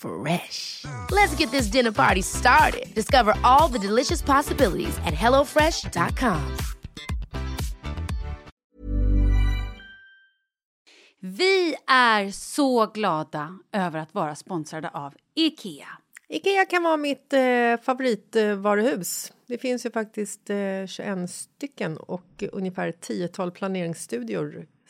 Fresh. 0.00 0.84
Let's 1.10 1.34
get 1.38 1.50
this 1.50 1.66
dinner 1.66 1.92
party 1.92 2.22
started. 2.22 2.94
Discover 2.94 3.34
all 3.42 3.68
the 3.72 3.78
delicious 3.78 4.22
possibilities 4.22 4.98
at 4.98 5.14
hellofresh.com. 5.14 6.56
Vi 11.22 11.74
är 11.86 12.30
så 12.30 12.86
glada 12.86 13.58
över 13.72 13.98
att 13.98 14.14
vara 14.14 14.34
sponsrade 14.34 14.88
av 14.88 15.14
Ikea. 15.34 15.88
Ikea 16.28 16.64
kan 16.64 16.82
vara 16.82 16.96
mitt 16.96 17.32
eh, 17.32 17.76
favoritvaruhus. 17.82 19.32
Det 19.46 19.58
finns 19.58 19.86
ju 19.86 19.90
faktiskt 19.90 20.50
eh, 20.50 20.86
21 20.86 21.30
stycken 21.30 21.96
och 21.96 22.44
ungefär 22.52 22.88
ett 22.88 23.00
tiotal 23.00 23.50
planeringsstudior 23.50 24.66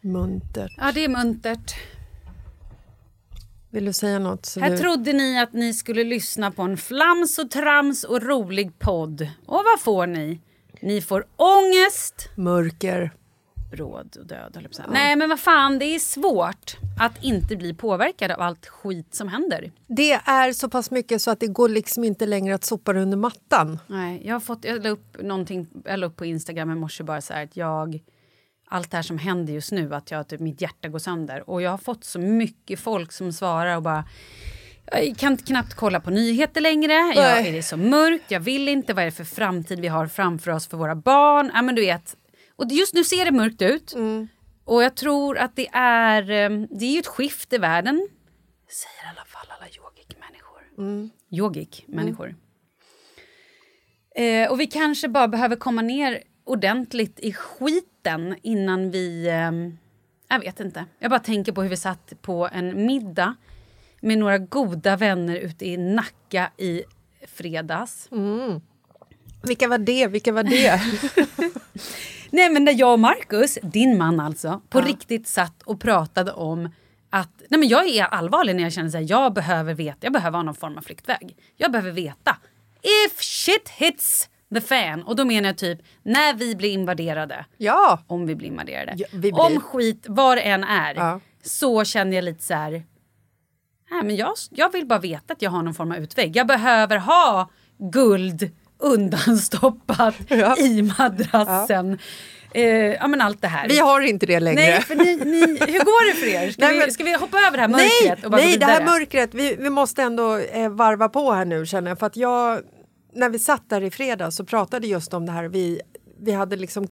Muntert. 0.00 0.72
Ja, 0.76 0.92
det 0.94 1.04
är 1.04 1.08
muntert. 1.08 1.74
Vill 3.70 3.84
du 3.84 3.92
säga 3.92 4.18
något? 4.18 4.46
Så 4.46 4.60
Här 4.60 4.70
du... 4.70 4.78
trodde 4.78 5.12
ni 5.12 5.38
att 5.40 5.52
ni 5.52 5.74
skulle 5.74 6.04
lyssna 6.04 6.50
på 6.50 6.62
en 6.62 6.76
flams 6.76 7.38
och 7.38 7.50
trams 7.50 8.04
och 8.04 8.22
rolig 8.22 8.78
podd. 8.78 9.28
Och 9.46 9.62
vad 9.64 9.80
får 9.80 10.06
ni? 10.06 10.40
Ni 10.82 11.00
får 11.00 11.24
ångest, 11.36 12.28
Mörker. 12.36 13.10
bråd 13.72 14.16
och 14.20 14.26
död, 14.26 14.52
höll 14.54 14.74
säga. 14.74 14.88
Nej, 14.92 15.16
men 15.16 15.28
vad 15.28 15.40
fan, 15.40 15.78
det 15.78 15.84
är 15.84 15.98
svårt 15.98 16.76
att 17.00 17.24
inte 17.24 17.56
bli 17.56 17.74
påverkad 17.74 18.30
av 18.30 18.40
allt 18.40 18.66
skit 18.66 19.14
som 19.14 19.28
händer. 19.28 19.72
Det 19.86 20.12
är 20.12 20.52
så 20.52 20.68
pass 20.68 20.90
mycket 20.90 21.22
så 21.22 21.30
att 21.30 21.40
det 21.40 21.46
går 21.46 21.68
liksom 21.68 22.04
inte 22.04 22.26
längre 22.26 22.54
att 22.54 22.64
sopa 22.64 22.92
det 22.92 23.00
under 23.02 23.16
mattan. 23.16 23.78
Nej, 23.86 24.22
jag 24.26 24.34
har 24.34 24.40
fått, 24.40 24.64
jag 24.64 24.82
la 24.84 24.88
upp 24.90 25.22
någonting, 25.22 25.66
jag 25.84 25.98
la 25.98 26.06
upp 26.06 26.16
på 26.16 26.24
Instagram 26.24 26.70
i 26.70 26.74
morse 26.74 27.04
bara 27.04 27.20
så 27.20 27.32
här 27.32 27.44
att 27.44 27.56
jag, 27.56 28.00
allt 28.68 28.90
det 28.90 28.96
här 28.96 29.02
som 29.02 29.18
händer 29.18 29.52
just 29.52 29.72
nu, 29.72 29.94
att 29.94 30.10
jag, 30.10 30.28
typ, 30.28 30.40
mitt 30.40 30.60
hjärta 30.60 30.88
går 30.88 30.98
sönder. 30.98 31.50
Och 31.50 31.62
jag 31.62 31.70
har 31.70 31.78
fått 31.78 32.04
så 32.04 32.18
mycket 32.18 32.80
folk 32.80 33.12
som 33.12 33.32
svarar 33.32 33.76
och 33.76 33.82
bara 33.82 34.04
jag 34.92 35.16
kan 35.16 35.36
knappt 35.36 35.74
kolla 35.74 36.00
på 36.00 36.10
nyheter 36.10 36.60
längre. 36.60 36.92
Jag, 36.92 37.46
är 37.46 37.52
det 37.52 37.62
så 37.62 37.76
mörkt? 37.76 38.30
Jag 38.30 38.40
vill 38.40 38.68
inte. 38.68 38.94
Vad 38.94 39.02
är 39.02 39.06
det 39.06 39.12
för 39.12 39.24
framtid 39.24 39.80
vi 39.80 39.88
har 39.88 40.06
framför 40.06 40.50
oss 40.50 40.68
för 40.68 40.76
våra 40.76 40.94
barn? 40.94 41.50
Ja, 41.54 41.62
men 41.62 41.74
du 41.74 41.80
vet. 41.80 42.16
Och 42.56 42.66
just 42.70 42.94
nu 42.94 43.04
ser 43.04 43.24
det 43.24 43.30
mörkt 43.30 43.62
ut. 43.62 43.94
Och 44.64 44.82
jag 44.82 44.94
tror 44.94 45.38
att 45.38 45.56
det 45.56 45.68
är, 45.72 46.22
eh, 46.22 46.66
det 46.70 46.84
är 46.84 46.92
ju 46.92 46.98
ett 46.98 47.06
skift 47.06 47.52
i 47.52 47.58
världen. 47.58 48.08
Säger 48.70 49.12
i 49.12 49.16
alla 49.16 49.24
fall 49.24 49.46
alla 49.58 49.68
yogic-människor. 49.68 51.10
Yogic-människor. 51.30 52.34
Eh, 54.14 54.50
och 54.50 54.60
vi 54.60 54.66
kanske 54.66 55.08
bara 55.08 55.28
behöver 55.28 55.56
komma 55.56 55.82
ner 55.82 56.22
ordentligt 56.48 57.20
i 57.20 57.32
skiten 57.32 58.36
innan 58.42 58.90
vi... 58.90 59.26
Eh, 59.28 59.78
jag 60.28 60.40
vet 60.40 60.60
inte. 60.60 60.84
Jag 60.98 61.10
bara 61.10 61.20
tänker 61.20 61.52
på 61.52 61.62
hur 61.62 61.70
vi 61.70 61.76
satt 61.76 62.22
på 62.22 62.48
en 62.52 62.86
middag 62.86 63.34
med 64.00 64.18
några 64.18 64.38
goda 64.38 64.96
vänner 64.96 65.36
ute 65.36 65.66
i 65.66 65.76
Nacka 65.76 66.50
i 66.56 66.82
fredags. 67.26 68.08
Vilka 69.42 69.68
var 69.68 69.78
det? 69.78 70.06
Vilka 70.06 70.32
var 70.32 70.42
det? 70.42 70.80
Nej 72.30 72.50
men 72.50 72.64
där 72.64 72.72
jag 72.78 72.92
och 72.92 73.00
Marcus, 73.00 73.58
din 73.62 73.98
man 73.98 74.20
alltså, 74.20 74.60
på 74.68 74.80
riktigt 74.80 75.28
satt 75.28 75.62
och 75.62 75.80
pratade 75.80 76.32
om 76.32 76.68
att 77.10 77.42
nej 77.48 77.60
men 77.60 77.68
jag 77.68 77.88
är 77.88 78.04
allvarlig 78.04 78.56
när 78.56 78.62
jag 78.62 78.72
känner 78.72 78.98
att 78.98 79.10
jag 79.10 79.34
behöver 79.34 79.74
veta, 79.74 79.98
jag 80.00 80.12
behöver 80.12 80.38
ha 80.38 80.42
någon 80.42 80.54
form 80.54 80.78
av 80.78 80.82
flyktväg. 80.82 81.36
Jag 81.56 81.72
behöver 81.72 81.90
veta. 81.90 82.36
If 82.82 83.20
shit 83.20 83.68
hits 83.68 84.28
the 84.54 84.60
fan. 84.60 85.02
Och 85.02 85.16
då 85.16 85.24
menar 85.24 85.48
jag 85.48 85.58
typ 85.58 85.78
när 86.02 86.34
vi 86.34 86.56
blir 86.56 86.70
invaderade. 86.70 87.44
ja! 87.56 88.02
Om 88.06 88.26
vi 88.26 88.34
blir 88.34 88.48
invaderade. 88.48 88.92
Ja, 88.96 89.06
vi 89.12 89.18
blir. 89.32 89.40
Om 89.40 89.60
skit, 89.60 90.04
vad 90.08 90.36
det 90.38 90.42
än 90.42 90.64
är, 90.64 90.94
Ja. 90.94 91.20
så 91.42 91.84
känner 91.84 92.16
jag 92.16 92.24
lite 92.24 92.42
så 92.44 92.54
här... 92.54 92.70
Nej, 93.90 94.02
men 94.04 94.16
jag, 94.16 94.32
jag 94.50 94.72
vill 94.72 94.86
bara 94.86 94.98
veta 94.98 95.32
att 95.32 95.42
jag 95.42 95.50
har 95.50 95.62
någon 95.62 95.74
form 95.74 95.92
av 95.92 95.98
utväg. 95.98 96.36
Jag 96.36 96.46
behöver 96.46 96.96
ha 96.96 97.50
guld 97.78 98.50
undanstoppat 98.78 100.14
Ja. 100.28 100.56
i 100.58 100.82
madrassen. 100.98 101.98
Eh, 102.54 102.64
ja 102.66 103.08
men 103.08 103.20
allt 103.20 103.42
det 103.42 103.48
här. 103.48 103.68
Vi 103.68 103.78
har 103.78 104.00
inte 104.00 104.26
det 104.26 104.40
längre. 104.40 104.60
Nej, 104.60 104.80
för 104.82 104.94
ni, 104.94 105.16
ni, 105.16 105.40
hur 105.46 105.78
går 105.84 106.08
det 106.08 106.20
för 106.20 106.26
er? 106.26 106.50
Ska, 106.50 106.64
Nej, 106.64 106.72
vi, 106.74 106.80
men- 106.80 106.92
ska 106.92 107.04
vi 107.04 107.14
hoppa 107.14 107.36
över 107.38 107.56
det 107.56 107.60
här 107.60 107.68
mörkret 107.68 108.18
nej, 108.18 108.24
och 108.24 108.30
bara 108.30 108.40
nej 108.40 108.52
gå 108.52 108.66
det 108.66 108.72
här 108.72 108.84
mörkret, 108.84 109.34
vi, 109.34 109.56
vi 109.58 109.70
måste 109.70 110.02
ändå 110.02 110.36
eh, 110.38 110.68
varva 110.68 111.08
på 111.08 111.32
här 111.32 111.44
nu 111.44 111.66
känner 111.66 111.90
jag. 111.90 111.98
För 111.98 112.06
att 112.06 112.16
jag, 112.16 112.60
när 113.12 113.28
vi 113.30 113.38
satt 113.38 113.70
där 113.70 113.80
i 113.82 113.90
fredags 113.90 114.36
så 114.36 114.44
pratade 114.44 114.86
just 114.86 115.14
om 115.14 115.26
det 115.26 115.32
här. 115.32 115.44
Vi, 115.44 115.80
vi 116.20 116.32
hade 116.32 116.56
liksom 116.56 116.88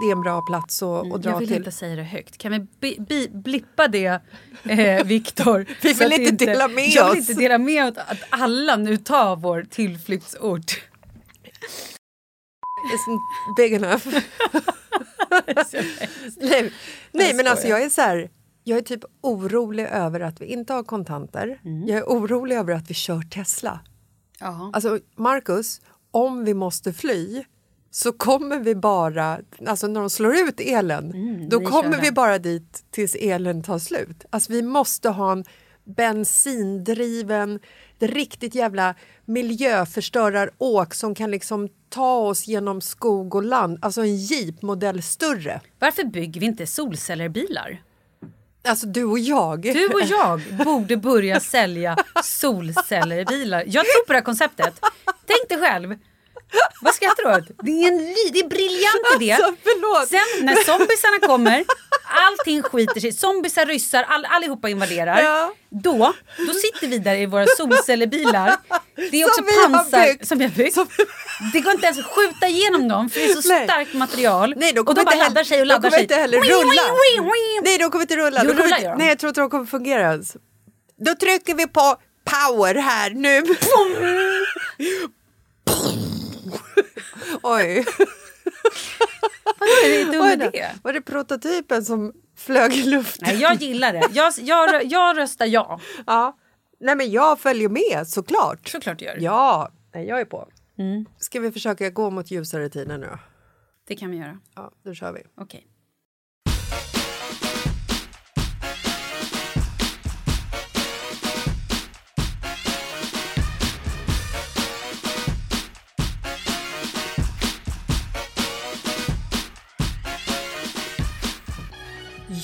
det 0.00 0.06
är 0.06 0.12
en 0.12 0.20
bra 0.20 0.42
plats 0.42 0.82
att, 0.82 1.12
att 1.12 1.22
dra 1.22 1.30
Jag 1.30 1.38
vill 1.38 1.48
till. 1.48 1.56
inte 1.56 1.72
säga 1.72 1.96
det 1.96 2.02
högt. 2.02 2.38
Kan 2.38 2.52
vi 2.52 2.58
bi, 2.80 2.96
bi, 3.08 3.28
blippa 3.28 3.88
det, 3.88 4.20
eh, 4.64 5.04
Viktor? 5.04 5.66
Vi 5.82 5.92
vill 5.92 6.12
inte 6.12 6.46
dela 6.46 6.68
med 6.68 6.88
jag 6.88 7.10
vill 7.10 7.22
oss. 7.22 7.28
inte 7.30 7.42
dela 7.42 7.58
med 7.58 7.84
oss 7.84 7.98
att 8.06 8.18
alla 8.30 8.76
nu 8.76 8.96
tar 8.96 9.36
vår 9.36 9.66
tillflyktsort. 9.70 10.82
Isn't 12.94 13.20
big 13.56 13.72
enough. 13.72 14.06
nej, 16.36 16.72
nej 17.12 17.34
men 17.34 17.46
alltså 17.46 17.66
jag 17.68 17.82
är 17.82 17.88
så 17.88 18.00
här, 18.00 18.30
jag 18.64 18.78
är 18.78 18.82
typ 18.82 19.04
orolig 19.20 19.84
över 19.84 20.20
att 20.20 20.40
vi 20.40 20.46
inte 20.46 20.72
har 20.72 20.82
kontanter. 20.82 21.60
Mm. 21.64 21.88
Jag 21.88 21.98
är 21.98 22.04
orolig 22.04 22.56
över 22.56 22.74
att 22.74 22.90
vi 22.90 22.94
kör 22.94 23.22
Tesla. 23.22 23.80
Alltså 24.72 24.98
Marcus, 25.16 25.80
om 26.10 26.44
vi 26.44 26.54
måste 26.54 26.92
fly 26.92 27.44
så 27.90 28.12
kommer 28.12 28.58
vi 28.58 28.74
bara, 28.74 29.38
alltså 29.66 29.86
när 29.86 30.00
de 30.00 30.10
slår 30.10 30.34
ut 30.34 30.60
elen, 30.60 31.10
då 31.10 31.16
Mm, 31.16 31.48
vi 31.48 31.50
kör 31.50 31.64
kommer 31.64 32.00
vi 32.00 32.12
bara 32.12 32.38
dit 32.38 32.84
tills 32.90 33.14
elen 33.14 33.62
tar 33.62 33.78
slut. 33.78 34.24
Alltså 34.30 34.52
vi 34.52 34.62
måste 34.62 35.08
ha 35.08 35.32
en 35.32 35.44
bensindriven, 35.84 37.60
riktigt 37.98 38.54
jävla 38.54 38.94
miljöförstöraråk 39.24 40.94
som 40.94 41.14
kan 41.14 41.30
liksom 41.30 41.68
ta 41.88 42.14
oss 42.14 42.46
genom 42.46 42.80
skog 42.80 43.34
och 43.34 43.42
land. 43.42 43.78
Alltså 43.82 44.00
en 44.00 44.16
jeep 44.16 44.62
modell 44.62 45.02
större. 45.02 45.60
Varför 45.78 46.04
bygger 46.04 46.40
vi 46.40 46.46
inte 46.46 46.66
solcellerbilar? 46.66 47.82
Alltså 48.68 48.86
du 48.86 49.04
och 49.04 49.18
jag. 49.18 49.62
Du 49.62 49.86
och 49.86 50.02
jag 50.02 50.40
borde 50.64 50.96
börja 50.96 51.40
sälja 51.54 51.96
solcellerbilar. 52.24 53.64
Jag 53.66 53.84
tror 53.84 54.06
på 54.06 54.12
det 54.12 54.18
här 54.18 54.24
konceptet. 54.24 54.74
Tänk 55.26 55.48
dig 55.48 55.58
själv. 55.58 55.94
Vad 56.80 56.94
skrattar 56.94 57.22
du 57.22 57.36
åt? 57.38 57.48
Det 57.62 57.70
är 57.70 57.88
en 57.88 57.98
det 58.32 58.38
är 58.38 58.48
briljant 58.48 59.22
idé. 59.22 59.32
Alltså, 59.32 59.54
förlåt. 59.62 60.08
Sen 60.08 60.46
när 60.46 60.54
zombiesarna 60.54 61.18
kommer, 61.26 61.64
allting 62.12 62.62
skiter 62.62 63.00
sig. 63.00 63.12
Zombiesar, 63.12 63.66
ryssar, 63.66 64.02
all, 64.02 64.24
allihopa 64.24 64.68
invaderar. 64.68 65.20
Ja. 65.22 65.52
Då, 65.70 66.12
då 66.46 66.52
sitter 66.54 66.86
vi 66.88 66.98
där 66.98 67.14
i 67.16 67.26
våra 67.26 67.46
solcellerbilar. 67.46 68.56
Det 69.10 69.22
är 69.22 69.26
också 69.26 69.42
Som 69.42 69.72
pansar 69.72 70.24
som 70.24 70.38
vi 70.38 70.44
har 70.44 70.52
byggt. 70.52 70.74
Som- 70.74 70.88
Det 71.52 71.60
går 71.60 71.72
inte 71.72 71.86
ens 71.86 71.98
att 71.98 72.04
skjuta 72.06 72.46
igenom 72.48 72.88
dem 72.88 73.10
för 73.10 73.20
det 73.20 73.26
är 73.26 73.42
så 73.42 73.48
Nej. 73.48 73.64
starkt 73.64 73.94
material. 73.94 74.54
Nej, 74.56 74.72
de 74.72 74.80
och 74.80 74.86
kommer 74.86 75.00
de 75.00 75.04
bara 75.04 75.14
inte 75.14 75.24
laddar 75.28 75.44
sig 75.44 75.60
och 75.60 75.66
de 75.66 75.68
laddar 75.68 75.80
kommer 75.82 75.90
sig. 75.90 76.02
inte 76.02 76.14
heller 76.14 76.38
rulla. 76.38 76.82
Nej, 77.62 77.78
de 77.78 77.90
kommer 77.90 78.02
inte 78.02 78.16
rulla. 78.16 78.40
Jo, 78.44 78.50
De 78.50 78.56
kommer 78.56 78.76
inte, 78.78 78.88
de. 78.88 78.98
nej, 78.98 79.08
jag 79.08 79.18
tror 79.18 79.28
inte 79.28 79.40
de 79.40 79.50
kommer 79.50 79.66
fungera 79.66 80.02
ens. 80.02 80.36
Då 81.04 81.14
trycker 81.14 81.54
vi 81.54 81.66
på 81.66 81.96
power 82.24 82.74
här 82.74 83.10
nu. 83.10 83.42
Oj. 87.42 87.84
Vad 89.58 89.68
är 89.68 90.12
det 90.12 90.18
Var 90.18 90.32
idé? 90.32 90.50
det, 90.52 90.74
var 90.82 90.92
det 90.92 91.00
prototypen 91.00 91.84
som 91.84 92.12
flög 92.36 92.72
i 92.74 92.82
luften? 92.82 93.28
Nej, 93.28 93.40
jag 93.40 93.54
gillar 93.62 93.92
det. 93.92 94.02
Jag, 94.12 94.32
jag, 94.40 94.84
jag 94.84 95.18
röstar 95.18 95.46
ja. 95.46 95.80
Ja. 96.06 96.38
Nej, 96.80 96.96
men 96.96 97.10
jag 97.10 97.40
följer 97.40 97.68
med 97.68 98.08
såklart. 98.08 98.68
Såklart 98.68 98.98
du 98.98 99.04
gör. 99.04 99.16
Ja, 99.20 99.70
nej, 99.94 100.06
jag 100.06 100.20
är 100.20 100.24
på. 100.24 100.48
Mm. 100.78 101.04
Ska 101.18 101.40
vi 101.40 101.52
försöka 101.52 101.90
gå 101.90 102.10
mot 102.10 102.30
ljusare 102.30 102.68
tider 102.68 102.98
nu? 102.98 103.18
Det 103.88 103.96
kan 103.96 104.10
vi 104.10 104.16
göra. 104.16 104.38
Ja, 104.54 104.72
då 104.84 104.94
kör 104.94 105.12
vi. 105.12 105.22
Okej. 105.36 105.66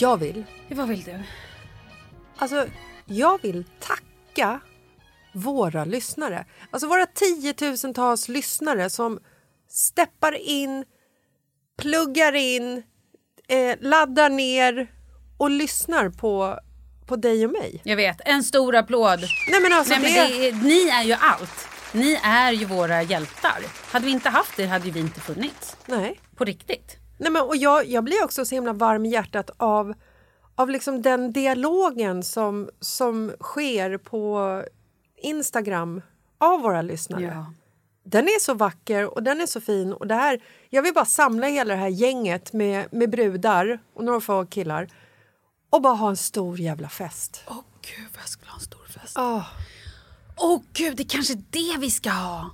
Jag 0.01 0.17
vill 0.17 0.45
Vad 0.69 0.89
vill 0.89 1.03
du? 1.03 1.23
Alltså, 2.37 2.67
jag 3.05 3.43
vill 3.43 3.65
tacka 3.81 4.61
våra 5.35 5.85
lyssnare. 5.85 6.45
Alltså 6.71 6.89
våra 6.89 7.07
tiotusentals 7.07 8.29
lyssnare 8.29 8.91
som 8.91 9.21
steppar 9.69 10.33
in, 10.33 10.85
pluggar 11.79 12.35
in, 12.35 12.83
eh, 13.49 13.77
laddar 13.81 14.31
ner 14.31 14.93
och 15.39 15.51
lyssnar 15.51 16.09
på, 16.09 16.59
på 17.07 17.17
dig 17.17 17.47
och 17.47 17.53
mig. 17.53 17.81
Jag 17.85 17.97
vet. 17.97 18.21
En 18.25 18.45
stor 18.45 18.77
applåd. 18.77 19.21
Nej 19.51 19.61
men 19.63 19.73
alltså 19.73 19.95
Nej, 19.95 20.03
men 20.03 20.31
det... 20.31 20.39
det 20.39 20.49
är, 20.49 20.53
ni 20.53 20.89
är 20.89 21.03
ju 21.03 21.13
allt. 21.13 21.69
Ni 21.93 22.21
är 22.23 22.53
ju 22.53 22.65
våra 22.65 23.03
hjältar. 23.03 23.59
Hade 23.91 24.07
vi 24.07 24.13
inte 24.13 24.29
haft 24.29 24.59
er 24.59 24.67
hade 24.67 24.91
vi 24.91 25.01
inte 25.01 25.21
funnits. 25.21 25.77
Nej. 25.87 26.21
På 26.37 26.45
riktigt. 26.45 26.97
Nej, 27.19 27.31
men, 27.33 27.43
och 27.43 27.57
jag, 27.57 27.87
jag 27.87 28.05
blir 28.05 28.25
också 28.25 28.45
så 28.45 28.55
himla 28.55 28.73
varm 28.73 29.07
i 29.07 29.09
hjärtat 29.09 29.51
av, 29.57 29.95
av 30.55 30.71
liksom 30.71 31.03
den 31.03 31.33
dialogen 31.33 32.23
som, 32.23 32.71
som 32.81 33.33
sker 33.41 33.99
på 33.99 34.63
Instagram 35.23 36.03
av 36.39 36.61
våra 36.61 36.83
lyssnare. 36.83 37.23
Ja. 37.23 37.53
Den 38.05 38.25
är 38.25 38.41
så 38.41 38.55
vacker 38.55 39.15
och 39.15 39.23
den 39.23 39.41
är 39.41 39.47
så 39.47 39.61
fin. 39.61 39.93
Och 39.93 40.07
det 40.07 40.15
här, 40.15 40.43
jag 40.71 40.83
vill 40.83 40.95
bara 40.95 41.05
samla 41.05 41.47
hela 41.47 41.75
det 41.75 41.81
här 41.81 41.89
gänget 41.89 42.53
med, 42.53 42.87
med 42.93 43.11
brudar 43.11 43.79
och 43.95 44.05
några 44.05 44.21
få 44.21 44.47
killar 44.47 44.89
och 45.71 45.83
bara 45.83 45.95
ha 45.95 46.09
en 46.09 46.17
stor 46.17 46.61
jävla 46.61 46.89
fest. 46.89 47.43
Åh 47.47 47.61
gud 47.83 48.07
vad 48.15 48.23
jag 48.23 48.29
skulle 48.29 48.51
ha 48.51 48.57
en 48.57 48.65
stor 48.65 48.85
fest. 49.01 49.19
Ah, 49.19 49.43
Åh 50.41 50.61
gud, 50.73 50.97
det 50.97 51.03
är 51.03 51.09
kanske 51.09 51.35
det 51.35 51.77
vi 51.79 51.91
ska 51.91 52.11
ha. 52.11 52.51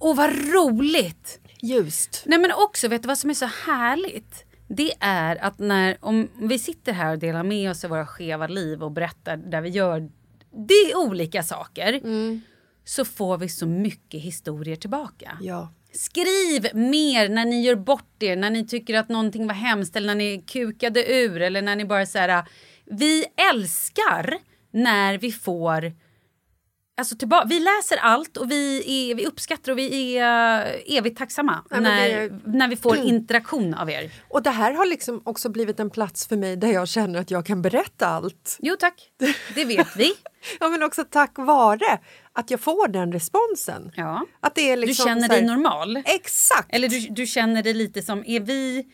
Åh 0.00 0.16
vad 0.16 0.30
roligt. 0.30 1.40
Ljust. 1.62 2.22
Nej 2.26 2.38
men 2.38 2.52
också, 2.52 2.88
vet 2.88 3.02
du 3.02 3.06
vad 3.06 3.18
som 3.18 3.30
är 3.30 3.34
så 3.34 3.46
härligt? 3.66 4.44
Det 4.68 4.92
är 5.00 5.36
att 5.36 5.58
när, 5.58 5.96
om 6.00 6.28
vi 6.40 6.58
sitter 6.58 6.92
här 6.92 7.12
och 7.12 7.18
delar 7.18 7.42
med 7.42 7.70
oss 7.70 7.84
av 7.84 7.90
våra 7.90 8.06
skeva 8.06 8.46
liv 8.46 8.82
och 8.82 8.92
berättar 8.92 9.36
där 9.36 9.60
vi 9.60 9.68
gör 9.68 10.10
det 10.52 10.74
är 10.74 10.96
olika 10.96 11.42
saker. 11.42 12.00
Så 12.84 13.04
får 13.04 13.38
vi 13.38 13.48
så 13.48 13.66
mycket 13.66 14.20
historier 14.20 14.76
tillbaka. 14.76 15.38
Ja. 15.40 15.72
Skriv 15.92 16.74
mer 16.74 17.28
när 17.28 17.44
ni 17.44 17.62
gör 17.62 17.74
bort 17.74 18.22
er, 18.22 18.36
när 18.36 18.50
ni 18.50 18.66
tycker 18.66 18.94
att 18.94 19.08
någonting 19.08 19.46
var 19.46 19.54
hemskt 19.54 19.96
eller 19.96 20.06
när 20.06 20.14
ni 20.14 20.42
kukade 20.46 21.12
ur 21.12 21.42
eller 21.42 21.62
när 21.62 21.76
ni 21.76 21.84
bara 21.84 22.06
så 22.06 22.18
här. 22.18 22.44
Vi 22.84 23.24
älskar 23.52 24.38
när 24.70 25.18
vi 25.18 25.32
får 25.32 25.92
Alltså 27.00 27.16
tillba- 27.16 27.44
vi 27.46 27.58
läser 27.60 27.96
allt 27.96 28.36
och 28.36 28.50
vi, 28.50 28.82
är, 29.10 29.14
vi 29.14 29.26
uppskattar 29.26 29.72
och 29.72 29.78
vi 29.78 30.16
är 30.18 30.66
uh, 30.66 30.96
evigt 30.98 31.18
tacksamma 31.18 31.64
men 31.70 31.82
när, 31.82 32.08
är- 32.08 32.40
när 32.44 32.68
vi 32.68 32.76
får 32.76 32.96
interaktion 32.96 33.74
av 33.74 33.90
er. 33.90 34.10
Och 34.28 34.42
det 34.42 34.50
här 34.50 34.72
har 34.72 34.86
liksom 34.86 35.20
också 35.24 35.48
blivit 35.48 35.80
en 35.80 35.90
plats 35.90 36.26
för 36.26 36.36
mig 36.36 36.56
där 36.56 36.68
jag 36.72 36.88
känner 36.88 37.20
att 37.20 37.30
jag 37.30 37.46
kan 37.46 37.62
berätta 37.62 38.06
allt. 38.06 38.56
Jo 38.60 38.76
tack, 38.78 38.94
det 39.54 39.64
vet 39.64 39.96
vi. 39.96 40.12
Ja, 40.60 40.68
men 40.68 40.82
också 40.82 41.04
tack 41.10 41.32
vare 41.38 41.98
att 42.32 42.50
jag 42.50 42.60
får 42.60 42.88
den 42.88 43.12
responsen. 43.12 43.92
Ja. 43.96 44.26
Att 44.40 44.54
det 44.54 44.70
är 44.70 44.76
Du 44.76 44.86
liksom 44.86 45.06
känner 45.06 45.28
så 45.28 45.32
här- 45.34 45.40
dig 45.40 45.48
normal. 45.48 45.96
Exakt! 46.06 46.68
Eller 46.74 46.88
du, 46.88 47.00
du 47.10 47.26
känner 47.26 47.62
dig 47.62 47.74
lite 47.74 48.02
som, 48.02 48.24
är 48.26 48.40
vi, 48.40 48.84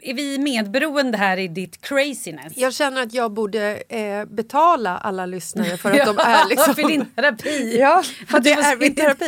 är 0.00 0.14
vi 0.14 0.38
medberoende 0.38 1.18
här 1.18 1.36
i 1.36 1.48
ditt 1.48 1.80
craziness? 1.80 2.52
Jag 2.56 2.74
känner 2.74 3.02
att 3.02 3.14
jag 3.14 3.32
borde 3.32 3.82
eh, 3.88 4.24
betala 4.24 4.98
alla 4.98 5.26
lyssnare 5.26 5.76
för 5.76 5.90
att 5.90 6.06
de 6.06 6.18
är 6.24 6.48
liksom... 6.48 6.74
för 6.74 6.82
din 6.82 7.06
terapi. 7.06 7.78
Ja, 7.80 8.02
för 8.28 8.38
Att 8.38 8.44
det 8.44 8.52
är 8.52 8.76
min 8.76 8.94
terapi. 8.94 9.26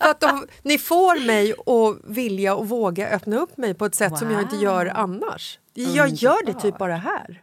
För 0.00 0.10
att 0.10 0.20
de, 0.20 0.46
ni 0.62 0.78
får 0.78 1.26
mig 1.26 1.52
att 1.52 2.16
vilja 2.16 2.54
och 2.54 2.68
våga 2.68 3.08
öppna 3.08 3.36
upp 3.36 3.56
mig 3.56 3.74
på 3.74 3.86
ett 3.86 3.94
sätt 3.94 4.18
som 4.18 4.30
jag 4.30 4.42
inte 4.42 4.56
gör 4.56 4.86
annars. 4.86 5.58
Jag 5.74 6.08
gör 6.08 6.46
det 6.46 6.54
typ 6.54 6.78
bara 6.78 6.96
här. 6.96 7.42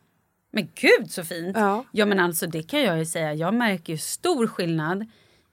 Men 0.52 0.68
gud 0.76 1.12
så 1.12 1.24
fint! 1.24 1.58
Ja. 1.58 1.86
ja 1.92 2.06
men 2.06 2.20
alltså 2.20 2.48
det 2.48 2.64
kan 2.64 2.82
jag 2.82 3.00
ju 3.00 3.06
säga, 3.06 3.34
jag 3.34 3.54
märker 3.54 3.94
ju 3.94 3.98
stor 3.98 4.48
skillnad 4.48 5.06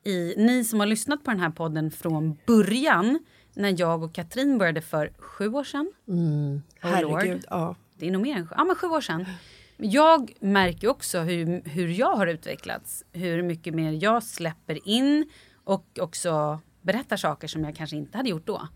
i 0.05 0.35
ni 0.37 0.65
som 0.65 0.81
har 0.81 0.87
lyssnat 0.87 1.25
på 1.25 1.31
den 1.31 1.41
här 1.41 1.51
podden 1.51 1.91
från 1.91 2.39
början 2.47 3.19
när 3.57 3.81
jag 3.81 4.03
och 4.03 4.15
Katrin 4.15 4.59
började 4.59 4.81
för 4.81 5.13
sju 5.19 5.49
år 5.49 5.65
sedan. 5.65 5.93
Oh 6.07 7.01
Lord. 7.03 7.13
Herregud. 7.13 7.45
Ja. 7.51 7.77
Det 7.99 8.07
är 8.07 8.11
nog 8.11 8.23
mer 8.23 8.37
än 8.37 8.49
sju, 8.49 8.55
ja, 8.59 8.65
men 8.65 8.77
sju 8.77 8.87
år 8.87 9.01
sedan. 9.01 9.27
Jag 9.77 10.33
märker 10.41 10.89
också 10.89 11.21
hur, 11.21 11.69
hur 11.69 11.89
jag 11.89 12.17
har 12.17 12.27
utvecklats. 12.27 13.05
Hur 13.13 13.43
mycket 13.43 13.75
mer 13.75 13.93
jag 13.93 14.23
släpper 14.23 14.89
in 14.89 15.31
och 15.65 15.87
också 16.01 16.61
berättar 16.83 17.17
saker 17.17 17.49
som 17.49 17.65
jag 17.65 17.77
kanske 17.77 17.97
inte 17.97 18.17
hade 18.17 18.29
gjort 18.29 18.47
då. 18.47 18.69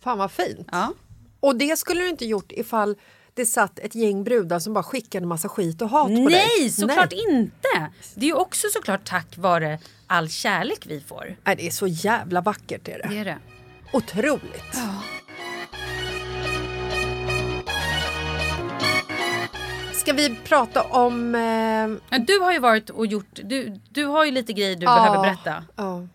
Fan 0.00 0.18
vad 0.18 0.30
fint. 0.32 0.68
Ja. 0.72 0.92
Och 1.40 1.56
det 1.56 1.78
skulle 1.78 2.00
du 2.00 2.08
inte 2.08 2.24
gjort 2.24 2.52
ifall 2.52 2.96
det 3.34 3.46
satt 3.46 3.78
ett 3.78 3.94
gäng 3.94 4.24
brudar 4.24 4.58
som 4.58 4.74
bara 4.74 4.84
skickade 4.84 5.26
massa 5.26 5.48
skit 5.48 5.82
och 5.82 5.88
hat 5.88 6.08
på 6.08 6.14
dig. 6.14 6.24
Nej, 6.58 6.70
såklart 6.70 7.12
inte! 7.12 7.90
Det 8.14 8.24
är 8.24 8.28
ju 8.28 8.34
också 8.34 8.66
såklart 8.72 9.04
tack 9.04 9.38
vare 9.38 9.78
all 10.06 10.28
kärlek 10.28 10.86
vi 10.86 11.00
får. 11.00 11.36
Nej, 11.44 11.56
det 11.56 11.66
är 11.66 11.70
så 11.70 11.86
jävla 11.86 12.40
vackert. 12.40 12.88
Är 12.88 12.98
det. 12.98 13.08
Det 13.08 13.18
är 13.18 13.24
det. 13.24 13.38
Otroligt. 13.92 14.74
Ska 19.92 20.12
vi 20.12 20.36
prata 20.44 20.82
om... 20.82 21.34
Eh, 21.34 21.40
Ja, 22.10 22.18
Du 22.26 22.38
har 22.40 22.52
ju 22.52 22.58
varit 22.58 22.90
och 22.90 23.06
gjort... 23.06 23.26
Du, 23.44 23.80
du 23.90 24.04
har 24.04 24.24
ju 24.24 24.30
lite 24.30 24.52
grejer 24.52 24.76
du 24.76 24.84
Ja. 24.86 24.94
behöver 24.94 25.22
berätta. 25.22 25.64
ja. 25.76 26.06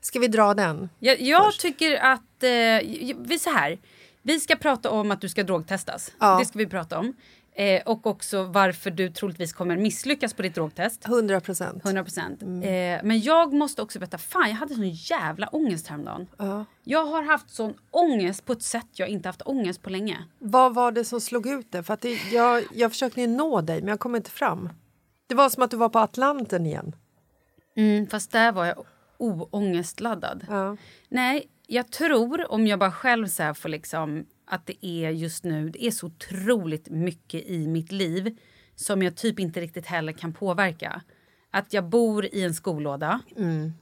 Ska 0.00 0.18
vi 0.18 0.28
dra 0.28 0.54
den? 0.54 0.88
Jag, 0.98 1.20
jag 1.20 1.52
tycker 1.52 1.96
att... 2.04 2.42
Eh, 2.42 2.88
vi 3.18 3.38
så 3.40 3.50
här. 3.50 3.78
Vi 4.22 4.40
ska 4.40 4.56
prata 4.56 4.90
om 4.90 5.10
att 5.10 5.20
du 5.20 5.28
ska 5.28 5.42
drogtestas. 5.42 6.12
Ja. 6.20 6.38
Det 6.38 6.44
ska 6.44 6.58
vi 6.58 6.66
prata 6.66 6.98
om. 6.98 7.14
Eh, 7.54 7.82
och 7.82 8.06
också 8.06 8.44
varför 8.44 8.90
du 8.90 9.10
troligtvis 9.10 9.52
kommer 9.52 9.76
misslyckas 9.76 10.34
på 10.34 10.42
ditt 10.42 10.54
drogtest. 10.54 11.06
100 11.06 11.40
procent. 11.40 11.84
100 11.84 12.04
procent. 12.04 12.42
Eh, 12.42 12.48
men 13.02 13.20
jag 13.20 13.52
måste 13.52 13.82
också 13.82 13.98
berätta, 13.98 14.18
fan 14.18 14.48
jag 14.48 14.56
hade 14.56 14.74
sån 14.74 14.90
jävla 14.90 15.48
ångest 15.48 15.86
häromdagen. 15.86 16.26
Ja. 16.36 16.64
Jag 16.84 17.06
har 17.06 17.22
haft 17.22 17.50
sån 17.50 17.74
ångest 17.90 18.44
på 18.44 18.52
ett 18.52 18.62
sätt 18.62 18.86
jag 18.92 19.08
inte 19.08 19.28
haft 19.28 19.42
ångest 19.42 19.82
på 19.82 19.90
länge. 19.90 20.18
Vad 20.38 20.74
var 20.74 20.92
det 20.92 21.04
som 21.04 21.20
slog 21.20 21.46
ut 21.46 21.72
det? 21.72 21.82
För 21.82 21.98
det, 22.00 22.18
jag, 22.32 22.64
jag 22.74 22.90
försökte 22.90 23.20
ju 23.20 23.26
nå 23.26 23.60
dig, 23.60 23.80
men 23.80 23.88
jag 23.88 24.00
kom 24.00 24.16
inte 24.16 24.30
fram. 24.30 24.68
Det 25.26 25.34
var 25.34 25.48
som 25.48 25.62
att 25.62 25.70
du 25.70 25.76
var 25.76 25.88
på 25.88 25.98
Atlanten 25.98 26.66
igen. 26.66 26.96
Mm, 27.76 28.06
fast 28.06 28.32
där 28.32 28.52
var 28.52 28.66
jag 28.66 28.84
oångestladdad. 29.18 30.46
Ja. 30.48 30.76
Nej, 31.08 31.48
jag 31.66 31.90
tror 31.90 32.52
om 32.52 32.66
jag 32.66 32.78
bara 32.78 32.92
själv 32.92 33.26
så 33.26 33.54
får 33.54 33.68
liksom 33.68 34.26
att 34.52 34.66
det 34.66 34.86
är 34.86 35.10
just 35.10 35.44
nu, 35.44 35.68
det 35.68 35.84
är 35.84 35.90
så 35.90 36.06
otroligt 36.06 36.88
mycket 36.88 37.46
i 37.46 37.66
mitt 37.66 37.92
liv 37.92 38.38
som 38.76 39.02
jag 39.02 39.16
typ 39.16 39.38
inte 39.38 39.60
riktigt 39.60 39.86
heller 39.86 40.12
kan 40.12 40.32
påverka. 40.32 41.02
Att 41.50 41.72
jag 41.72 41.84
bor 41.84 42.26
i 42.26 42.42
en 42.42 42.54
skolåda. 42.54 43.20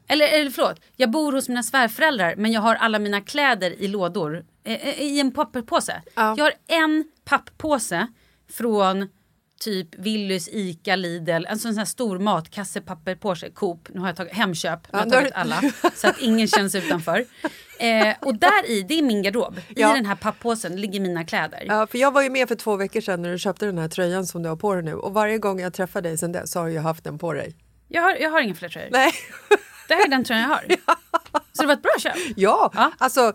Eller, 0.06 0.28
eller 0.40 0.50
förlåt, 0.50 0.80
jag 0.96 1.10
bor 1.10 1.32
hos 1.32 1.48
mina 1.48 1.62
svärföräldrar 1.62 2.34
men 2.36 2.52
jag 2.52 2.60
har 2.60 2.74
alla 2.74 2.98
mina 2.98 3.20
kläder 3.20 3.82
i 3.82 3.88
lådor. 3.88 4.44
Eh, 4.64 4.88
eh, 4.88 5.02
I 5.02 5.20
en 5.20 5.32
papperpåse. 5.32 6.02
Ja. 6.14 6.34
Jag 6.36 6.44
har 6.44 6.52
en 6.66 7.04
papppåse 7.24 8.06
från 8.50 9.08
typ 9.64 9.88
Willys, 9.98 10.48
Ica, 10.52 10.96
Lidl, 10.96 11.46
en 11.48 11.58
sån 11.58 11.78
här 11.78 11.84
stor 11.84 12.18
matkasse, 12.18 12.80
papperpåse, 12.80 13.50
Coop. 13.50 13.88
Nu 13.94 14.00
har 14.00 14.06
jag 14.06 14.16
tagit 14.16 14.32
Hemköp, 14.32 14.92
nu 14.92 14.98
har 14.98 15.06
jag 15.06 15.12
tagit 15.14 15.32
alla 15.34 15.62
så 15.94 16.08
att 16.08 16.18
ingen 16.20 16.46
känns 16.48 16.74
utanför. 16.74 17.24
Eh, 17.78 18.14
och 18.20 18.34
där 18.38 18.70
i, 18.70 18.82
det 18.82 18.98
är 18.98 19.02
min 19.02 19.22
garderob. 19.22 19.58
I 19.58 19.62
Ja. 19.80 19.92
den 19.94 20.06
här 20.06 20.14
papppåsen 20.16 20.76
ligger 20.76 21.00
mina 21.00 21.24
kläder. 21.24 21.64
Ja, 21.66 21.86
för 21.86 21.98
jag 21.98 22.10
var 22.12 22.22
ju 22.22 22.30
med 22.30 22.48
för 22.48 22.54
två 22.54 22.76
veckor 22.76 23.00
sedan 23.00 23.22
när 23.22 23.30
du 23.32 23.38
köpte 23.38 23.66
den 23.66 23.78
här 23.78 23.88
tröjan 23.88 24.26
som 24.26 24.42
du 24.42 24.48
har 24.48 24.56
på 24.56 24.74
dig 24.74 24.82
nu. 24.84 24.94
Och 24.94 25.14
varje 25.14 25.38
gång 25.38 25.60
jag 25.60 25.72
träffar 25.74 26.02
dig 26.02 26.18
sen 26.18 26.32
dess 26.32 26.52
så 26.52 26.60
har 26.60 26.68
ju 26.68 26.78
haft 26.78 27.04
den 27.04 27.18
på 27.18 27.32
dig. 27.32 27.56
Jag, 27.88 28.02
har, 28.02 28.16
jag 28.16 28.30
har 28.30 28.40
inga 28.40 28.54
fler 28.54 28.68
tröjor. 28.68 28.88
Nej. 28.92 29.12
Det 29.88 29.94
här 29.94 30.04
är 30.06 30.10
den 30.10 30.24
tröjan 30.24 30.42
jag 30.42 30.48
har. 30.48 30.64
Så 31.52 31.62
det 31.62 31.66
var 31.66 31.74
ett 31.74 31.82
bra 31.82 31.92
köp. 31.98 32.12
ja, 32.36 32.70
Ja. 32.74 32.92
alltså 32.98 33.32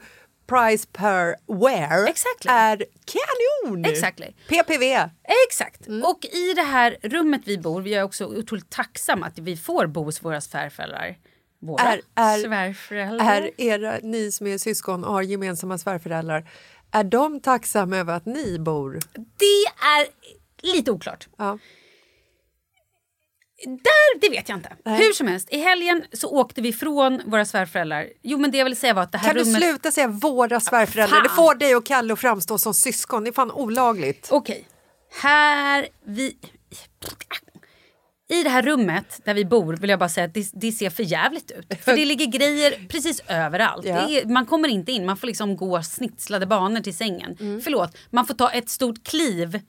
price 0.47 0.87
per 0.91 1.35
wear 1.61 2.07
Exactly. 2.07 2.51
är 2.51 2.85
kanon! 3.05 3.85
Exactly. 3.85 4.27
PPV. 4.49 5.09
Exakt. 5.49 5.87
Mm. 5.87 6.03
Och 6.03 6.25
i 6.25 6.53
det 6.53 6.61
här 6.61 6.97
rummet 7.01 7.41
vi 7.45 7.57
bor, 7.57 7.81
vi 7.81 7.93
är 7.93 8.03
också 8.03 8.25
otroligt 8.25 8.69
tacksamma 8.69 9.25
att 9.25 9.39
vi 9.39 9.57
får 9.57 9.87
bo 9.87 10.03
hos 10.03 10.23
våra 10.23 10.41
svärföräldrar. 10.41 11.17
Våra 11.61 11.81
Är- 11.83 12.01
är- 12.15 12.37
svärföräldrar. 12.37 13.41
Är 13.57 13.61
era, 13.61 13.99
ni 14.03 14.31
som 14.31 14.47
är 14.47 14.57
syskon 14.57 15.03
och 15.03 15.13
har 15.13 15.21
gemensamma 15.21 15.77
svärföräldrar, 15.77 16.49
är 16.91 17.03
de 17.03 17.39
tacksamma 17.39 17.97
över 17.97 18.13
att 18.13 18.25
ni 18.25 18.59
bor? 18.59 18.99
Det 19.13 19.85
är 19.85 20.07
lite 20.75 20.91
oklart. 20.91 21.27
Ja. 21.37 21.57
Där, 23.65 24.19
det 24.21 24.29
vet 24.29 24.49
jag 24.49 24.57
inte. 24.57 24.69
Hur 24.85 25.13
som 25.13 25.27
helst, 25.27 25.47
i 25.51 25.57
helgen 25.57 26.03
så 26.13 26.29
åkte 26.29 26.61
vi 26.61 26.73
från 26.73 27.21
våra 27.25 27.45
svärföräldrar. 27.45 28.07
Jo 28.21 28.37
men 28.37 28.51
det 28.51 28.57
jag 28.57 28.65
vill 28.65 28.77
säga 28.77 28.93
var 28.93 29.01
att 29.03 29.11
det 29.11 29.17
här 29.17 29.27
Kan 29.27 29.35
du 29.35 29.43
rummet... 29.43 29.61
sluta 29.61 29.91
säga 29.91 30.07
våra 30.07 30.59
svärföräldrar? 30.59 31.17
fan. 31.17 31.23
Det 31.23 31.29
får 31.29 31.55
dig 31.55 31.75
och 31.75 31.85
Kalle 31.85 32.13
att 32.13 32.19
framstå 32.19 32.57
som 32.57 32.73
syskon. 32.73 33.23
Det 33.23 33.29
är 33.29 33.31
fan 33.31 33.51
olagligt. 33.51 34.27
Okej, 34.31 34.67
här 35.21 35.87
vi... 36.05 36.37
I 38.27 38.43
det 38.43 38.49
här 38.49 38.61
rummet 38.61 39.21
där 39.25 39.33
vi 39.33 39.45
bor 39.45 39.73
vill 39.73 39.89
jag 39.89 39.99
bara 39.99 40.09
säga 40.09 40.25
att 40.25 40.33
det, 40.33 40.49
det 40.53 40.71
ser 40.71 40.89
för 40.89 41.03
jävligt 41.03 41.51
ut. 41.51 41.83
För 41.83 41.95
det 41.95 42.05
ligger 42.05 42.25
grejer 42.25 42.87
precis 42.89 43.21
överallt. 43.27 43.85
Ja. 43.85 44.09
Är, 44.09 44.25
man 44.25 44.45
kommer 44.45 44.69
inte 44.69 44.91
in, 44.91 45.05
man 45.05 45.17
får 45.17 45.27
liksom 45.27 45.57
gå 45.57 45.83
snitslade 45.83 46.45
banor 46.45 46.81
till 46.81 46.97
sängen. 46.97 47.37
Mm. 47.39 47.61
Förlåt, 47.61 47.97
man 48.09 48.25
får 48.27 48.33
ta 48.33 48.49
ett 48.49 48.69
stort 48.69 49.03
kliv 49.03 49.59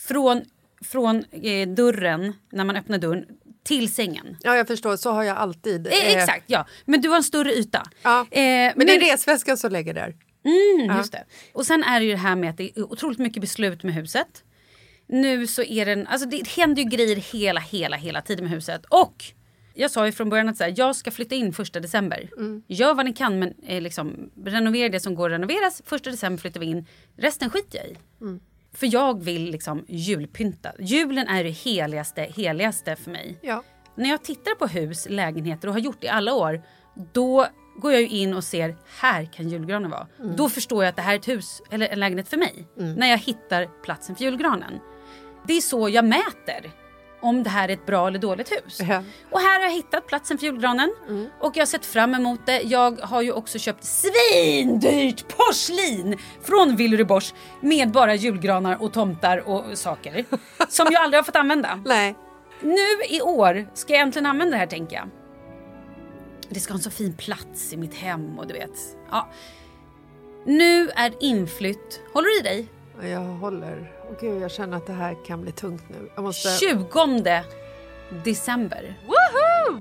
från, 0.00 0.42
från 0.84 1.24
eh, 1.32 1.68
dörren, 1.68 2.32
när 2.52 2.64
man 2.64 2.76
öppnar 2.76 2.98
dörren, 2.98 3.24
till 3.64 3.92
sängen. 3.92 4.36
Ja, 4.42 4.56
jag 4.56 4.66
förstår. 4.66 4.96
Så 4.96 5.10
har 5.10 5.22
jag 5.24 5.36
alltid. 5.36 5.86
Eh, 5.86 5.92
Eh, 5.92 6.16
exakt, 6.16 6.44
ja. 6.46 6.66
Men 6.84 7.00
du 7.00 7.08
har 7.08 7.16
en 7.16 7.22
större 7.22 7.52
yta. 7.52 7.82
Ja. 8.02 8.20
Eh, 8.30 8.72
Men 8.76 8.86
det 8.86 8.94
är 8.96 9.12
resväskan 9.12 9.56
som 9.56 9.72
lägger 9.72 9.94
där. 9.94 10.14
Mm, 10.44 10.96
just 10.98 11.12
det. 11.12 11.24
Och 11.52 11.66
sen 11.66 11.82
är 11.82 12.00
det 12.00 12.06
ju 12.06 12.12
det 12.12 12.18
här 12.18 12.36
med 12.36 12.50
att 12.50 12.56
det 12.56 12.78
är 12.78 12.82
otroligt 12.92 13.18
mycket 13.18 13.40
beslut 13.40 13.82
med 13.82 13.94
huset. 13.94 14.44
Nu 15.06 15.46
så 15.46 15.62
är 15.62 15.86
det 15.86 15.92
en, 15.92 16.06
alltså 16.06 16.28
det 16.28 16.48
händer 16.48 16.82
ju 16.82 16.88
grejer 16.88 17.16
hela, 17.16 17.60
hela, 17.60 17.96
hela 17.96 18.22
tiden 18.22 18.44
med 18.44 18.54
huset. 18.54 18.82
Och 18.88 19.24
jag 19.74 19.90
sa 19.90 20.06
ju 20.06 20.12
från 20.12 20.28
början 20.30 20.48
att 20.48 20.56
så 20.56 20.64
här, 20.64 20.74
jag 20.76 20.96
ska 20.96 21.10
flytta 21.10 21.34
in 21.34 21.52
första 21.52 21.80
december. 21.80 22.28
Gör 22.66 22.94
vad 22.94 23.04
ni 23.06 23.12
kan 23.12 23.38
men 23.38 23.54
eh, 23.66 23.80
liksom, 23.80 24.30
renovera 24.44 24.88
det 24.88 25.00
som 25.00 25.14
går 25.14 25.30
att 25.30 25.34
renoveras. 25.34 25.82
Första 25.86 26.10
december 26.10 26.40
flyttar 26.40 26.60
vi 26.60 26.66
in. 26.66 26.86
Resten 27.16 27.50
skiter 27.50 27.78
jag 27.78 27.86
i. 27.88 27.96
För 28.72 28.94
jag 28.94 29.22
vill 29.22 29.50
liksom 29.50 29.84
julpynta. 29.88 30.72
Julen 30.78 31.28
är 31.28 31.44
det 31.44 31.50
heligaste, 31.50 32.22
heligaste 32.22 32.96
för 32.96 33.10
mig. 33.10 33.38
Ja. 33.42 33.62
När 33.94 34.10
jag 34.10 34.24
tittar 34.24 34.54
på 34.54 34.66
hus, 34.66 35.06
lägenheter 35.10 35.68
och 35.68 35.74
har 35.74 35.80
gjort 35.80 36.00
det 36.00 36.06
i 36.06 36.10
alla 36.10 36.34
år. 36.34 36.62
Då 37.12 37.46
går 37.76 37.92
jag 37.92 38.02
in 38.02 38.34
och 38.34 38.44
ser, 38.44 38.76
här 39.00 39.24
kan 39.24 39.48
julgranen 39.48 39.90
vara. 39.90 40.06
Då 40.36 40.48
förstår 40.48 40.84
jag 40.84 40.88
att 40.88 40.96
det 40.96 41.02
här 41.02 41.12
är 41.14 41.18
ett 41.18 41.28
hus 41.28 41.62
eller 41.70 41.88
en 41.88 42.00
lägenhet 42.00 42.28
för 42.28 42.36
mig. 42.36 42.66
När 42.74 43.06
jag 43.06 43.18
hittar 43.18 43.82
platsen 43.82 44.16
för 44.16 44.24
julgranen. 44.24 44.78
Det 45.46 45.52
är 45.52 45.60
så 45.60 45.88
jag 45.88 46.04
mäter 46.04 46.70
om 47.20 47.42
det 47.42 47.50
här 47.50 47.68
är 47.68 47.72
ett 47.72 47.86
bra 47.86 48.08
eller 48.08 48.18
dåligt 48.18 48.52
hus. 48.52 48.80
Ja. 48.88 49.02
Och 49.30 49.40
här 49.40 49.60
har 49.60 49.66
jag 49.66 49.72
hittat 49.72 50.06
platsen 50.06 50.38
för 50.38 50.46
julgranen. 50.46 50.94
Och 51.40 51.56
jag 51.56 51.60
har 51.60 51.66
sett 51.66 51.86
fram 51.86 52.14
emot 52.14 52.46
det. 52.46 52.60
Jag 52.60 53.00
har 53.00 53.22
ju 53.22 53.32
också 53.32 53.58
köpt 53.58 53.84
svindyrt 53.84 55.24
porslin 55.28 56.18
från 56.42 56.76
Villery 56.76 57.04
Bosch 57.04 57.34
med 57.60 57.90
bara 57.90 58.14
julgranar 58.14 58.82
och 58.82 58.92
tomtar 58.92 59.48
och 59.48 59.78
saker. 59.78 60.24
som 60.68 60.86
jag 60.90 61.02
aldrig 61.02 61.18
har 61.18 61.24
fått 61.24 61.36
använda. 61.36 61.82
Nej. 61.84 62.14
Nu 62.60 63.16
i 63.16 63.20
år 63.20 63.70
ska 63.74 63.92
jag 63.92 64.02
äntligen 64.02 64.26
använda 64.26 64.50
det 64.50 64.58
här 64.58 64.66
tänker 64.66 64.96
jag. 64.96 65.08
Det 66.48 66.60
ska 66.60 66.72
ha 66.72 66.78
en 66.78 66.82
så 66.82 66.90
fin 66.90 67.14
plats 67.14 67.72
i 67.72 67.76
mitt 67.76 67.94
hem 67.94 68.38
och 68.38 68.46
du 68.46 68.54
vet. 68.54 68.96
Ja. 69.10 69.28
Nu 70.46 70.90
är 70.90 71.12
inflytt, 71.20 72.00
håller 72.12 72.28
du 72.28 72.38
i 72.38 72.42
dig? 72.42 72.68
Jag 73.02 73.20
håller. 73.20 73.92
Åh 74.10 74.16
gud, 74.20 74.42
jag 74.42 74.50
känner 74.50 74.76
att 74.76 74.86
det 74.86 74.92
här 74.92 75.26
kan 75.26 75.42
bli 75.42 75.52
tungt 75.52 75.82
nu. 75.88 76.10
Jag 76.14 76.22
måste... 76.24 76.48
20 76.48 77.42
december. 78.24 78.94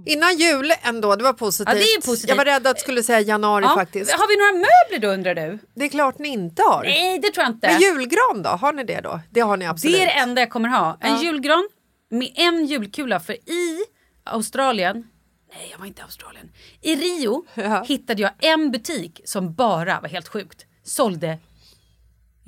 Innan 0.06 0.38
jul 0.38 0.72
ändå, 0.82 1.16
det 1.16 1.24
var 1.24 1.34
positivt. 1.34 1.68
Ja, 1.74 1.80
det 1.80 1.82
är 1.94 2.02
positivt. 2.02 2.30
Jag 2.30 2.36
var 2.36 2.46
rädd 2.46 2.68
att 2.68 2.76
du 2.76 2.80
skulle 2.82 3.04
säga 3.04 3.20
januari 3.20 3.64
Ja. 3.68 3.76
faktiskt. 3.76 4.12
Har 4.12 4.28
vi 4.28 4.38
några 4.38 4.68
möbler 4.68 5.08
då 5.08 5.14
undrar 5.14 5.36
du? 5.36 5.60
Det 5.76 5.86
är 5.86 5.90
klart 5.90 6.20
ni 6.20 6.28
inte 6.30 6.62
har. 6.62 6.84
Nej 6.84 7.20
det 7.20 7.32
tror 7.32 7.44
jag 7.44 7.54
inte. 7.54 7.68
Men 7.68 7.82
julgran 7.82 8.44
då? 8.44 8.50
Har 8.50 8.74
ni 8.74 8.84
det 8.84 9.02
då? 9.02 9.20
Det 9.30 9.40
har 9.42 9.58
ni 9.58 9.66
absolut. 9.68 9.96
det 9.98 10.02
är 10.04 10.06
det 10.06 10.12
enda 10.12 10.42
jag 10.42 10.50
kommer 10.50 10.70
ha. 10.70 10.98
En 11.02 11.16
Ja. 11.16 11.22
julgran 11.24 11.70
med 12.10 12.32
en 12.36 12.66
julkula 12.66 13.20
för 13.20 13.34
i 13.34 13.80
Australien 14.24 15.08
Nej, 15.54 15.68
jag 15.72 15.80
var 15.80 15.86
inte 15.86 16.02
i 16.02 16.04
Australien. 16.04 16.52
I 16.82 16.96
Rio 16.96 17.46
Ja. 17.54 17.84
hittade 17.88 18.22
jag 18.22 18.32
en 18.40 18.72
butik 18.72 19.22
som 19.26 19.54
bara 19.54 20.00
var 20.02 20.10
helt 20.10 20.28
sjukt. 20.28 20.66
Sålde 20.84 21.38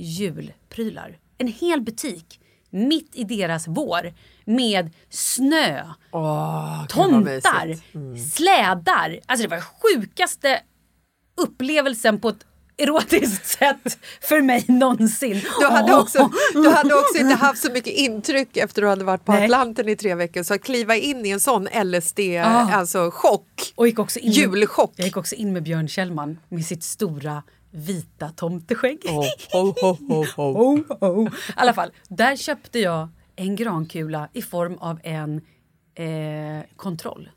julprylar. 0.03 1.17
En 1.38 1.48
hel 1.48 1.81
butik 1.81 2.39
mitt 2.70 3.10
i 3.13 3.24
deras 3.24 3.67
vår 3.67 4.13
med 4.46 4.89
snö, 5.10 5.84
vad 6.12 6.89
tomtar. 6.89 7.77
Mm. 7.93 8.17
slädar. 8.17 9.20
Alltså 9.25 9.48
det 9.48 9.55
var 9.55 9.62
sjukaste 9.62 10.60
upplevelsen 11.41 12.20
på 12.20 12.29
ett 12.29 12.46
erotiskt 12.77 13.46
sätt 13.60 13.98
för 14.22 14.41
mig 14.41 14.65
någonsin. 14.67 15.41
Du 15.60 15.65
hade, 15.65 15.96
också, 15.96 16.29
du 16.53 16.70
hade 16.70 16.93
också 16.96 17.17
inte 17.17 17.36
haft 17.36 17.62
så 17.62 17.72
mycket 17.72 17.93
intryck 17.93 18.58
efter 18.58 18.81
att 18.81 18.86
du 18.86 18.89
hade 18.89 19.03
varit 19.03 19.25
på 19.25 19.31
Nej. 19.31 19.43
Atlanten 19.43 19.89
i 19.89 19.96
tre 19.96 20.15
veckor. 20.15 20.43
Så 20.43 20.53
att 20.53 20.62
kliva 20.63 20.96
in 20.96 21.25
i 21.25 21.29
en 21.29 21.39
sån 21.39 21.67
LSD-chock, 21.67 22.46
Ah. 22.46 22.75
alltså 22.75 23.12
chock. 23.13 23.74
Och 23.75 23.88
gick 23.88 24.00
också 24.00 24.20
in 24.20 24.31
Julchock. 24.31 24.93
Jag 24.96 25.05
gick 25.05 25.17
också 25.17 25.36
in 25.36 25.53
med 25.53 25.63
Björn 25.63 25.88
Kjellman 25.88 26.39
med 26.50 26.65
sitt 26.65 26.84
stora 26.84 27.43
vita 27.71 28.29
tomteskägg. 28.29 29.01
Oh, 29.05 29.25
oh, 29.53 29.83
oh, 29.83 30.01
oh, 30.09 30.39
oh. 30.39 30.57
Oh, 30.57 30.81
oh. 31.01 31.27
I 31.27 31.53
alla 31.55 31.73
fall, 31.73 31.91
där 32.09 32.35
köpte 32.35 32.79
jag 32.79 33.09
en 33.35 33.55
grankula 33.55 34.29
i 34.33 34.41
form 34.41 34.77
av 34.77 34.99
en 35.03 35.41
eh, 35.95 36.63
kontroll. 36.75 37.29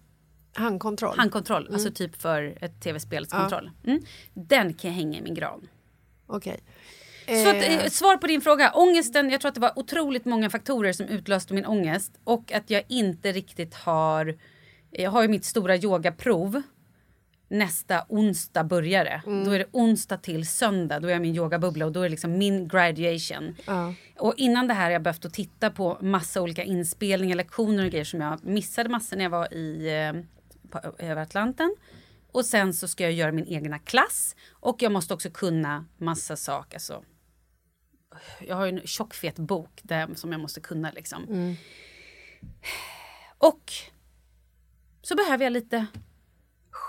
Handkontroll. 0.55 1.19
Handkontroll, 1.19 1.69
alltså 1.73 1.91
typ 1.91 2.23
för 2.23 2.59
ett 2.61 2.81
tv-spelskontroll. 2.81 3.71
Mm. 3.87 4.01
Den 4.35 4.75
kan 4.75 4.91
jag 4.91 4.97
hänga 4.97 5.19
i 5.19 5.23
min 5.23 5.35
gran. 5.35 5.69
Okej. 6.27 6.61
Så 7.27 7.49
att, 7.49 7.57
eh, 7.57 7.91
svar 7.91 8.17
på 8.17 8.27
din 8.27 8.41
fråga. 8.41 8.73
Ångesten, 8.75 9.31
jag 9.31 9.41
tror 9.41 9.49
att 9.49 9.55
det 9.55 9.61
var 9.61 9.79
otroligt 9.79 10.25
många 10.25 10.51
faktorer 10.51 10.93
som 10.93 11.07
utlöste 11.07 11.55
min 11.55 11.67
ångest. 11.67 12.13
Och 12.25 12.53
att 12.53 12.71
jag 12.71 12.83
inte 12.89 13.33
riktigt 13.33 13.75
har... 13.75 14.39
Jag 14.91 15.11
har 15.11 15.23
ju 15.23 15.29
mitt 15.29 15.45
stora 15.45 15.77
yogaprov 15.77 16.63
nästa 17.49 18.05
onsdag 18.09 18.65
börjar 18.65 19.05
det. 19.05 19.23
Mm. 19.27 19.45
Då 19.45 19.51
är 19.51 19.59
det 19.59 19.67
onsdag 19.73 20.17
till 20.17 20.47
söndag. 20.49 21.01
Då 21.01 21.09
är 21.09 21.13
jag 21.13 21.23
min 21.23 21.37
yogabubbla 21.37 21.87
och 21.87 21.93
då 21.93 22.01
är 22.01 22.05
det 22.05 22.09
liksom 22.09 22.39
min 22.39 22.69
graduation. 22.69 23.57
Ja. 23.67 23.95
Och 24.19 24.35
innan 24.37 24.69
det 24.69 24.75
här 24.75 24.85
har 24.85 24.91
jag 24.91 25.03
behövt 25.03 25.25
att 25.25 25.33
titta 25.33 25.71
på 25.71 25.99
massa 26.01 26.43
olika 26.43 26.65
inspelningar, 26.65 27.37
lektioner 27.37 27.85
och 27.85 27.91
grejer 27.91 28.05
som 28.05 28.21
jag 28.21 28.45
missade 28.45 28.89
massor 28.89 29.17
när 29.17 29.25
jag 29.25 29.31
var 29.31 29.55
i 29.55 29.89
eh, 29.89 30.23
på, 30.71 30.81
över 30.99 31.23
Atlanten. 31.23 31.75
Och 32.33 32.45
sen 32.45 32.75
så 32.75 32.89
ska 32.89 33.05
jag 33.05 33.13
göra 33.13 33.33
min 33.33 33.47
egna 33.47 33.79
klass 33.79 34.37
och 34.51 34.83
jag 34.83 34.93
måste 34.93 35.15
också 35.15 35.31
kunna 35.31 35.85
massa 35.97 36.37
saker. 36.37 36.77
Alltså, 36.77 37.05
jag 38.41 38.57
har 38.57 38.67
ju 38.67 38.73
en 38.73 38.87
tjockfet 38.87 39.37
bok 39.37 39.81
där, 39.83 40.15
som 40.15 40.33
jag 40.33 40.41
måste 40.41 40.61
kunna 40.61 40.91
liksom. 40.91 41.57
Och 43.39 43.73
så 45.03 45.15
behöver 45.15 45.45
jag 45.45 45.53
lite 45.53 45.87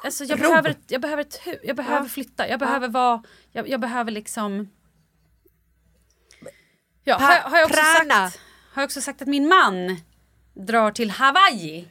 Alltså 0.03 0.23
jag, 0.23 0.39
behöver, 0.39 0.75
jag 0.87 1.01
behöver, 1.01 1.21
ett, 1.21 1.41
hu- 1.45 1.59
jag 1.63 1.75
behöver 1.75 2.05
Ja. 2.05 2.09
flytta, 2.09 2.47
jag 2.49 2.59
behöver 2.59 2.87
vara, 2.87 3.23
jag, 3.51 3.69
jag 3.69 3.79
behöver 3.81 4.11
liksom... 4.11 4.69
Ja, 7.03 7.15
har, 7.17 7.33
jag- 7.33 7.41
har, 7.41 7.57
jag 7.57 7.65
också 7.65 7.81
prana. 7.81 8.29
sagt, 8.29 8.39
har 8.73 8.81
jag 8.81 8.87
också 8.87 9.01
sagt 9.01 9.21
att 9.21 9.27
min 9.27 9.47
man 9.47 9.97
drar 10.53 10.91
till 10.91 11.09
Hawaii 11.11 11.87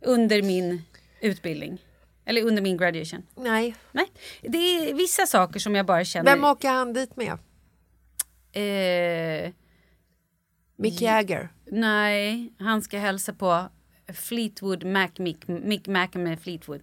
under 0.00 0.42
min 0.42 0.82
utbildning. 1.20 1.84
Eller 2.24 2.42
under 2.42 2.62
min 2.62 2.76
graduation. 2.76 3.22
Nej. 3.36 3.74
Nej, 3.92 4.12
det 4.42 4.58
är 4.58 4.94
vissa 4.94 5.26
saker 5.26 5.60
som 5.60 5.74
jag 5.74 5.86
bara 5.86 6.04
känner... 6.04 6.30
Vem 6.32 6.44
åker 6.44 6.70
han 6.70 6.92
dit 6.92 7.16
med? 7.16 7.38
eh, 8.52 9.52
Mick 10.76 11.00
Jagger? 11.00 11.48
nej, 11.66 12.52
han 12.58 12.82
ska 12.82 12.98
hälsa 12.98 13.32
på 13.32 13.68
Fleetwood 14.14 14.84
Mac, 14.84 15.08
Mick, 15.18 15.48
Mick 15.48 15.86
Mac 15.86 16.08
med 16.12 16.40
Fleetwood. 16.42 16.82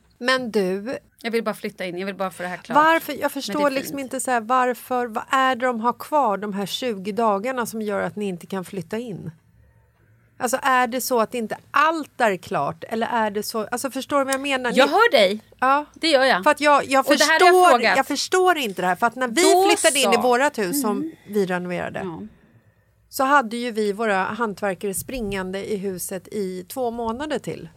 Men 0.23 0.51
du, 0.51 0.97
Jag 1.21 1.31
vill 1.31 1.43
bara 1.43 1.55
flytta 1.55 1.85
in, 1.85 1.97
jag 1.97 2.05
vill 2.05 2.15
bara 2.15 2.31
få 2.31 2.43
det 2.43 2.49
här 2.49 2.57
klart. 2.57 2.75
varför, 2.75 3.13
jag 3.13 3.31
förstår 3.31 3.69
liksom 3.69 3.99
inte 3.99 4.19
så 4.19 4.31
här, 4.31 4.41
varför, 4.41 5.07
vad 5.07 5.23
är 5.29 5.55
det 5.55 5.65
de 5.65 5.79
har 5.81 5.93
kvar 5.93 6.37
de 6.37 6.53
här 6.53 6.65
20 6.65 7.11
dagarna 7.11 7.65
som 7.65 7.81
gör 7.81 8.01
att 8.01 8.15
ni 8.15 8.25
inte 8.27 8.47
kan 8.47 8.65
flytta 8.65 8.97
in? 8.97 9.31
Alltså 10.37 10.57
är 10.63 10.87
det 10.87 11.01
så 11.01 11.19
att 11.21 11.33
inte 11.33 11.57
allt 11.71 12.21
är 12.21 12.37
klart 12.37 12.83
eller 12.87 13.07
är 13.07 13.31
det 13.31 13.43
så, 13.43 13.65
alltså 13.67 13.91
förstår 13.91 14.19
du 14.19 14.25
vad 14.25 14.33
jag 14.33 14.41
menar? 14.41 14.71
Ni- 14.71 14.77
Jag 14.77 14.87
hör 14.87 15.11
dig, 15.11 15.39
ja. 15.59 15.85
det 15.93 16.07
gör 16.07 16.23
jag. 16.23 16.43
För 16.43 16.51
att 16.51 16.61
jag, 16.61 16.85
jag, 16.85 17.07
Och 17.07 17.13
jag 17.13 17.19
förstår, 17.19 17.69
frågat. 17.69 17.97
jag 17.97 18.07
förstår 18.07 18.57
inte 18.57 18.81
det 18.81 18.87
här. 18.87 18.95
För 18.95 19.07
att 19.07 19.15
när 19.15 19.27
vi 19.27 19.41
Då 19.53 19.69
flyttade 19.69 19.99
in 19.99 20.03
så. 20.03 20.09
Mm. 20.09 20.19
i 20.19 20.23
vårat 20.23 20.57
hus 20.57 20.81
som 20.81 21.11
vi 21.27 21.45
renoverade 21.45 21.99
Ja. 22.03 22.21
så 23.09 23.23
hade 23.23 23.57
ju 23.57 23.71
vi 23.71 23.93
våra 23.93 24.23
hantverkare 24.23 24.93
springande 24.93 25.71
i 25.73 25.77
huset 25.77 26.27
i 26.31 26.63
två 26.63 26.91
månader 26.91 27.39
till. 27.39 27.69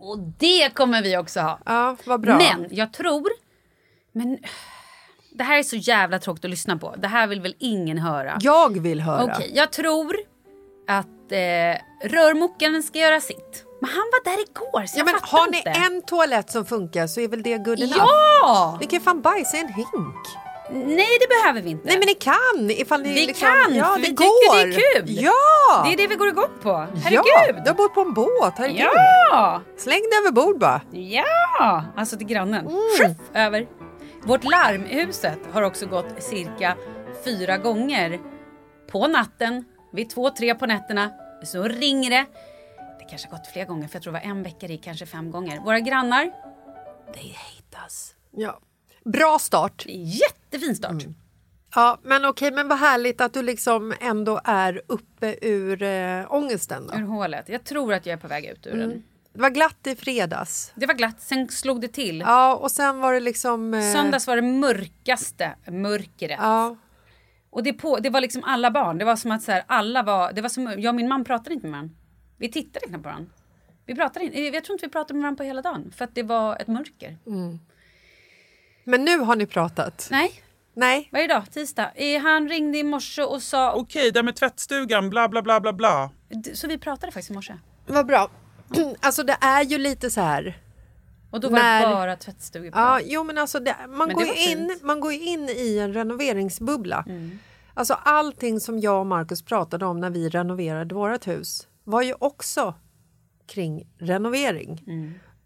Och 0.00 0.18
det 0.38 0.74
kommer 0.74 1.02
vi 1.02 1.16
också 1.16 1.40
ha. 1.40 1.58
Ja, 1.66 1.96
vad 2.04 2.20
bra. 2.20 2.36
Men 2.36 2.66
jag 2.70 2.92
tror... 2.92 3.28
Men 4.12 4.38
det 5.32 5.44
här 5.44 5.58
är 5.58 5.62
så 5.62 5.76
jävla 5.76 6.18
tråkigt 6.18 6.44
att 6.44 6.50
lyssna 6.50 6.76
på. 6.76 6.94
Det 6.98 7.08
här 7.08 7.26
vill 7.26 7.40
väl 7.40 7.54
ingen 7.58 7.98
höra? 7.98 8.38
Jag 8.40 8.80
vill 8.80 9.00
höra. 9.00 9.24
Okej, 9.24 9.52
jag 9.54 9.72
tror 9.72 10.16
att 10.88 11.06
eh, 11.32 12.08
rörmokaren 12.08 12.82
ska 12.82 12.98
göra 12.98 13.20
sitt. 13.20 13.64
Men 13.80 13.90
han 13.90 13.96
var 14.12 14.24
där 14.24 14.42
igår 14.42 14.86
så 14.86 14.98
Ja, 14.98 14.98
jag 14.98 15.04
men 15.04 15.14
har 15.22 15.50
ni 15.50 15.56
inte. 15.56 15.70
en 15.70 16.02
toalett 16.02 16.50
som 16.50 16.64
funkar 16.66 17.06
så 17.06 17.20
är 17.20 17.28
väl 17.28 17.42
det 17.42 17.58
good 17.58 17.80
enough? 17.80 17.96
Ja! 18.42 18.78
Ni 18.80 18.86
kan 18.86 19.00
fan 19.00 19.20
bajsa 19.20 19.56
i 19.56 19.60
en 19.60 19.68
hink. 19.72 20.26
Nej, 20.72 21.18
det 21.20 21.28
behöver 21.28 21.62
vi 21.62 21.70
inte. 21.70 21.86
Nej 21.86 21.98
men 21.98 22.06
ni 22.06 22.14
kan! 22.14 22.70
Ifall 22.70 23.02
ni 23.02 23.14
Vi 23.14 23.26
liksom, 23.26 23.48
kan, 23.48 23.74
ja, 23.74 23.94
det 23.96 24.02
vi 24.02 24.12
går. 24.12 24.24
tycker 24.24 24.66
det 24.66 24.74
är 24.96 25.00
kul. 25.00 25.10
Ja! 25.24 25.82
Det 25.84 25.92
är 25.92 25.96
det 25.96 26.06
vi 26.06 26.14
går 26.14 26.28
igång 26.28 26.50
på. 26.62 26.68
Ja, 26.68 26.86
Herregud! 27.04 27.62
du 27.64 27.70
har 27.70 27.74
bott 27.74 27.94
på 27.94 28.00
en 28.00 28.14
båt. 28.14 28.54
Herregud. 28.56 28.80
Ja! 28.80 29.62
Släng 29.76 30.00
det 30.10 30.16
över 30.16 30.32
bord 30.32 30.58
bara. 30.58 30.80
Ja! 30.92 31.84
Alltså 31.96 32.16
till 32.16 32.26
grannen. 32.26 32.66
Mm. 32.66 32.80
Sjuff, 32.98 33.16
över. 33.34 33.66
Vårt 34.22 34.44
huset 34.88 35.38
har 35.52 35.62
också 35.62 35.86
gått 35.86 36.22
cirka 36.22 36.76
fyra 37.24 37.56
gånger 37.58 38.20
på 38.90 39.06
natten. 39.06 39.64
Vid 39.92 40.10
två, 40.10 40.30
tre 40.30 40.54
på 40.54 40.66
nätterna 40.66 41.10
så 41.44 41.62
ringer 41.62 42.10
det. 42.10 42.26
Det 42.98 43.04
kanske 43.10 43.28
har 43.28 43.38
gått 43.38 43.46
fler 43.46 43.64
gånger 43.64 43.88
för 43.88 43.96
jag 43.96 44.02
tror 44.02 44.12
det 44.12 44.18
var 44.18 44.30
en 44.30 44.42
vecka 44.42 44.66
i 44.66 44.76
kanske 44.78 45.06
fem 45.06 45.30
gånger. 45.30 45.60
Våra 45.60 45.80
grannar, 45.80 46.30
they 47.14 47.32
hate 47.36 47.84
us. 47.86 48.14
Ja. 48.36 48.60
Bra 49.04 49.38
start. 49.40 49.84
Jättefin 49.88 50.76
start. 50.76 50.90
Mm. 51.02 51.14
Ja, 51.74 51.98
men 52.02 52.24
okej, 52.24 52.50
men 52.52 52.68
vad 52.68 52.78
härligt 52.78 53.20
att 53.20 53.32
du 53.32 53.42
liksom 53.42 53.94
ändå 54.00 54.40
är 54.44 54.82
uppe 54.86 55.36
ur 55.42 55.82
äh, 55.82 56.32
ångesten. 56.32 56.86
Då. 56.86 56.98
Ur 56.98 57.02
hålet. 57.02 57.48
Jag 57.48 57.64
tror 57.64 57.92
att 57.94 58.06
jag 58.06 58.12
är 58.12 58.16
på 58.16 58.28
väg 58.28 58.44
ut 58.44 58.66
ur 58.66 58.72
Mm. 58.74 58.88
den. 58.88 59.02
Det 59.32 59.40
var 59.40 59.50
glatt 59.50 59.86
i 59.86 59.96
fredags. 59.96 60.72
Det 60.74 60.86
var 60.86 60.94
glatt, 60.94 61.20
sen 61.20 61.48
slog 61.48 61.80
det 61.80 61.88
till. 61.88 62.20
Ja, 62.20 62.54
och 62.56 62.70
sen 62.70 63.00
var 63.00 63.12
det 63.12 63.20
liksom... 63.20 63.74
eh, 63.74 63.92
Söndags 63.92 64.26
var 64.26 64.36
det 64.36 64.42
mörkaste 64.42 65.54
mörkret. 65.70 66.38
Ja, 66.40 66.76
Och 67.50 67.62
det, 67.62 67.72
på, 67.72 67.98
det 67.98 68.10
var 68.10 68.20
liksom 68.20 68.44
alla 68.44 68.70
barn. 68.70 68.98
Det 68.98 69.04
var 69.04 69.16
som 69.16 69.30
att 69.30 69.42
så 69.42 69.52
här, 69.52 69.64
alla 69.66 70.02
var... 70.02 70.32
Det 70.32 70.40
var 70.42 70.48
som, 70.48 70.66
jag 70.78 70.88
och 70.88 70.94
min 70.94 71.08
man 71.08 71.24
pratade 71.24 71.54
inte 71.54 71.66
med 71.66 71.72
varandra. 71.72 71.94
Vi 72.36 72.50
tittade 72.50 72.86
knappt 72.86 73.02
på 73.02 73.08
varandra. 73.08 73.30
Vi 73.86 73.94
pratade 73.94 74.24
inte, 74.24 74.40
jag 74.40 74.64
tror 74.64 74.74
inte 74.74 74.86
vi 74.86 74.92
pratade 74.92 75.14
med 75.14 75.22
varandra 75.22 75.36
på 75.38 75.44
hela 75.44 75.62
dagen. 75.62 75.92
För 75.96 76.04
att 76.04 76.14
det 76.14 76.22
var 76.22 76.56
ett 76.56 76.68
mörker. 76.68 77.18
Men 78.90 79.04
nu 79.04 79.18
har 79.18 79.36
ni 79.36 79.46
pratat. 79.46 80.08
Nej, 80.10 80.32
Nej. 80.74 81.08
vad 81.12 81.20
är 81.22 81.28
det 81.28 81.34
idag? 81.34 81.50
Tisdag. 81.52 81.90
Eh, 81.94 82.20
Han 82.22 82.48
ringde 82.48 82.78
i 82.78 82.82
morse 82.82 83.22
och 83.22 83.42
sa... 83.42 83.72
Okej, 83.72 84.10
det 84.12 84.22
med 84.22 84.36
tvättstugan, 84.36 85.10
bla 85.10 85.28
bla 85.28 85.42
bla 85.42 85.60
bla 85.60 85.72
bla. 85.72 86.10
Så 86.54 86.68
vi 86.68 86.78
pratade 86.78 87.12
faktiskt 87.12 87.30
i 87.30 87.34
morse. 87.34 87.54
Vad 87.86 88.06
bra. 88.06 88.30
Alltså 89.00 89.22
det 89.22 89.36
är 89.40 89.62
ju 89.64 89.78
lite 89.78 90.10
så 90.10 90.20
här... 90.20 90.58
Och 91.30 91.40
då 91.40 91.48
var 91.48 91.58
När- 91.58 91.80
det 91.88 91.94
bara 91.94 92.16
tvättstugor. 92.16 92.70
Ja, 92.74 93.00
jo 93.04 93.24
men 93.24 93.38
alltså 93.38 93.60
det, 93.60 93.76
man, 93.88 93.98
Men 93.98 94.08
det 94.08 94.14
går 94.14 94.20
var 94.20 94.34
ju 94.34 94.50
in, 94.52 94.68
fint. 94.68 94.82
man 94.82 95.00
går 95.00 95.12
ju 95.12 95.20
in 95.20 95.48
i 95.48 95.78
en 95.78 95.94
renoveringsbubbla. 95.94 97.04
Mm. 97.08 97.38
Alltså 97.74 97.94
allting 97.94 98.60
som 98.60 98.78
jag 98.80 99.00
och 99.00 99.06
Markus 99.06 99.42
pratade 99.42 99.86
om 99.86 100.00
när 100.00 100.10
vi 100.10 100.28
renoverade 100.28 100.94
vårt 100.94 101.26
hus 101.26 101.68
var 101.84 102.02
ju 102.02 102.14
också 102.18 102.74
kring 103.46 103.86
renovering. 103.98 104.84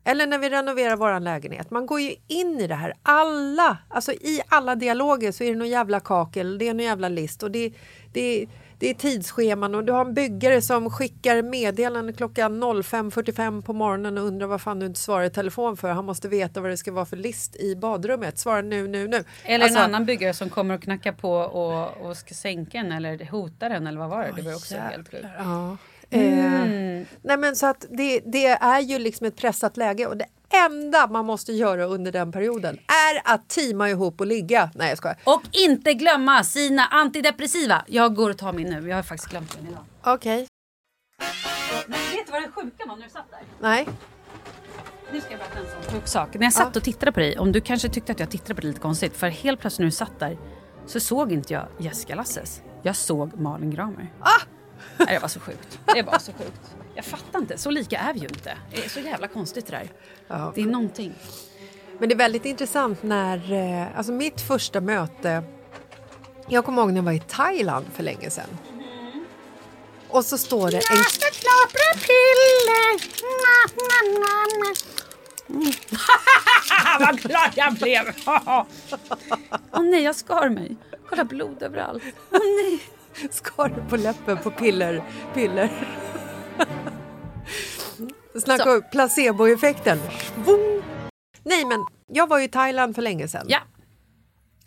Eller 0.05 0.27
när 0.27 0.39
vi 0.39 0.51
renoverar 0.51 0.97
vår 0.97 1.21
lägenhet. 1.21 1.71
Man 1.71 1.87
går 1.87 2.01
ju 2.01 2.15
in 2.27 2.61
i 2.61 2.67
det 2.67 2.75
här. 2.75 2.95
Alla, 3.03 3.79
alltså 3.89 4.13
i 4.13 4.41
alla 4.49 4.75
dialoger 4.75 5.33
så 5.33 5.45
är 5.45 5.51
det 5.51 5.59
någon 5.59 5.69
jävla 5.69 6.01
kakel, 6.01 6.59
det 6.59 6.69
är 6.69 6.75
någon 6.75 6.85
jävla 6.85 7.09
list 7.09 7.43
och 7.43 7.51
det, 7.51 7.73
det, 8.13 8.47
det 8.79 8.91
är 8.91 8.95
tidsscheman 8.95 9.75
och 9.75 9.85
du 9.85 9.93
har 9.93 10.05
en 10.05 10.15
byggare 10.15 10.63
som 10.63 10.91
skickar 10.91 11.43
meddelande 11.43 12.13
klockan 12.13 12.63
05.45 12.65 13.63
på 13.63 13.73
morgonen 13.73 14.19
och 14.19 14.25
undrar 14.25 14.47
vad 14.47 14.61
fan 14.61 14.79
du 14.79 14.87
inte 14.87 15.01
svarar 15.01 15.25
i 15.25 15.31
telefon 15.31 15.77
för. 15.77 15.91
Han 15.91 16.05
måste 16.05 16.29
veta 16.29 16.61
vad 16.61 16.71
det 16.71 16.77
ska 16.77 16.93
vara 16.93 17.07
för 17.07 17.17
list 17.17 17.57
i 17.57 17.77
badrummet. 17.77 18.39
Svara 18.39 18.63
nu, 18.63 18.89
nu, 18.89 19.09
nu. 19.09 19.25
Eller 19.45 19.65
Alltså, 19.65 19.79
en 19.79 19.85
annan 19.85 20.05
byggare 20.05 20.35
som 20.35 20.51
kommer 20.51 20.75
och 20.75 20.83
knackar 20.83 21.13
på 21.13 21.33
och, 21.33 22.07
och 22.07 22.17
ska 22.17 22.35
sänka 22.35 22.79
en 22.79 22.93
eller 22.93 23.25
hota 23.31 23.69
den 23.69 23.87
eller 23.87 23.99
vad 23.99 24.11
var 24.11 24.23
det? 24.23 24.33
Det 24.37 24.43
var 24.43 24.55
också 24.55 24.77
helt 24.77 25.11
sjukt. 25.11 25.27
Ja. 25.39 25.77
Mm. 26.15 27.01
Eh, 27.01 27.07
nej 27.23 27.37
men 27.37 27.57
så 27.57 27.67
att 27.67 27.87
det, 27.91 28.21
det 28.21 28.47
är 28.47 28.81
ju 28.81 28.99
liksom 28.99 29.27
ett 29.27 29.37
pressat 29.37 29.77
läge 29.77 30.07
och 30.07 30.17
det 30.17 30.27
enda 30.67 31.07
man 31.07 31.27
måste 31.27 31.53
göra 31.53 31.85
under 31.85 32.13
den 32.13 32.33
perioden 32.33 32.79
är 32.79 33.35
att 33.35 33.49
teama 33.49 33.91
ihop 33.91 34.21
och 34.21 34.27
ligga. 34.27 34.71
Nej 34.75 34.89
jag 34.89 34.99
skojar. 34.99 35.19
Och 35.25 35.43
inte 35.53 35.95
glömma 35.95 36.45
sina 36.45 36.87
antidepressiva. 36.87 37.85
Jag 37.87 38.15
går 38.15 38.31
och 38.31 38.39
tar 38.39 38.53
min 38.53 38.69
nu. 38.69 38.89
Jag 38.89 38.97
har 38.97 39.03
faktiskt 39.03 39.31
glömt 39.31 39.57
min 39.61 39.71
idag. 39.71 39.85
Okej. 40.05 40.47
Men 41.87 41.99
vet 41.99 42.27
du 42.27 42.33
vad 42.33 42.43
det 42.43 42.49
sjuka 42.49 42.85
var 42.87 42.97
när 42.97 43.05
du 43.05 43.11
satt 43.11 43.31
där? 43.31 43.41
Nej. 43.61 43.89
Nu 45.13 45.21
ska 45.21 45.31
jag 45.31 45.39
berätta 45.39 45.59
en 45.59 45.83
sån 45.85 45.93
sjuk 45.93 46.09
sak. 46.09 46.35
När 46.35 46.43
jag 46.43 46.53
satt 46.53 46.77
och 46.77 46.83
tittade 46.83 47.13
på 47.13 47.21
dig, 47.21 47.39
om 47.39 47.53
du 47.53 47.61
kanske 47.61 47.89
tyckte 47.89 48.13
att 48.13 48.21
jag 48.21 48.31
tittade 48.31 48.55
på 48.55 48.61
dig 48.61 48.69
lite 48.69 48.81
konstigt, 48.81 49.17
för 49.17 49.29
helt 49.29 49.61
plötsligt 49.61 49.79
när 49.79 49.87
du 49.87 49.91
satt 49.91 50.21
där 50.21 50.39
så 50.87 51.01
såg 51.01 51.33
inte 51.33 51.53
jag 51.53 51.67
Jessica 51.79 52.15
Lasses. 52.15 52.63
Jag 52.83 52.97
såg 52.97 53.41
Malin 53.41 53.71
Gramer. 53.71 54.13
Ah! 54.21 54.41
Nej, 54.99 55.09
det 55.15 55.19
var 55.19 55.29
så 55.29 55.41
sjukt. 55.41 55.79
Det 55.95 56.03
var 56.03 56.19
så 56.19 56.33
sjukt. 56.33 56.61
Jag 56.95 57.05
fattar 57.05 57.39
inte, 57.39 57.59
så 57.59 57.71
lika 57.71 57.99
är 57.99 58.13
vi 58.15 58.21
ju 58.21 58.27
inte. 58.27 58.59
Det 58.71 58.85
är 58.85 58.89
så 58.89 59.01
jävla 59.01 59.29
konstigt 59.29 59.67
det 59.67 59.73
där. 59.73 59.89
Ja. 60.29 60.53
Det 60.55 60.61
är 60.61 60.67
någonting. 60.67 61.15
Men 61.99 62.09
det 62.09 62.15
är 62.15 62.17
väldigt 62.19 62.45
intressant 62.45 63.03
när, 63.03 63.53
eh, 63.53 63.99
alltså 63.99 64.13
mitt 64.13 64.41
första 64.41 64.81
möte, 64.81 65.43
jag 66.49 66.65
kommer 66.65 66.83
ihåg 66.83 66.91
när 66.91 66.97
jag 66.97 67.03
var 67.03 67.13
i 67.13 67.21
Thailand 67.21 67.87
för 67.95 68.03
länge 68.03 68.31
sedan. 68.31 68.59
Och 70.09 70.25
så 70.25 70.39
står 70.39 70.71
det 70.71 70.77
en... 70.77 70.83
Vad 77.01 77.21
glad 77.21 77.51
jag 77.55 77.75
blev! 77.75 78.05
Åh 79.73 79.83
nej, 79.83 80.03
jag 80.03 80.17
skar 80.17 80.49
mig. 80.49 80.77
Kolla 81.09 81.25
blod 81.25 81.63
överallt. 81.63 82.03
Åh 82.31 82.39
nej. 82.41 82.81
skar 83.31 83.69
det 83.69 83.91
på 83.91 83.97
läppen 83.97 84.39
på 84.39 84.51
piller. 84.51 85.05
piller. 85.35 85.89
Snacka 88.41 88.73
om 88.73 88.83
placeboeffekten. 88.93 89.99
Nej, 91.43 91.65
men 91.65 91.87
jag 92.07 92.27
var 92.29 92.41
i 92.41 92.49
Thailand 92.49 92.95
för 92.95 93.03
länge 93.03 93.29
sedan. 93.29 93.47
Ja. 93.49 93.59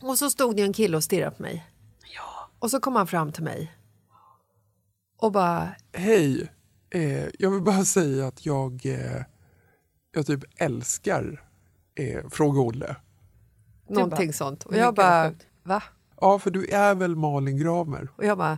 Och 0.04 0.18
så 0.18 0.30
stod 0.30 0.56
det 0.56 0.62
en 0.62 0.74
kille 0.74 0.98
och 0.98 1.04
stirrade 1.04 1.32
på 1.32 1.42
mig. 1.42 1.66
Och 2.60 2.72
så 2.72 2.80
kom 2.80 2.96
han 2.96 3.08
fram 3.08 3.32
till 3.32 3.44
mig 3.44 3.78
och 5.18 5.32
bara... 5.32 5.70
Hej, 5.94 6.52
eh, 6.90 7.26
jag 7.40 7.52
vill 7.52 7.62
bara 7.62 7.86
säga 7.86 8.28
att 8.28 8.46
jag, 8.46 8.86
eh, 8.86 9.22
jag 10.12 10.26
typ 10.26 10.44
älskar 10.56 11.44
eh, 11.96 12.30
Fråga 12.30 12.62
Olle. 12.62 12.96
Någonting 13.90 14.34
sånt. 14.34 14.64
Och 14.64 14.76
jag 14.76 14.96
bara... 14.96 15.34
Va? 15.64 15.84
Ja, 16.22 16.40
för 16.40 16.52
du 16.52 16.66
är 16.66 16.96
väl 16.96 17.16
Malin 17.16 17.58
Gramer? 17.58 18.10
Och 18.16 18.26
jag 18.26 18.38
bara... 18.38 18.58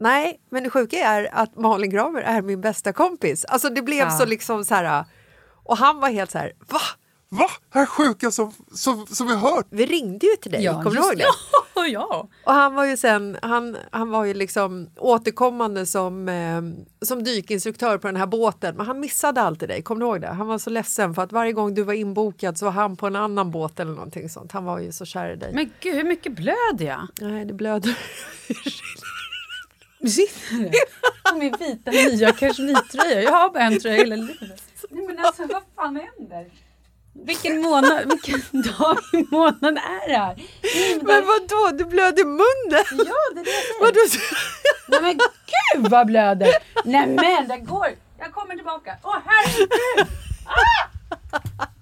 Nej, 0.00 0.40
men 0.50 0.62
det 0.62 0.70
sjuka 0.70 0.96
är 0.96 1.28
att 1.32 1.56
Malin 1.56 1.90
Gramer 1.90 2.20
är 2.20 2.42
min 2.42 2.60
bästa 2.60 2.92
kompis. 2.92 3.44
Alltså 3.44 3.68
det 3.70 3.82
blev 3.82 3.98
Ja. 3.98 4.10
så 4.10 4.26
liksom 4.26 4.64
så 4.64 4.74
här... 4.74 5.04
Och 5.64 5.76
han 5.76 6.00
var 6.00 6.08
helt 6.10 6.30
så 6.30 6.38
här... 6.38 6.52
Va? 6.68 6.80
Va? 7.30 7.46
Det 7.72 7.78
här 7.78 7.86
sjuka 7.86 8.30
som, 8.30 8.52
som, 8.74 9.06
som 9.06 9.26
vi 9.26 9.34
hört? 9.34 9.66
Vi 9.70 9.86
ringde 9.86 10.26
ju 10.26 10.36
till 10.36 10.52
dig, 10.52 10.66
kommer 10.66 10.90
du 10.90 10.96
ihåg 10.96 11.16
det? 11.16 11.24
Ja, 11.74 11.86
ja. 11.86 12.28
Och 12.44 12.52
han 12.52 12.74
var 12.74 12.84
ju 12.84 12.96
sen, 12.96 13.36
han, 13.42 13.76
han 13.90 14.10
var 14.10 14.24
ju 14.24 14.34
liksom 14.34 14.90
återkommande 14.96 15.86
som, 15.86 16.28
eh, 16.28 16.62
som 17.06 17.24
dykinstruktör 17.24 17.98
på 17.98 18.06
den 18.06 18.16
här 18.16 18.26
båten. 18.26 18.76
Men 18.76 18.86
han 18.86 19.00
missade 19.00 19.40
alltid 19.40 19.68
dig, 19.68 19.82
kommer 19.82 20.00
du 20.00 20.06
ihåg 20.06 20.20
det? 20.20 20.26
Han 20.26 20.46
var 20.46 20.58
så 20.58 20.70
ledsen 20.70 21.14
för 21.14 21.22
att 21.22 21.32
varje 21.32 21.52
gång 21.52 21.74
du 21.74 21.82
var 21.82 21.94
inbokad 21.94 22.58
så 22.58 22.64
var 22.64 22.72
han 22.72 22.96
på 22.96 23.06
en 23.06 23.16
annan 23.16 23.50
båt 23.50 23.80
eller 23.80 23.92
någonting 23.92 24.28
sånt. 24.28 24.52
Han 24.52 24.64
var 24.64 24.78
ju 24.78 24.92
så 24.92 25.04
kär 25.04 25.30
i 25.32 25.36
dig. 25.36 25.52
Men 25.54 25.70
gud, 25.80 25.94
hur 25.94 26.04
mycket 26.04 26.32
blöder 26.32 26.86
jag? 26.86 27.08
Nej, 27.20 27.44
det 27.44 27.54
blöder. 27.54 27.98
Sitter 30.08 30.58
det? 30.58 31.30
På 31.30 31.36
min 31.38 31.54
vita 31.58 31.90
nya 31.90 32.32
kashmirtröja. 32.32 33.22
Jag 33.22 33.32
har 33.32 33.50
bara 33.50 33.62
en 33.62 33.80
tröja 33.80 33.96
hela 33.96 34.16
livet. 34.16 34.62
Nej 34.90 35.06
men 35.06 35.18
alltså 35.18 35.46
vad 35.46 35.62
fan 35.76 35.96
händer? 36.16 36.46
Vilken 37.26 37.60
månad, 37.62 38.08
vilken 38.12 38.62
dag 38.78 38.98
i 39.12 39.26
månaden 39.30 39.76
är 39.78 40.08
det 40.08 40.16
här? 40.16 40.36
Men 41.02 41.26
vadå, 41.26 41.76
du 41.78 41.84
blöder 41.84 42.22
i 42.22 42.24
munnen? 42.24 42.84
Ja, 43.06 43.14
det 43.34 43.40
är 43.40 43.44
det 43.44 43.50
jag 43.50 43.62
säger. 43.64 43.80
Vadå? 43.80 44.00
Nej 44.88 45.00
men 45.02 45.18
gud 45.82 45.90
vad 45.90 46.06
blöder! 46.06 46.48
Nej 46.84 47.06
men 47.06 47.48
det 47.48 47.58
går! 47.58 47.86
Jag 48.18 48.32
kommer 48.32 48.54
tillbaka. 48.54 48.96
Åh 49.02 49.16
herregud! 49.24 50.06
Ah! 50.44 50.88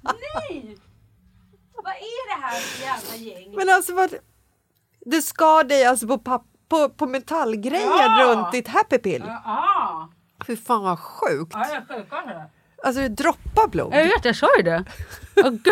Nej! 0.02 0.76
Vad 1.74 1.92
är 1.94 2.36
det 2.36 2.42
här 2.46 2.60
för 2.60 2.82
jävla 2.84 3.16
gäng? 3.16 3.54
Men 3.56 3.68
alltså 3.68 3.94
vad... 3.94 4.14
Du 5.00 5.22
skar 5.22 5.64
dig 5.64 5.84
alltså 5.84 6.06
på, 6.06 6.18
papp, 6.18 6.42
på, 6.68 6.88
på 6.88 7.06
metallgrejer 7.06 7.86
Ja. 7.86 8.24
runt 8.26 8.52
ditt 8.52 8.68
happy 8.68 8.98
pill. 8.98 9.24
Ja, 9.26 10.08
Fy 10.46 10.56
fan 10.56 10.82
vad 10.82 10.98
sjukt. 11.00 11.52
ja 11.54 11.66
jag 11.68 11.76
är 11.76 11.98
sjukt. 11.98 12.12
Alltså 12.84 13.02
det 13.02 13.08
droppar 13.08 13.68
blod. 13.68 13.94
Jag 13.94 14.04
vet, 14.04 14.24
jag 14.24 14.36
sa 14.36 14.48
ju 14.56 14.62
det. 14.62 14.84
Gud. 15.42 15.64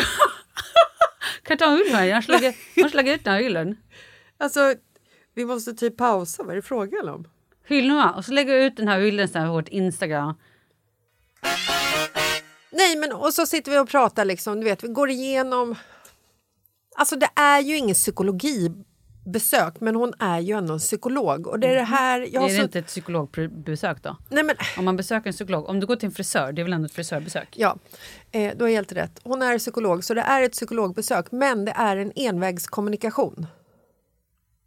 Kan 1.42 1.56
jag 1.58 1.58
ta 1.58 1.96
här? 1.96 2.04
Jag 2.04 2.24
slagit, 2.24 2.56
jag 2.74 2.90
slagit 2.90 3.14
ut 3.14 3.24
den 3.24 3.34
här 3.34 3.42
hyllan. 3.42 3.76
Alltså, 4.38 4.74
vi 5.34 5.44
måste 5.44 5.74
typ 5.74 5.96
pausa. 5.96 6.42
Vad 6.42 6.52
är 6.52 6.56
det 6.56 6.62
frågan 6.62 7.08
om? 7.08 7.28
Hyllorna. 7.66 8.14
Och 8.14 8.24
så 8.24 8.32
lägger 8.32 8.54
jag 8.54 8.64
ut 8.64 8.76
den 8.76 8.88
här 8.88 9.00
hyllan 9.00 9.28
på 9.28 9.52
vårt 9.52 9.68
Instagram. 9.68 10.34
Nej, 12.70 12.96
men 12.96 13.12
och 13.12 13.34
så 13.34 13.46
sitter 13.46 13.72
vi 13.72 13.78
och 13.78 13.88
pratar 13.88 14.24
liksom, 14.24 14.60
du 14.60 14.64
vet, 14.64 14.84
vi 14.84 14.88
går 14.88 15.10
igenom... 15.10 15.74
Alltså 16.96 17.16
det 17.16 17.28
är 17.34 17.60
ju 17.60 17.76
ingen 17.76 17.94
psykologibesök, 19.24 19.80
men 19.80 19.94
hon 19.94 20.12
är 20.18 20.40
ju 20.40 20.54
ändå 20.56 20.72
en 20.72 20.78
psykolog. 20.78 21.46
Och 21.46 21.58
det 21.58 21.66
är 21.66 21.74
det 21.74 21.82
här... 21.82 22.20
Jag 22.20 22.42
är 22.42 22.48
det 22.48 22.54
så, 22.54 22.62
inte 22.62 22.78
ett 22.78 22.86
psykologbesök 22.86 24.02
då? 24.02 24.16
nej 24.28 24.44
men, 24.44 24.56
Om 24.78 24.84
man 24.84 24.96
besöker 24.96 25.26
en 25.26 25.32
psykolog, 25.32 25.68
om 25.68 25.80
du 25.80 25.86
går 25.86 25.96
till 25.96 26.06
en 26.06 26.12
frisör, 26.12 26.52
det 26.52 26.62
är 26.62 26.64
väl 26.64 26.72
ändå 26.72 26.86
ett 26.86 26.92
frisörbesök? 26.92 27.48
ja, 27.56 27.76
eh, 28.32 28.52
du 28.56 28.64
har 28.64 28.70
helt 28.70 28.92
rätt. 28.92 29.20
Hon 29.24 29.42
är 29.42 29.58
psykolog, 29.58 30.04
så 30.04 30.14
det 30.14 30.20
är 30.20 30.42
ett 30.42 30.52
psykologbesök, 30.52 31.32
men 31.32 31.64
det 31.64 31.72
är 31.76 31.96
en 31.96 32.12
envägskommunikation. 32.16 33.46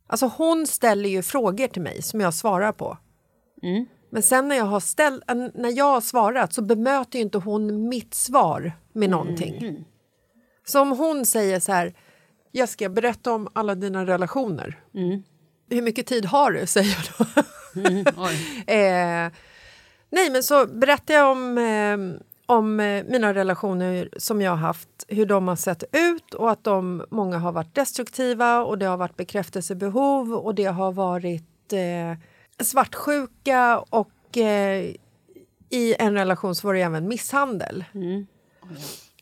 Alltså 0.08 0.32
hon 0.38 0.68
ställer 0.68 1.10
ju 1.10 1.22
frågor 1.22 1.68
till 1.68 1.82
mig 1.82 2.02
som 2.02 2.22
jag 2.22 2.34
svarar 2.34 2.72
på. 2.72 2.98
Men 4.10 4.24
sen 4.24 4.48
när 4.48 4.56
jag, 4.56 4.66
har 4.66 4.80
ställ, 4.80 5.24
när 5.54 5.78
jag 5.78 5.86
har 5.86 6.02
svarat 6.02 6.54
så 6.54 6.62
bemöter 6.62 7.20
ju 7.20 7.24
inte 7.24 7.38
hon 7.38 7.90
mitt 7.90 8.14
svar 8.14 8.72
med 8.94 9.10
någonting. 9.10 9.86
Så 10.66 10.82
om 10.82 10.92
hon 10.92 11.26
säger 11.26 11.60
så 11.60 11.72
här, 11.72 11.94
Jessica 12.58 12.90
berätta 12.90 13.34
om 13.34 13.48
alla 13.54 13.76
dina 13.76 14.06
relationer. 14.06 14.80
Hur 15.70 15.82
mycket 15.82 16.08
tid 16.08 16.26
har 16.26 16.52
du? 16.52 16.66
säger 16.68 16.98
jag 16.98 17.36
då. 17.36 18.22
Oj. 18.24 18.64
Eh, 18.68 19.32
nej, 20.10 20.30
men 20.32 20.44
så 20.44 20.66
berättar 20.68 21.14
jag 21.14 21.32
om, 21.32 21.58
eh, 21.58 21.98
om 22.56 22.80
eh, 22.80 23.04
mina 23.04 23.34
relationer 23.34 24.10
som 24.18 24.42
jag 24.42 24.52
har 24.52 24.58
haft, 24.58 24.90
hur 25.08 25.26
de 25.26 25.48
har 25.48 25.56
sett 25.56 25.84
ut 25.92 26.34
och 26.34 26.52
att 26.52 26.64
de, 26.64 27.06
många 27.10 27.38
har 27.38 27.52
varit 27.52 27.76
destruktiva 27.76 28.64
och 28.64 28.78
det 28.78 28.86
har 28.86 28.98
varit 28.98 29.18
bekräftelsebehov 29.18 30.34
och 30.34 30.56
det 30.56 30.66
har 30.66 30.92
varit 30.92 31.74
eh, 31.74 32.20
svartsjuka 32.64 33.80
och 33.80 34.38
eh, 34.38 34.94
i 35.70 35.96
en 36.00 36.14
relation 36.14 36.56
så 36.56 36.68
var 36.68 36.74
det 36.74 36.82
även 36.82 37.08
misshandel. 37.08 37.86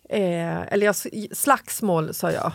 Eh, 0.10 0.74
eller 0.74 0.86
jag, 0.86 0.96
slagsmål, 1.32 2.14
sa 2.14 2.32
jag. 2.32 2.52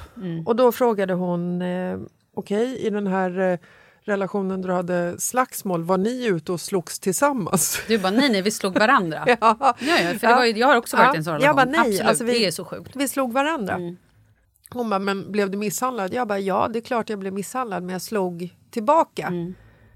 Och 0.47 0.57
då 0.57 0.73
frågade 0.73 1.13
hon, 1.15 1.63
eh, 1.63 1.99
okej, 2.35 2.79
i 2.87 2.91
den 2.91 3.07
här 3.07 3.41
eh, 3.41 3.59
relationen 4.03 4.63
du 4.63 4.73
hade 4.73 5.21
slagsmål, 5.21 5.85
var 5.85 5.99
ni 5.99 6.25
ute 6.27 6.53
och 6.53 6.61
slogs 6.61 6.99
tillsammans? 7.01 7.81
Du 7.89 7.99
bara, 7.99 8.11
nej 8.13 8.29
nej, 8.33 8.43
vi 8.43 8.51
slog 8.51 8.75
varandra. 8.79 9.23
ja. 9.27 9.37
Ja, 9.61 9.75
ja, 9.81 10.19
för 10.19 10.27
det 10.27 10.35
var 10.35 10.45
ju, 10.45 10.59
jag 10.59 10.67
har 10.67 10.77
också 10.77 10.97
varit 10.97 11.07
Ja, 11.07 11.15
i 11.15 11.17
en 11.19 11.25
sån 11.25 11.33
jag 11.33 11.41
relation. 11.43 11.57
bara, 11.57 11.65
nej, 11.65 11.81
Absolut, 11.81 12.01
alltså 12.03 12.25
vi- 12.25 12.33
det 12.33 12.47
är 12.47 12.51
så 12.51 12.65
sjukt. 12.65 12.91
Vi 12.97 13.09
slog 13.09 13.33
varandra. 13.33 13.79
Hon 14.73 14.91
bara, 14.91 14.99
men 15.01 15.33
blev 15.33 15.51
du 15.51 15.59
misshandlad? 15.59 16.15
Jag 16.15 16.29
bara, 16.29 16.39
ja 16.39 16.69
det 16.73 16.79
är 16.79 16.81
klart 16.81 17.11
jag 17.11 17.19
blev 17.19 17.33
misshandlad 17.33 17.83
men 17.83 17.93
jag 17.93 18.03
slog 18.03 18.55
tillbaka. 18.71 19.33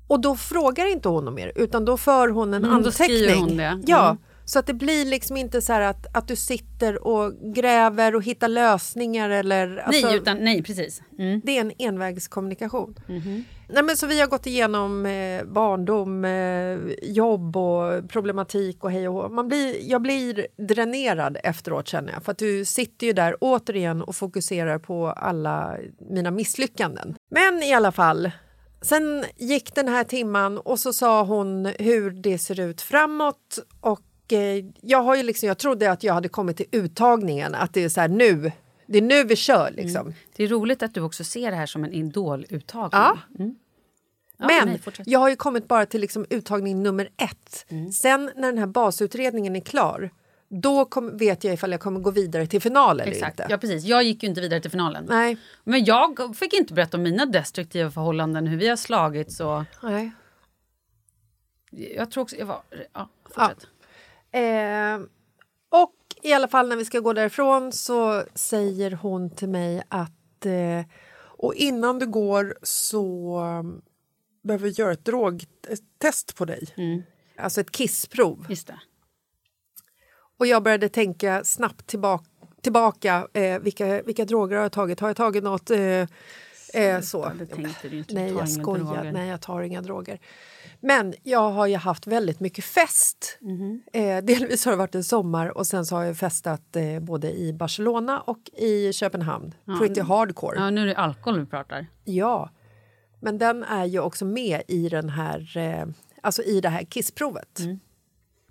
Och 0.09 0.21
då 0.21 0.37
frågar 0.37 0.93
inte 0.93 1.09
hon 1.09 1.35
mer 1.35 1.53
utan 1.57 1.85
då 1.85 1.97
för 1.97 2.29
hon 2.29 2.55
en 2.55 2.65
Mm, 2.65 2.83
då 2.83 2.89
anteckning. 2.89 3.41
hon 3.41 3.57
det. 3.57 3.83
Ja, 3.87 4.05
Mm. 4.11 4.19
Så 4.45 4.59
att 4.59 4.67
det 4.67 4.75
blir 4.75 5.05
liksom 5.05 5.37
inte 5.37 5.63
så 5.63 5.73
att, 5.73 6.17
att 6.17 6.29
du 6.29 6.37
sitter 6.37 7.07
och 7.07 7.33
gräver 7.55 8.15
och 8.15 8.23
hittar 8.23 8.49
lösningar 8.49 9.31
eller... 9.31 9.77
alltså- 9.77 10.07
nej, 10.07 10.17
utan, 10.17 10.45
nej, 10.45 10.63
precis. 10.63 11.03
Mm. 11.19 11.41
det 11.45 11.57
är 11.57 11.61
en 11.61 11.73
envägskommunikation. 11.79 12.95
Mhm. 13.09 13.45
Nej, 13.69 13.83
men 13.83 13.97
så 13.97 14.07
vi 14.07 14.21
har 14.21 14.27
gått 14.27 14.47
igenom 14.47 15.07
eh, 15.07 15.45
barndom, 15.45 16.25
eh, 16.25 16.79
jobb 17.03 17.57
och 17.57 18.09
problematik 18.09 18.85
och 18.85 18.91
hej 18.91 19.09
och 19.09 19.15
hå. 19.15 19.29
Man 19.29 19.49
blir, 19.49 19.77
Jag 19.91 20.03
blir 20.03 20.47
dränerad 20.69 21.37
efteråt 21.45 21.89
känner 21.89 22.13
jag. 22.13 22.23
För 22.23 22.33
att 22.33 22.39
du 22.39 22.65
sitter 22.65 23.07
ju 23.07 23.13
där 23.13 23.37
återigen 23.41 24.03
och 24.03 24.17
fokuserar 24.17 24.79
på 24.79 25.07
alla 25.07 25.77
mina 26.11 26.31
misslyckanden. 26.31 27.15
Men 27.31 27.63
i 27.63 27.75
alla 27.75 27.93
fall, 27.93 28.31
sen 28.83 29.25
gick 29.37 29.75
den 29.75 29.89
här 29.89 30.05
timman 30.05 30.59
och 30.59 30.79
så 30.79 30.93
sa 30.93 31.23
hon 31.23 31.67
hur 31.79 32.11
det 32.11 32.39
ser 32.39 32.61
ut 32.61 32.81
framåt. 32.81 33.59
Och 33.81 34.01
jag, 34.81 35.03
har 35.03 35.17
ju 35.17 35.23
liksom, 35.23 35.47
jag 35.47 35.59
trodde 35.59 35.91
att 35.91 36.03
jag 36.03 36.15
hade 36.15 36.29
kommit 36.29 36.57
till 36.57 36.67
uttagningen, 36.71 37.55
att 37.55 37.73
det 37.73 37.85
är 37.85 37.89
så 37.89 38.01
här 38.01 38.09
nu. 38.09 38.53
Det 38.87 38.99
är 38.99 39.03
nu 39.03 39.25
vi 39.25 39.37
kör 39.37 39.71
liksom. 39.71 40.15
Det 40.37 40.45
är 40.45 40.49
roligt 40.49 40.83
att 40.83 40.95
du 40.95 41.01
också 41.01 41.25
ser 41.25 41.51
det 41.51 41.57
här 41.57 41.67
som 41.67 41.85
en 41.85 41.93
idoluttagning. 41.93 42.91
Ja. 42.93 43.19
Mm. 43.39 43.55
Ja, 44.37 44.47
Men 44.47 44.69
nej, 44.69 44.81
jag 45.07 45.19
har 45.19 45.29
ju 45.29 45.37
kommit 45.37 45.69
bara 45.69 45.87
till 45.87 46.01
liksom 46.01 46.27
uttagning 46.31 46.83
nummer 46.83 47.09
ett. 47.17 47.67
Mm. 47.69 47.93
Sen 47.93 48.31
när 48.37 48.49
den 48.49 48.59
här 48.59 48.67
basutredningen 48.67 49.57
är 49.57 49.61
klar 49.61 50.11
då 50.49 50.85
kom, 50.85 51.17
vet 51.17 51.45
jag 51.45 51.55
ifall 51.55 51.73
jag 51.73 51.81
kommer 51.81 52.01
gå 52.01 52.11
vidare 52.11 52.47
till 52.47 52.61
final 52.61 53.01
eller 53.01 53.13
Exakt. 53.13 53.41
inte. 53.41 53.53
Ja, 53.53 53.59
precis. 53.59 53.85
Jag 53.85 54.03
gick 54.03 54.23
ju 54.23 54.29
inte 54.29 54.41
vidare 54.41 54.61
till 54.61 54.71
finalen. 54.71 55.07
Nej. 55.09 55.37
Men 55.65 55.85
jag 55.85 56.37
fick 56.37 56.53
inte 56.53 56.75
berätta 56.75 56.97
om 56.97 57.03
mina 57.03 57.27
destruktiva 57.27 57.91
förhållanden, 57.91 58.47
hur 58.47 58.57
vi 58.57 58.69
har 58.69 58.77
slagits 58.77 59.41
och... 59.41 59.63
Nej. 59.83 60.13
Jag 61.71 62.11
tror 62.11 62.23
också... 62.23 62.37
Jag 62.37 62.47
var, 62.47 62.63
ja, 62.93 63.09
fortsätt. 63.25 63.67
Eh, 64.35 65.01
och 65.69 65.95
i 66.23 66.33
alla 66.33 66.49
fall 66.49 66.69
när 66.69 66.77
vi 66.77 66.85
ska 66.85 67.01
gå 67.01 67.13
därifrån 67.13 67.73
så 67.73 68.25
säger 68.35 68.91
hon 68.91 69.31
till 69.31 69.49
mig 69.49 69.83
att 69.89 70.47
eh, 70.47 70.83
och 71.37 71.55
innan 71.55 71.99
du 71.99 72.07
går 72.07 72.59
så 72.63 73.39
um, 73.41 73.83
behöver 74.43 74.65
vi 74.65 74.71
göra 74.71 74.93
ett 74.93 75.05
drogtest 75.05 76.37
på 76.37 76.45
dig. 76.45 76.69
Alltså 77.37 77.61
ett 77.61 77.71
kissprov. 77.71 78.47
Just 78.49 78.67
det. 78.67 78.81
Och 80.39 80.47
jag 80.47 80.63
började 80.63 80.89
tänka 80.89 81.45
snabbt 81.45 81.87
tillbaka, 81.87 82.25
tillbaka 82.63 83.29
eh, 83.33 83.59
vilka, 83.59 84.03
vilka 84.03 84.25
droger 84.25 84.57
har 84.57 84.63
jag 84.63 84.73
tagit? 84.73 85.01
Har 85.01 85.09
jag 85.09 85.17
tagit 85.17 85.45
något 85.45 85.71
eh, 86.75 86.95
eh, 86.95 87.01
så? 87.01 87.33
Tänkte. 87.39 88.05
Nej, 88.15 88.33
jag 88.33 88.49
skojar. 88.49 89.13
Nej, 89.13 89.29
jag 89.29 89.41
tar 89.41 89.63
inga 89.63 89.81
droger. 89.81 90.19
Men 90.81 91.15
jag 91.23 91.51
har 91.51 91.67
ju 91.67 91.77
haft 91.77 92.07
väldigt 92.07 92.41
mycket 92.41 92.65
fest. 92.65 93.39
Mhm. 93.41 93.83
Eh, 93.93 94.25
delvis 94.25 94.65
har 94.65 94.73
det 94.73 94.79
varit 94.79 94.95
en 94.95 95.05
sommar 95.05 95.59
och 95.59 95.67
sen 95.67 95.87
så 95.87 95.97
har 95.97 96.05
jag 96.05 96.17
festat 96.17 96.77
eh, 96.77 97.01
både 97.01 97.33
i 97.33 97.53
Barcelona 97.53 98.21
och 98.21 98.51
i 98.53 98.93
Köpenhamn. 98.93 99.55
Pretty 99.79 100.01
hardcore. 100.01 100.59
Ja, 100.59 100.71
nu 100.71 100.83
är 100.83 100.87
det 100.87 100.97
alkohol 100.97 101.41
vi 101.41 101.47
pratar. 101.47 101.87
Ja. 102.05 102.51
Men 103.21 103.39
den 103.39 103.65
är 103.65 103.85
ju 103.85 104.01
också 104.01 104.25
med 104.25 104.63
i, 104.69 104.89
den 104.89 105.09
här, 105.09 105.57
eh, 105.57 105.87
alltså 106.23 106.43
i 106.43 106.61
det 106.61 106.69
här 106.69 106.85
kissprovet. 106.85 107.61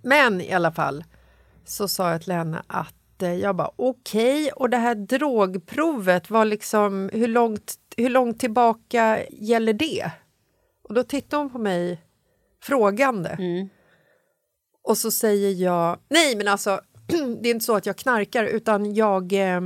Men 0.02 0.40
i 0.40 0.52
alla 0.52 0.72
fall 0.72 1.04
så 1.64 1.88
sa 1.88 2.10
jag 2.10 2.22
till 2.22 2.32
henne 2.32 2.62
att 2.66 3.22
eh, 3.22 3.34
jag 3.34 3.56
bara 3.56 3.70
okej, 3.76 4.42
okay, 4.42 4.50
och 4.50 4.70
det 4.70 4.76
här 4.76 4.94
drogprovet 4.94 6.30
var 6.30 6.44
liksom 6.44 7.10
hur 7.12 7.28
långt, 7.28 7.74
hur 7.96 8.10
långt 8.10 8.40
tillbaka 8.40 9.24
gäller 9.30 9.72
det? 9.72 10.10
Och 10.82 10.94
då 10.94 11.02
tittade 11.02 11.42
hon 11.42 11.50
på 11.50 11.58
mig 11.58 12.02
frågande. 12.62 13.36
Och 14.82 14.98
så 14.98 15.10
säger 15.10 15.50
jag, 15.50 15.98
nej 16.08 16.36
men 16.36 16.48
alltså 16.48 16.80
det 17.42 17.48
är 17.48 17.50
inte 17.50 17.64
så 17.64 17.76
att 17.76 17.86
jag 17.86 17.96
knarkar 17.96 18.44
utan 18.44 18.94
jag, 18.94 19.32
eh, 19.32 19.60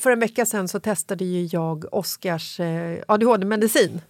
för 0.00 0.10
en 0.10 0.20
vecka 0.20 0.46
sedan 0.46 0.68
så 0.68 0.80
testade 0.80 1.24
ju 1.24 1.48
jag 1.52 1.94
Oskars 1.94 2.60
eh, 2.60 3.02
ADHD-medicin. 3.08 4.00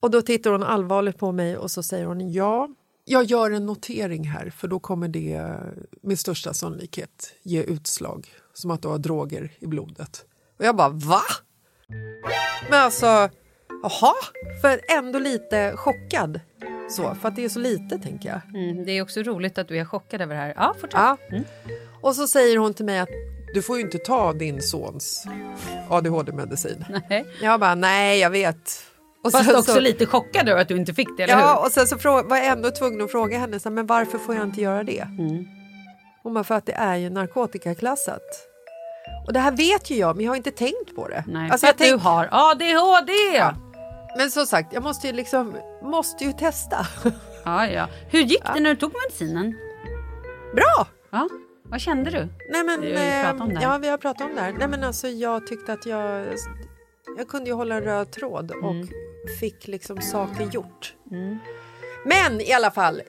Och 0.00 0.10
då 0.10 0.22
tittar 0.22 0.50
hon 0.50 0.62
allvarligt 0.62 1.18
på 1.18 1.32
mig 1.32 1.56
och 1.56 1.70
så 1.70 1.82
säger 1.82 2.06
hon 2.06 2.32
ja, 2.32 2.68
jag 3.04 3.24
gör 3.24 3.50
en 3.50 3.66
notering 3.66 4.24
här 4.24 4.50
för 4.50 4.68
då 4.68 4.80
kommer 4.80 5.08
det 5.08 5.56
med 6.02 6.18
största 6.18 6.54
sannolikhet 6.54 7.34
ge 7.42 7.62
utslag 7.62 8.28
som 8.54 8.70
att 8.70 8.82
du 8.82 8.88
har 8.88 8.98
droger 8.98 9.52
i 9.58 9.66
blodet. 9.66 10.24
Och 10.58 10.64
jag 10.64 10.76
bara 10.76 10.88
va? 10.88 11.22
Men 12.70 12.80
alltså, 12.80 13.06
jaha? 13.82 14.14
För 14.60 14.80
ändå 14.98 15.18
lite 15.18 15.72
chockad. 15.76 16.40
Så, 16.90 17.14
för 17.14 17.28
att 17.28 17.36
det 17.36 17.44
är 17.44 17.48
så 17.48 17.58
lite, 17.58 17.98
tänker 17.98 18.28
jag. 18.28 18.40
Mm, 18.62 18.84
det 18.84 18.92
är 18.92 19.02
också 19.02 19.22
roligt 19.22 19.58
att 19.58 19.68
du 19.68 19.78
är 19.78 19.84
chockad 19.84 20.20
över 20.20 20.34
det 20.34 20.40
här. 20.40 20.52
Ja, 20.56 20.74
fortsätt. 20.80 21.00
Ja. 21.00 21.16
Och 22.00 22.16
så 22.16 22.26
säger 22.28 22.58
hon 22.58 22.74
till 22.74 22.84
mig 22.84 22.98
att 22.98 23.08
du 23.54 23.62
får 23.62 23.76
ju 23.76 23.82
inte 23.82 23.98
ta 23.98 24.32
din 24.32 24.62
sons 24.62 25.24
ADHD-medicin. 25.88 26.84
Nej. 27.08 27.26
Jag 27.42 27.60
bara, 27.60 27.74
nej, 27.74 28.18
jag 28.20 28.30
vet. 28.30 28.84
Och 29.24 29.32
Fast 29.32 29.50
också 29.54 29.72
så, 29.72 29.80
lite 29.80 30.06
chockad 30.06 30.48
över 30.48 30.60
att 30.60 30.68
du 30.68 30.76
inte 30.76 30.94
fick 30.94 31.08
det, 31.16 31.22
eller 31.22 31.34
Ja, 31.34 31.54
hur? 31.54 31.66
och 31.66 31.72
sen 31.72 31.86
så 31.86 32.22
var 32.22 32.36
jag 32.36 32.46
ändå 32.46 32.70
tvungen 32.70 33.00
att 33.00 33.10
fråga 33.10 33.38
henne, 33.38 33.60
så, 33.60 33.70
men 33.70 33.86
varför 33.86 34.18
får 34.18 34.34
jag 34.34 34.44
inte 34.44 34.60
göra 34.60 34.82
det? 34.82 35.00
Mm. 35.18 35.44
Hon 36.22 36.34
bara, 36.34 36.44
för 36.44 36.54
att 36.54 36.66
det 36.66 36.72
är 36.72 36.96
ju 36.96 37.10
narkotikaklassat. 37.10 38.22
Och 39.26 39.32
det 39.32 39.40
här 39.40 39.52
vet 39.52 39.90
ju 39.90 39.94
jag, 39.96 40.16
men 40.16 40.24
jag 40.24 40.32
har 40.32 40.36
inte 40.36 40.50
tänkt 40.50 40.94
på 40.96 41.08
det. 41.08 41.24
Nej, 41.26 41.50
Alltså, 41.50 41.58
för 41.58 41.66
jag 41.66 41.72
att 41.72 41.78
du 41.78 41.84
tänk- 41.84 42.02
har 42.02 42.28
ADHD! 42.32 43.12
Ja. 43.36 43.54
Men 44.16 44.30
som 44.30 44.46
sagt, 44.46 44.72
jag 44.72 44.82
måste 44.82 45.06
ju 45.06 45.12
liksom, 45.12 45.54
måste 45.82 46.24
ju 46.24 46.32
testa. 46.32 46.86
ja, 47.44 47.88
Hur 48.10 48.20
gick 48.20 48.42
det 48.54 48.60
när 48.60 48.70
du 48.70 48.76
tog 48.76 48.92
medicinen? 49.04 49.54
Bra! 50.54 50.86
Ja, 51.10 51.28
vad 51.62 51.80
kände 51.80 52.10
du? 52.10 52.28
Nej, 52.50 52.64
men, 52.64 52.80
Vi 52.80 52.94
har 52.96 53.04
ju 53.04 53.22
pratat 53.22 53.40
om 53.40 53.48
det 53.48 53.58
här. 53.58 53.62
Ja, 53.72 53.78
vi 53.78 53.88
har 53.88 53.98
pratat 53.98 54.26
om 54.28 54.34
det 54.34 54.40
här. 54.40 54.52
Nej, 54.58 54.68
men 54.68 54.84
alltså, 54.84 55.08
jag 55.08 55.46
tyckte 55.46 55.72
att 55.72 55.86
jag... 55.86 56.26
Jag 57.18 57.28
kunde 57.28 57.50
ju 57.50 57.56
hålla 57.56 57.74
en 57.74 57.82
röd 57.82 58.10
tråd 58.12 58.50
och 58.50 58.70
Mm. 58.70 58.88
fick 59.40 59.66
liksom 59.68 60.00
saker 60.00 60.46
gjort. 60.52 60.94
Men 62.04 62.40
i 62.40 62.52
alla 62.52 62.70
fall, 62.70 63.00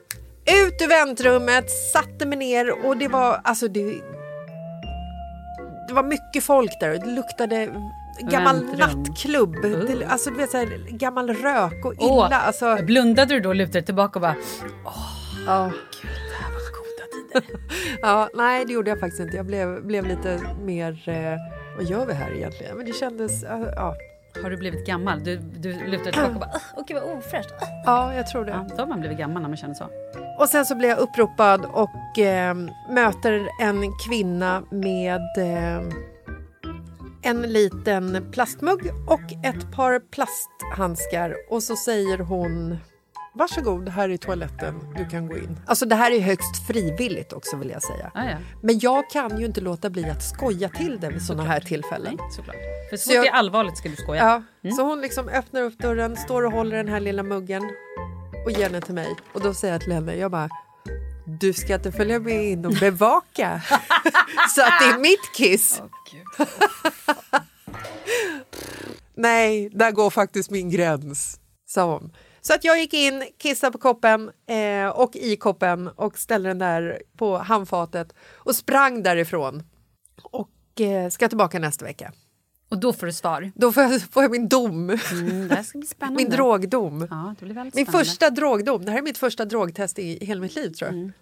ut 0.64 0.82
ur 0.82 0.88
väntrummet, 0.88 1.70
satte 1.92 2.26
mig 2.26 2.38
ner 2.38 2.86
och 2.86 2.96
det 2.96 3.08
var... 3.08 3.40
Alltså, 3.44 3.68
det, 3.68 4.00
det 5.94 6.02
var 6.02 6.08
mycket 6.08 6.44
folk 6.44 6.80
där 6.80 6.94
och 6.94 7.00
det 7.00 7.06
luktade 7.06 7.68
gammal 8.20 8.56
Väntrum. 8.56 8.78
nattklubb. 8.78 9.56
Det, 9.62 10.04
alltså, 10.06 10.30
du 10.30 10.36
vet, 10.36 10.50
så 10.50 10.56
här, 10.56 10.88
gammal 10.88 11.30
rök 11.34 11.84
och 11.84 11.94
illa. 11.94 12.06
Åh, 12.10 12.46
alltså, 12.46 12.78
Blundade 12.82 13.34
du 13.34 13.40
då 13.40 13.48
och 13.48 13.54
lutade 13.54 13.82
tillbaka 13.82 14.18
och 14.18 14.20
bara 14.20 14.36
ja. 15.46 15.70
Ja, 18.02 18.28
nej, 18.34 18.64
det 18.64 18.72
gjorde 18.72 18.90
jag 18.90 19.00
faktiskt 19.00 19.20
inte. 19.20 19.36
Jag 19.36 19.46
blev, 19.46 19.86
blev 19.86 20.06
lite 20.06 20.40
mer... 20.64 21.08
Eh, 21.08 21.38
vad 21.76 21.84
gör 21.84 22.06
vi 22.06 22.12
här 22.12 22.30
egentligen? 22.36 22.76
Men 22.76 22.86
det 22.86 22.92
kändes... 22.92 23.42
eh, 23.42 23.68
ja. 23.76 23.96
Har 24.42 24.50
du 24.50 24.56
blivit 24.56 24.86
gammal? 24.86 25.24
Du, 25.24 25.36
du 25.36 25.72
dig 25.72 26.02
tillbaka 26.02 26.26
och 26.26 26.34
bara 26.34 26.50
åh 26.76 26.84
gud 26.86 27.02
vad 27.02 27.18
ofräscht. 27.18 27.54
Ja, 27.84 28.14
jag 28.14 28.26
tror 28.26 28.44
det. 28.44 28.50
Ja, 28.50 28.66
då 28.68 28.82
har 28.82 28.86
man 28.86 29.00
blivit 29.00 29.18
gammal 29.18 29.42
när 29.42 29.48
man 29.48 29.56
känner 29.56 29.74
så. 29.74 29.88
Och 30.38 30.48
sen 30.48 30.66
så 30.66 30.74
blev 30.74 30.90
jag 30.90 30.98
uppropad 30.98 31.64
och 31.64 32.18
eh, 32.18 32.54
möter 32.90 33.48
en 33.60 33.98
kvinna 34.08 34.62
med 34.70 35.22
eh, 35.38 35.82
en 37.22 37.42
liten 37.42 38.30
plastmugg 38.32 38.80
och 39.06 39.46
ett 39.46 39.72
par 39.72 40.00
plasthandskar. 40.10 41.34
Och 41.50 41.62
så 41.62 41.76
säger 41.76 42.18
hon 42.18 42.78
Varsågod, 43.36 43.88
här 43.88 44.08
är 44.08 44.16
toaletten. 44.16 44.94
Du 44.96 45.06
kan 45.08 45.28
gå 45.28 45.38
in. 45.38 45.60
Alltså 45.66 45.86
det 45.86 45.94
här 45.94 46.10
är 46.10 46.20
högst 46.20 46.66
frivilligt 46.66 47.32
också 47.32 47.56
vill 47.56 47.70
jag 47.70 47.82
säga. 47.82 48.10
Ah, 48.14 48.24
ja. 48.24 48.36
Men 48.62 48.78
jag 48.78 49.10
kan 49.10 49.38
ju 49.40 49.46
inte 49.46 49.60
låta 49.60 49.90
bli 49.90 50.10
att 50.10 50.22
skoja 50.24 50.68
till 50.68 51.00
det 51.00 51.08
vid 51.08 51.22
såna 51.22 51.44
här 51.44 51.60
tillfällen. 51.60 52.16
Nej, 52.20 52.28
såklart. 52.32 52.56
För 52.90 52.96
så 52.96 53.08
Så 53.08 53.14
jag- 53.14 53.24
det 53.24 53.28
är 53.28 53.32
allvarligt 53.32 53.78
ska 53.78 53.88
du 53.88 53.96
skoja. 53.96 54.42
Ja, 54.62 54.70
Så 54.70 54.82
hon 54.82 55.00
liksom 55.00 55.28
öppnar 55.28 55.62
upp 55.62 55.78
dörren, 55.78 56.16
står 56.16 56.42
och 56.42 56.52
håller 56.52 56.76
den 56.76 56.88
här 56.88 57.00
lilla 57.00 57.22
muggen 57.22 57.62
och 58.44 58.50
ger 58.50 58.70
den 58.70 58.82
till 58.82 58.94
mig. 58.94 59.16
Och 59.32 59.40
då 59.40 59.54
säger 59.54 59.74
jag 59.74 59.80
till 59.82 59.92
henne, 59.92 60.14
jag 60.14 60.30
bara, 60.30 60.48
du 61.40 61.52
ska 61.52 61.74
inte 61.74 61.92
följa 61.92 62.18
med 62.18 62.44
in 62.44 62.66
och 62.66 62.74
bevaka 62.80 63.62
så 64.54 64.62
att 64.62 64.80
det 64.80 64.86
är 64.86 64.98
mitt 64.98 65.32
kiss. 65.36 65.82
Nej, 69.16 69.68
där 69.72 69.90
går 69.92 70.10
faktiskt 70.10 70.50
min 70.50 70.70
gräns, 70.70 71.40
sa 71.66 71.92
hon. 71.92 72.12
Så 72.46 72.54
att 72.54 72.64
jag 72.64 72.78
gick 72.78 72.94
in, 72.94 73.24
kissade 73.38 73.72
på 73.72 73.78
koppen 73.78 74.30
eh, 74.46 74.88
och 74.88 75.16
i 75.16 75.36
koppen 75.36 75.88
och 75.88 76.18
ställde 76.18 76.48
den 76.48 76.58
där 76.58 77.02
på 77.16 77.38
handfatet 77.38 78.14
och 78.34 78.56
sprang 78.56 79.02
därifrån. 79.02 79.62
Och 80.22 80.80
eh, 80.80 81.08
ska 81.08 81.28
tillbaka 81.28 81.58
nästa 81.58 81.84
vecka. 81.84 82.12
Och 82.68 82.78
då 82.78 82.92
får 82.92 83.06
du 83.06 83.12
svar. 83.12 83.52
Då 83.54 83.72
får 83.72 83.82
jag, 83.82 84.02
får 84.02 84.22
jag 84.22 84.30
min 84.30 84.48
dom. 84.48 84.90
Mm, 85.12 85.48
det 85.48 85.64
ska 85.64 85.78
bli 85.78 85.86
spännande. 85.88 86.22
Min 86.22 86.30
drogdom. 86.30 87.06
Ja, 87.10 87.34
det 87.38 87.44
blir 87.44 87.54
väldigt 87.54 87.74
Min 87.74 87.86
spännande. 87.86 88.04
första 88.04 88.30
drogdom. 88.30 88.84
Det 88.84 88.90
här 88.90 88.98
är 88.98 89.02
mitt 89.02 89.18
första 89.18 89.44
drogtest 89.44 89.98
i 89.98 90.24
hela 90.24 90.40
mitt 90.40 90.56
liv 90.56 90.70
tror 90.70 90.90
jag. 90.92 91.12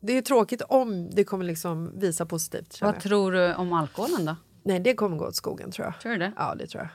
Det 0.00 0.12
är 0.12 0.22
tråkigt 0.22 0.62
om 0.62 1.10
det 1.10 1.24
kommer 1.24 1.44
liksom 1.44 2.00
visa 2.00 2.26
positivt. 2.26 2.80
Vad 2.80 2.94
jag. 2.94 3.02
tror 3.02 3.32
du 3.32 3.54
om 3.54 3.72
alkoholen 3.72 4.24
då? 4.24 4.36
Nej, 4.62 4.80
det 4.80 4.94
kommer 4.94 5.16
gå 5.16 5.26
åt 5.26 5.36
skogen 5.36 5.70
tror 5.70 5.86
jag. 5.86 6.00
Tror 6.00 6.12
du 6.12 6.18
det? 6.18 6.32
Ja, 6.36 6.54
det 6.54 6.66
tror 6.66 6.82
jag. 6.82 6.90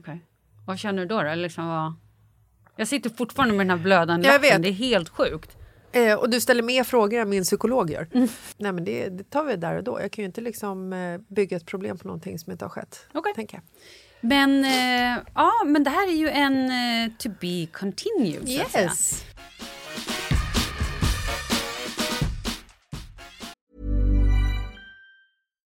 Okej. 0.00 0.24
Vad 0.66 0.78
känner 0.78 1.02
du 1.02 1.08
då? 1.08 1.22
då? 1.22 1.28
Eller 1.28 1.42
Liksom 1.42 1.66
vad... 1.68 1.94
Jag 2.76 2.88
sitter 2.88 3.10
fortfarande 3.10 3.54
med 3.54 3.66
den 3.66 3.78
här 3.78 3.84
blödande 3.84 4.28
Jag 4.28 4.38
vet. 4.38 4.50
lappen. 4.50 4.62
Det 4.62 4.68
är 4.68 4.72
helt 4.72 5.08
sjukt. 5.08 5.56
Eh, 5.92 6.14
och 6.14 6.30
du 6.30 6.40
ställer 6.40 6.62
mer 6.62 6.84
frågor 6.84 7.20
än 7.20 7.28
min 7.28 7.44
psykolog 7.44 7.90
gör. 7.90 8.08
Mm. 8.14 8.28
Nej, 8.56 8.72
men 8.72 8.84
det, 8.84 9.08
det 9.08 9.30
tar 9.30 9.44
vi 9.44 9.56
där 9.56 9.76
och 9.76 9.84
då. 9.84 10.00
Jag 10.00 10.12
kan 10.12 10.22
ju 10.22 10.26
inte 10.26 10.40
liksom 10.40 10.92
eh, 10.92 11.20
bygga 11.34 11.56
ett 11.56 11.66
problem 11.66 11.98
på 11.98 12.06
någonting 12.08 12.38
som 12.38 12.52
inte 12.52 12.64
har 12.64 12.70
skett. 12.70 13.06
Okej. 13.12 13.34
Tänker 13.34 13.56
jag. 13.56 13.62
Men, 14.20 14.64
eh, 14.64 15.22
ja, 15.34 15.52
men 15.66 15.84
det 15.84 15.90
här 15.90 16.08
är 16.08 16.16
ju 16.16 16.28
en 16.28 16.64
eh, 16.64 17.12
to 17.18 17.28
be 17.40 17.66
continued. 17.72 18.48
så 18.48 18.62
att 18.62 18.70
säga. 18.70 18.84
Yes! 18.84 19.24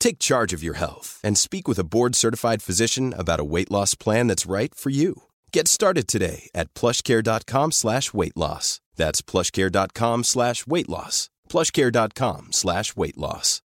Take 0.00 0.18
charge 0.18 0.54
of 0.56 0.62
your 0.62 0.74
health 0.78 1.20
and 1.22 1.36
speak 1.36 1.68
with 1.68 1.78
a 1.78 1.84
board 1.84 2.14
certified 2.16 2.62
physician 2.62 3.12
about 3.16 3.40
a 3.40 3.44
weight 3.44 3.70
loss 3.70 3.94
plan 3.94 4.28
that's 4.28 4.46
right 4.50 4.74
for 4.74 4.90
you. 4.90 5.14
Get 5.52 5.68
started 5.68 6.06
today 6.08 6.48
at 6.54 6.72
plushcare.com 6.74 7.72
slash 7.72 8.14
weight 8.14 8.36
loss. 8.36 8.80
That's 8.96 9.20
plushcare.com 9.22 10.24
slash 10.24 10.66
weight 10.66 10.88
loss. 10.88 11.28
Plushcare.com 11.48 12.48
slash 12.50 12.96
weight 12.96 13.16
loss. 13.18 13.60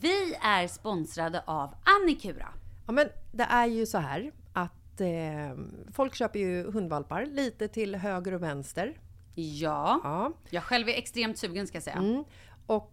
Vi 0.00 0.34
är 0.42 0.68
sponsrade 0.68 1.42
av 1.46 1.74
Annikura. 1.84 2.48
Ja, 2.86 2.92
men 2.92 3.08
det 3.32 3.42
är 3.44 3.66
ju 3.66 3.86
så 3.86 3.98
här 3.98 4.32
att 4.52 5.00
eh, 5.00 5.08
folk 5.92 6.14
köper 6.14 6.38
ju 6.38 6.70
hundvalpar 6.72 7.26
lite 7.26 7.68
till 7.68 7.94
höger 7.94 8.32
och 8.34 8.42
vänster. 8.42 8.98
Ja, 9.34 10.00
Ja. 10.04 10.32
jag 10.50 10.62
själv 10.62 10.88
är 10.88 10.92
extremt 10.92 11.38
sugen 11.38 11.66
ska 11.66 11.76
jag 11.76 11.82
säga. 11.82 11.96
Mm. 11.96 12.24
Och 12.66 12.92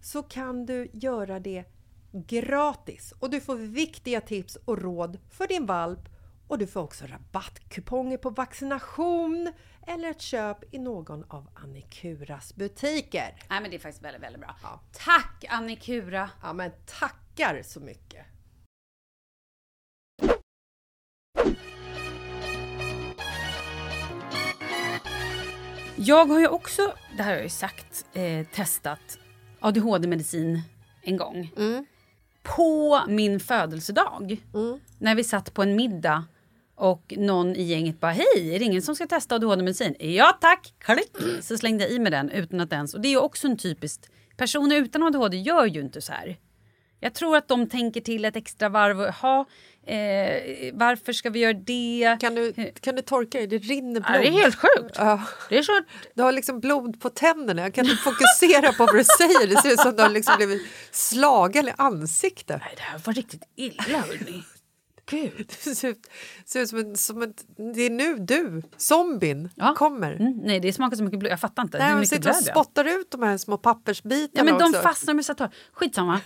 så 0.00 0.22
kan 0.22 0.66
du 0.66 0.90
göra 0.92 1.40
det 1.40 1.64
gratis 2.12 3.14
och 3.18 3.30
du 3.30 3.40
får 3.40 3.56
viktiga 3.56 4.20
tips 4.20 4.56
och 4.64 4.78
råd 4.78 5.18
för 5.30 5.46
din 5.46 5.66
valp 5.66 6.08
och 6.48 6.58
du 6.58 6.66
får 6.66 6.80
också 6.80 7.06
rabattkuponger 7.06 8.16
på 8.16 8.30
vaccination 8.30 9.52
eller 9.86 10.10
ett 10.10 10.20
köp 10.20 10.74
i 10.74 10.78
någon 10.78 11.24
av 11.28 11.48
Annikuras 11.54 12.54
butiker. 12.54 13.36
Nej 13.48 13.60
men 13.60 13.70
det 13.70 13.76
är 13.76 13.78
faktiskt 13.78 14.04
väldigt, 14.04 14.22
väldigt 14.22 14.40
bra. 14.40 14.56
Ja. 14.62 14.80
Tack 14.92 15.44
Annikura! 15.48 16.30
Ja, 16.42 16.52
men 16.52 16.70
tackar 16.86 17.62
så 17.62 17.80
mycket! 17.80 18.26
Jag 25.96 26.26
har 26.26 26.40
ju 26.40 26.48
också, 26.48 26.94
det 27.16 27.22
här 27.22 27.30
har 27.30 27.36
jag 27.36 27.44
ju 27.44 27.50
sagt, 27.50 28.06
eh, 28.12 28.46
testat 28.46 29.19
ADHD-medicin 29.60 30.62
en 31.02 31.16
gång. 31.16 31.52
På 32.42 33.00
min 33.08 33.40
födelsedag. 33.40 34.42
När 34.98 35.14
vi 35.14 35.24
satt 35.24 35.54
på 35.54 35.62
en 35.62 35.76
middag 35.76 36.24
och 36.74 37.14
någon 37.16 37.56
i 37.56 37.62
gänget 37.62 38.00
bara 38.00 38.12
hej, 38.12 38.54
är 38.54 38.58
det 38.58 38.64
ingen 38.64 38.82
som 38.82 38.94
ska 38.94 39.06
testa 39.06 39.34
ADHD-medicin? 39.34 39.96
Ja 39.98 40.38
tack! 40.40 40.74
Klick! 40.78 41.16
Så 41.40 41.58
slängde 41.58 41.84
jag 41.84 41.92
i 41.92 41.98
mig 41.98 42.10
den 42.10 42.30
utan 42.30 42.60
att 42.60 42.72
ens... 42.72 42.94
Och 42.94 43.00
det 43.00 43.08
är 43.08 43.10
ju 43.10 43.18
också 43.18 43.46
en 43.46 43.56
typiskt... 43.56 44.10
Personer 44.36 44.76
utan 44.76 45.02
ADHD 45.02 45.36
gör 45.36 45.66
ju 45.66 45.80
inte 45.80 46.00
så 46.00 46.12
här. 46.12 46.36
Jag 47.00 47.14
tror 47.14 47.36
att 47.36 47.48
de 47.48 47.68
tänker 47.68 48.00
till 48.00 48.24
ett 48.24 48.36
extra 48.36 48.68
varv. 48.68 49.00
och, 49.00 49.06
Jaha, 49.22 49.44
eh, 49.86 50.74
varför 50.74 51.12
ska 51.12 51.30
vi 51.30 51.38
göra 51.38 51.52
det? 51.52 52.16
Kan 52.20 52.34
du, 52.34 52.52
kan 52.80 52.94
du 52.96 53.02
torka 53.02 53.38
dig? 53.38 53.46
Det 53.46 53.58
rinner 53.58 54.00
blod. 54.00 54.14
Ja, 54.14 54.18
det 54.18 54.26
är 54.28 54.32
helt 54.32 54.54
sjukt. 54.56 54.94
Ja. 54.98 55.22
Det 55.48 55.58
är 55.58 55.62
så 55.62 55.80
Du 56.14 56.22
har 56.22 56.32
liksom 56.32 56.60
blod 56.60 57.00
på 57.00 57.10
tänderna. 57.10 57.62
Jag 57.62 57.74
kan 57.74 57.84
inte 57.84 57.96
fokusera 57.96 58.72
på 58.72 58.86
vad 58.86 58.96
du 58.96 59.04
säger. 59.18 59.46
Det 59.46 59.56
ser 59.62 59.72
ut 59.72 59.80
som 59.80 59.90
att 59.90 59.96
du 59.96 60.02
har 60.02 60.10
liksom 60.10 60.34
blivit 60.36 60.62
slagen 60.90 61.68
i 61.68 61.72
ansiktet. 61.78 62.60
Nej, 62.60 62.74
det 62.76 62.82
här 62.82 62.98
var 63.04 63.12
riktigt 63.12 63.42
illa 63.56 63.82
hörni. 63.82 64.42
Gud. 65.10 65.52
Det 65.64 65.74
ser 65.74 65.88
ut, 65.88 66.06
ser 66.44 66.60
ut 66.60 66.68
som, 66.68 66.78
en, 66.78 66.96
som 66.96 67.22
ett... 67.22 67.44
Det 67.74 67.80
är 67.82 67.90
nu 67.90 68.16
du, 68.18 68.62
zombien, 68.76 69.50
Ja. 69.54 69.74
kommer. 69.74 70.12
Mm, 70.12 70.32
nej, 70.44 70.60
det 70.60 70.72
smakar 70.72 70.96
så 70.96 71.02
mycket 71.04 71.18
blod. 71.18 71.32
Jag 71.32 71.40
fattar 71.40 71.62
inte. 71.62 71.78
Nej, 71.78 71.88
hur 71.88 71.94
mycket 71.94 72.08
sitter 72.08 72.30
och 72.30 72.36
spottar 72.36 72.84
ut 72.84 73.10
de 73.10 73.22
här 73.22 73.38
små 73.38 73.58
pappersbitarna 73.58 74.30
Ja, 74.32 74.44
men 74.44 74.58
de 74.58 74.64
också. 74.70 74.80
fastnar 74.82 75.14
med 75.14 75.24
satar. 75.24 75.54
Skitsamma. 75.72 76.20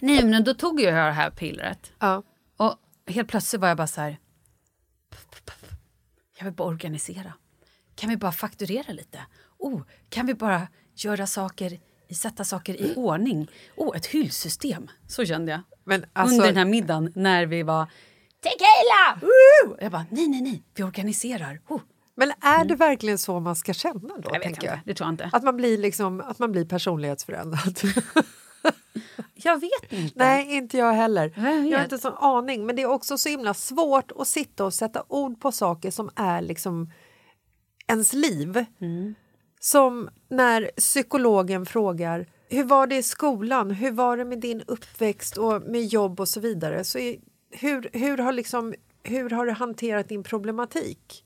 Nej, 0.00 0.24
men 0.24 0.44
då 0.44 0.54
tog 0.54 0.80
jag 0.80 0.94
det 0.94 1.12
här 1.12 1.30
pillret. 1.30 1.92
Ja. 1.98 2.22
Och 2.56 2.76
helt 3.06 3.28
plötsligt 3.28 3.60
var 3.60 3.68
jag 3.68 3.76
bara 3.76 3.86
så 3.86 4.00
här... 4.00 4.18
Jag 6.38 6.44
vill 6.44 6.54
bara 6.54 6.68
organisera. 6.68 7.32
Kan 7.94 8.10
vi 8.10 8.16
bara 8.16 8.32
fakturera 8.32 8.92
lite? 8.92 9.18
Oh, 9.58 9.82
kan 10.08 10.26
vi 10.26 10.34
bara 10.34 10.68
göra 10.94 11.26
saker, 11.26 11.80
sätta 12.14 12.44
saker 12.44 12.80
i 12.80 12.94
ordning? 12.96 13.50
Oh, 13.76 13.96
ett 13.96 14.06
hyllsystem. 14.06 14.90
Så 15.06 15.24
kände 15.24 15.52
jag. 15.52 15.60
Alltså, 16.12 16.34
Under 16.34 16.46
den 16.46 16.56
här 16.56 16.64
middagen 16.64 17.12
när 17.14 17.46
vi 17.46 17.62
var 17.62 17.86
tequila! 18.42 19.20
Woo! 19.20 19.76
Jag 19.80 19.92
bara, 19.92 20.06
nej, 20.10 20.28
nej, 20.28 20.40
nej, 20.40 20.62
vi 20.74 20.82
organiserar. 20.82 21.60
Oh. 21.68 21.80
men 22.14 22.32
är 22.40 22.64
det 22.64 22.74
verkligen 22.74 23.18
så 23.18 23.40
man 23.40 23.56
ska 23.56 23.72
känna 23.72 24.18
då? 24.18 24.30
Jag 24.32 24.40
vet 24.40 24.62
jag? 24.62 24.80
det 24.84 24.94
tror 24.94 25.06
jag 25.06 25.12
inte. 25.12 25.30
Att 25.32 25.42
man 25.42 25.56
blir, 25.56 25.78
liksom, 25.78 26.20
att 26.20 26.38
man 26.38 26.52
blir 26.52 26.64
personlighetsförändrad. 26.64 27.78
Jag 29.34 29.60
vet 29.60 29.92
inte. 29.92 30.14
Nej, 30.18 30.56
inte 30.56 30.78
jag 30.78 30.92
heller. 30.92 31.32
Jag. 31.36 31.66
Jag 31.66 31.78
har 31.78 31.84
inte 31.84 31.98
sån 31.98 32.14
aning. 32.14 32.66
Men 32.66 32.76
det 32.76 32.82
är 32.82 32.86
också 32.86 33.18
så 33.18 33.28
himla 33.28 33.54
svårt 33.54 34.12
att 34.16 34.28
sitta 34.28 34.64
och 34.64 34.74
sätta 34.74 35.04
ord 35.08 35.40
på 35.40 35.52
saker 35.52 35.90
som 35.90 36.10
är 36.16 36.42
liksom 36.42 36.92
ens 37.86 38.12
liv. 38.12 38.64
Mm. 38.80 39.14
Som 39.60 40.08
när 40.28 40.70
psykologen 40.76 41.66
frågar 41.66 42.26
hur 42.50 42.64
var 42.64 42.86
det 42.86 42.96
i 42.96 43.02
skolan, 43.02 43.70
hur 43.70 43.92
var 43.92 44.16
det 44.16 44.24
med 44.24 44.40
din 44.40 44.62
uppväxt 44.66 45.36
och 45.36 45.62
med 45.62 45.84
jobb 45.84 46.20
och 46.20 46.28
så 46.28 46.40
vidare. 46.40 46.84
Så 46.84 46.98
hur, 47.50 47.90
hur, 47.92 48.18
har 48.18 48.32
liksom, 48.32 48.74
hur 49.02 49.30
har 49.30 49.46
du 49.46 49.52
hanterat 49.52 50.08
din 50.08 50.22
problematik? 50.22 51.24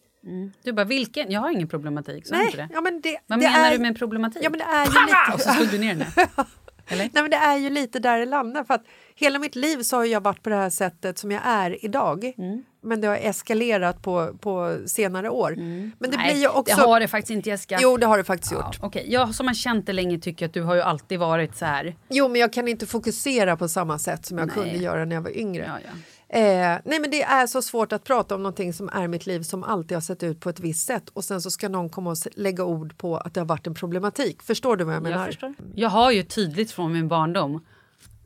Du 0.63 0.73
bara, 0.73 0.85
vilken? 0.85 1.31
Jag 1.31 1.41
har 1.41 1.51
ingen 1.51 1.69
problematik. 1.69 2.27
Så 2.27 2.35
inte 2.35 2.57
det. 2.57 2.69
ja, 2.73 2.81
men 2.81 3.01
det, 3.01 3.19
Vad 3.27 3.39
det 3.39 3.51
menar 3.51 3.69
är, 3.69 3.73
du 3.73 3.79
med 3.79 3.99
problematik? 3.99 4.43
Ja, 4.45 4.51
men 4.51 4.59
det 4.59 4.65
är 4.65 4.87
ju 4.87 4.93
Pah! 4.93 5.33
Och 5.33 5.39
lite... 5.39 5.49
så 5.49 5.55
slog 5.55 5.69
du 5.71 5.79
ner 5.79 5.89
henne. 5.89 6.07
Eller? 6.89 7.03
Nej, 7.13 7.23
men 7.23 7.31
det 7.31 7.37
är 7.37 7.57
ju 7.57 7.71
lite 7.71 7.99
där 7.99 8.19
det 8.19 8.27
landar. 8.27 8.65
För 8.65 8.75
att 8.75 8.85
hela 9.15 9.39
mitt 9.39 9.57
liv 9.57 9.83
så 9.83 9.97
har 9.97 10.05
jag 10.05 10.21
varit 10.21 10.43
på 10.43 10.51
det 10.51 10.57
här 10.57 10.71
sättet 10.71 11.19
som 11.19 11.31
jag 11.31 11.41
är 11.45 11.85
idag. 11.85 12.25
Mm. 12.39 12.63
Men 12.85 13.01
det 13.01 13.09
har 13.09 13.17
eskalerat 13.17 14.03
på, 14.03 14.37
på 14.41 14.77
senare 14.87 15.31
år. 15.31 15.51
Men 15.57 15.93
det 15.99 16.07
Mm. 16.07 16.17
Nej, 16.21 16.33
blir 16.33 16.43
ju 16.43 16.49
också... 16.49 16.77
det 16.77 16.83
har 16.83 17.01
det 17.01 17.09
faktiskt 17.09 17.31
inte 17.31 17.49
Jessica. 17.51 17.79
Jo, 17.83 17.97
det 17.97 18.07
har 18.07 18.19
det 18.19 18.25
faktiskt 18.25 18.53
Ja, 18.53 18.59
gjort. 18.67 18.79
Okej, 18.83 19.07
Jag 19.09 19.35
som 19.35 19.47
har 19.47 19.55
känt 19.55 19.87
det 19.87 19.93
länge 19.93 20.19
tycker 20.19 20.47
att 20.47 20.53
du 20.55 20.63
har 20.63 20.75
ju 20.75 20.81
alltid 20.81 21.19
varit 21.19 21.57
så 21.57 21.65
här. 21.65 21.97
Jo, 22.09 22.29
men 22.29 22.41
jag 22.41 22.53
kan 22.53 22.69
inte 22.69 22.87
fokusera 22.87 23.57
på 23.57 23.69
samma 23.69 23.99
sätt 23.99 24.27
som 24.27 24.39
jag 24.39 24.47
Nej. 24.47 24.55
kunde 24.55 24.77
göra 24.85 25.05
när 25.05 25.17
jag 25.17 25.23
var 25.23 25.37
yngre. 25.37 25.65
Ja, 25.69 25.79
ja. 25.85 25.91
Eh, 26.33 26.79
nej 26.85 27.01
men 27.01 27.11
det 27.11 27.23
är 27.23 27.47
så 27.47 27.63
svårt 27.63 27.93
att 27.93 28.05
prata 28.05 28.35
om 28.35 28.43
någonting 28.43 28.73
som 28.73 28.89
är 28.89 29.09
mitt 29.09 29.27
liv 29.27 29.43
som 29.43 29.65
alltid 29.65 29.97
har 29.97 30.03
sett 30.03 30.23
ut 30.23 30.41
på 30.41 30.51
ett 30.51 30.61
visst 30.61 30.87
sätt 30.87 31.09
och 31.09 31.25
sen 31.25 31.43
så 31.43 31.51
ska 31.51 31.69
någon 31.69 31.91
komma 31.91 32.11
och 32.11 32.17
lägga 32.35 32.65
ord 32.65 32.99
på 32.99 33.17
att 33.17 33.35
det 33.35 33.41
har 33.41 33.47
varit 33.47 33.67
en 33.67 33.75
problematik. 33.75 34.43
Förstår 34.43 34.77
du 34.77 34.85
vad 34.85 34.95
jag 34.95 35.03
menar? 35.03 35.17
Jag 35.17 35.27
förstår. 35.27 35.55
Jag 35.75 35.89
har 35.89 36.11
ju 36.11 36.23
tydligt 36.23 36.71
från 36.71 36.93
min 36.93 37.09
barndom 37.09 37.65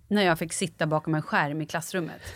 när 0.08 0.22
jag 0.22 0.38
fick 0.38 0.52
sitta 0.52 0.86
bakom 0.86 1.14
en 1.14 1.22
skärm 1.22 1.62
i 1.62 1.66
klassrummet. 1.66 2.20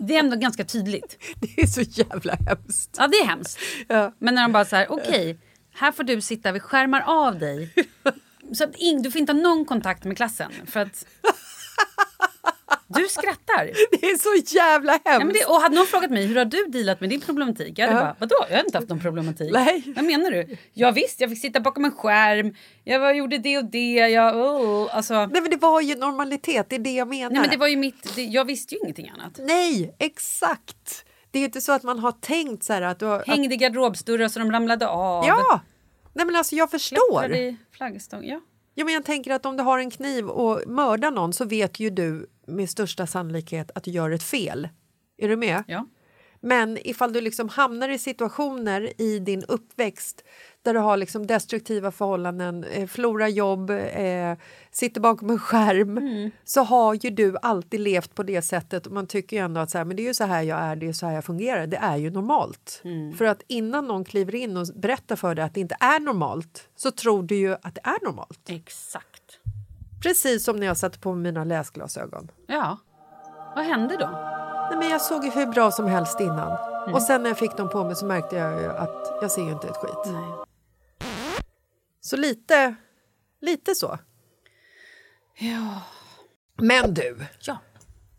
Det 0.00 0.14
är 0.14 0.18
ändå 0.18 0.36
ganska 0.36 0.64
tydligt. 0.64 1.18
Det 1.40 1.62
är 1.62 1.66
så 1.66 1.80
jävla 1.80 2.34
hemskt. 2.34 2.96
Ja, 2.98 3.08
det 3.08 3.16
är 3.16 3.26
hemskt. 3.26 3.58
Ja. 3.88 4.12
Men 4.18 4.34
när 4.34 4.42
de 4.42 4.52
bara 4.52 4.64
så 4.64 4.76
här, 4.76 4.92
okej, 4.92 5.38
här 5.74 5.92
får 5.92 6.04
du 6.04 6.20
sitta, 6.20 6.52
vi 6.52 6.60
skärmar 6.60 7.00
av 7.00 7.38
dig. 7.38 7.74
Så 8.52 8.64
att 8.64 8.76
ing, 8.76 9.02
du 9.02 9.10
får 9.10 9.20
inte 9.20 9.32
ha 9.32 9.40
någon 9.40 9.64
kontakt 9.64 10.04
med 10.04 10.16
klassen. 10.16 10.52
För 10.66 10.80
att 10.80 11.06
du 12.88 13.08
skrattar. 13.08 13.64
Det 14.00 14.06
är 14.06 14.18
så 14.18 14.54
jävla 14.56 14.92
hemskt. 14.92 15.02
Ja, 15.04 15.18
men 15.18 15.28
det, 15.32 15.44
och 15.44 15.54
hade 15.60 15.74
någon 15.76 15.86
frågat 15.86 16.10
mig 16.10 16.26
hur 16.26 16.36
har 16.36 16.44
du 16.44 16.66
dealat 16.66 17.00
med 17.00 17.10
din 17.10 17.20
problematik? 17.20 17.78
Jag 17.78 17.86
hade 17.88 17.98
Ja. 18.00 18.04
bara, 18.04 18.16
vadå? 18.18 18.36
Jag 18.50 18.56
har 18.56 18.64
inte 18.64 18.78
haft 18.78 18.88
någon 18.88 19.00
problematik. 19.00 19.52
Nej. 19.52 19.82
Vad 19.96 20.04
menar 20.04 20.30
du? 20.30 20.56
Ja 20.72 20.90
visst, 20.90 21.20
jag 21.20 21.30
fick 21.30 21.40
sitta 21.40 21.60
bakom 21.60 21.84
en 21.84 21.92
skärm. 21.92 22.54
Jag 22.84 23.00
var, 23.00 23.12
gjorde 23.12 23.38
det 23.38 23.58
och 23.58 23.64
det. 23.64 23.94
Jag, 23.94 24.36
oh, 24.36 24.96
alltså, 24.96 25.14
Nej 25.14 25.42
men 25.42 25.50
det 25.50 25.56
var 25.56 25.80
ju 25.80 25.94
normalitet, 25.94 26.66
det 26.70 26.76
är 26.76 26.80
det 26.80 26.92
jag 26.94 27.08
menar. 27.08 27.30
nej, 27.30 27.40
men 27.40 27.50
det 27.50 27.56
var 27.56 27.68
ju 27.68 27.76
mitt, 27.76 28.14
det, 28.16 28.24
jag 28.24 28.44
visste 28.44 28.74
ju 28.74 28.80
ingenting 28.80 29.08
annat. 29.08 29.38
Nej, 29.42 29.94
exakt! 29.98 31.04
Det 31.30 31.38
är 31.38 31.40
ju 31.40 31.46
inte 31.46 31.60
så 31.60 31.72
att 31.72 31.82
man 31.82 31.98
har 31.98 32.12
tänkt 32.12 32.64
så 32.64 32.72
här 32.72 32.82
att 32.82 32.98
du 32.98 33.04
har... 33.06 33.20
Att, 33.20 33.26
Hängde 33.26 33.54
i 33.54 33.58
garderobsdörrar 33.58 34.28
så 34.28 34.38
de 34.38 34.52
ramlade 34.52 34.88
av. 34.88 35.26
ja! 35.26 35.60
Nej 36.12 36.26
men 36.26 36.36
alltså 36.36 36.54
jag 36.56 36.70
förstår. 36.70 37.18
Klättrade 37.20 37.38
i 37.38 37.56
flaggstång. 37.76 38.24
Ja. 38.24 38.40
Ja, 38.74 38.84
men 38.84 38.94
jag 38.94 39.04
tänker 39.04 39.30
att 39.30 39.46
om 39.46 39.56
du 39.56 39.62
har 39.62 39.78
en 39.78 39.90
kniv 39.90 40.28
och 40.28 40.62
mördar 40.66 41.10
någon 41.10 41.32
så 41.32 41.44
vet 41.44 41.80
ju 41.80 41.90
du 41.90 42.26
med 42.48 42.70
största 42.70 43.06
sannolikhet 43.06 43.70
att 43.74 43.84
du 43.84 43.90
gör 43.90 44.10
ett 44.10 44.22
fel. 44.22 44.68
Är 45.18 45.28
du 45.28 45.36
med? 45.36 45.64
Ja. 45.66 45.86
Men 46.40 46.78
ifall 46.84 47.12
du 47.12 47.20
liksom 47.20 47.48
hamnar 47.48 47.88
i 47.88 47.98
situationer 47.98 49.00
i 49.00 49.18
din 49.18 49.44
uppväxt 49.44 50.24
där 50.62 50.74
du 50.74 50.80
har 50.80 50.96
liksom 50.96 51.26
destruktiva 51.26 51.90
förhållanden, 51.90 52.64
eh, 52.64 52.86
förlorar 52.86 53.28
jobb, 53.28 53.70
eh, 53.70 54.36
sitter 54.70 55.00
bakom 55.00 55.30
en 55.30 55.38
skärm 55.38 55.98
Mm. 55.98 56.30
så 56.44 56.62
har 56.62 56.94
ju 56.94 57.10
du 57.10 57.36
alltid 57.42 57.80
levt 57.80 58.14
på 58.14 58.22
det 58.22 58.42
sättet 58.42 58.86
och 58.86 58.92
man 58.92 59.06
tycker 59.06 59.36
ju 59.36 59.42
ändå 59.44 59.60
att 59.60 59.70
så 59.70 59.78
här, 59.78 59.84
men 59.84 59.96
det 59.96 60.02
är 60.02 60.06
ju 60.06 60.14
så 60.14 60.24
här 60.24 60.42
jag 60.42 60.58
är, 60.58 60.76
det 60.76 60.88
är 60.88 60.92
så 60.92 61.06
här 61.06 61.14
jag 61.14 61.24
fungerar. 61.24 61.66
Det 61.66 61.76
är 61.76 61.96
ju 61.96 62.10
normalt. 62.10 62.80
Mm. 62.84 63.12
För 63.16 63.24
att 63.24 63.42
innan 63.46 63.86
någon 63.86 64.04
kliver 64.04 64.34
in 64.34 64.56
och 64.56 64.66
berättar 64.74 65.16
för 65.16 65.34
dig 65.34 65.44
att 65.44 65.54
det 65.54 65.60
inte 65.60 65.76
är 65.80 66.00
normalt 66.00 66.68
så 66.76 66.90
tror 66.90 67.22
du 67.22 67.36
ju 67.36 67.52
att 67.62 67.74
det 67.74 67.80
är 67.84 68.04
normalt. 68.04 68.40
Exakt. 68.48 69.17
Precis 70.02 70.44
som 70.44 70.56
när 70.56 70.66
jag 70.66 70.76
satte 70.76 70.98
på 70.98 71.14
mina 71.14 71.44
läsglasögon. 71.44 72.30
Ja. 72.46 72.78
Vad 73.56 73.64
hände 73.64 73.96
då? 73.96 74.08
Nej, 74.70 74.78
men 74.78 74.88
jag 74.90 75.00
såg 75.00 75.24
ju 75.24 75.30
hur 75.30 75.46
bra 75.46 75.70
som 75.70 75.86
helst 75.86 76.20
innan. 76.20 76.82
Mm. 76.82 76.94
Och 76.94 77.02
sen 77.02 77.22
när 77.22 77.30
jag 77.30 77.38
fick 77.38 77.56
dem 77.56 77.68
på 77.68 77.84
mig 77.84 77.96
så 77.96 78.06
märkte 78.06 78.36
jag 78.36 78.60
ju 78.62 78.68
att 78.68 79.18
jag 79.22 79.30
ser 79.30 79.42
ju 79.42 79.52
inte 79.52 79.68
ett 79.68 79.76
skit. 79.76 80.12
Nej. 80.12 80.34
Så 82.00 82.16
lite, 82.16 82.74
lite 83.40 83.74
så. 83.74 83.98
Ja. 85.38 85.80
Men 86.56 86.94
du, 86.94 87.16
Ja. 87.40 87.56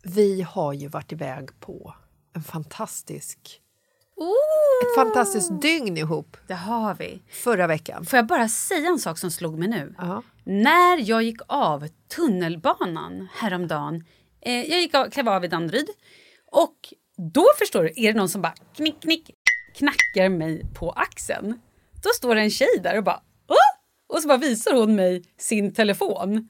vi 0.02 0.42
har 0.42 0.72
ju 0.72 0.88
varit 0.88 1.12
iväg 1.12 1.60
på 1.60 1.94
en 2.34 2.42
fantastisk, 2.42 3.60
Oh, 4.16 4.26
ett 4.82 4.94
fantastiskt 4.94 5.62
dygn 5.62 5.96
ihop 5.96 6.36
det 6.46 6.54
har 6.54 6.94
vi. 6.94 7.22
förra 7.30 7.66
veckan. 7.66 8.04
Får 8.06 8.16
jag 8.16 8.26
bara 8.26 8.48
säga 8.48 8.88
en 8.88 8.98
sak 8.98 9.18
som 9.18 9.30
slog 9.30 9.58
mig 9.58 9.68
nu? 9.68 9.94
Ja. 9.98 10.22
När 10.52 11.08
jag 11.08 11.22
gick 11.22 11.40
av 11.46 11.88
tunnelbanan 12.16 13.28
häromdagen. 13.34 14.04
Eh, 14.40 14.70
jag 14.70 14.80
gick 14.80 14.94
av, 14.94 15.10
klev 15.10 15.28
av 15.28 15.44
i 15.44 15.48
Danderyd. 15.48 15.88
Och 16.52 16.76
då 17.32 17.46
förstår 17.58 17.82
du, 17.82 17.92
är 17.96 18.12
det 18.12 18.18
någon 18.18 18.28
som 18.28 18.42
bara 18.42 18.54
knick, 18.76 19.00
knick, 19.00 19.30
knackar 19.74 20.28
mig 20.28 20.66
på 20.74 20.90
axeln. 20.90 21.60
Då 22.02 22.10
står 22.14 22.34
det 22.34 22.40
en 22.40 22.50
tjej 22.50 22.80
där 22.82 22.98
och 22.98 23.04
bara 23.04 23.20
Åh! 23.48 24.16
Och 24.16 24.22
så 24.22 24.28
bara 24.28 24.38
visar 24.38 24.74
hon 24.74 24.94
mig 24.94 25.24
sin 25.38 25.74
telefon 25.74 26.48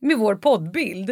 med 0.00 0.18
vår 0.18 0.34
poddbild. 0.34 1.10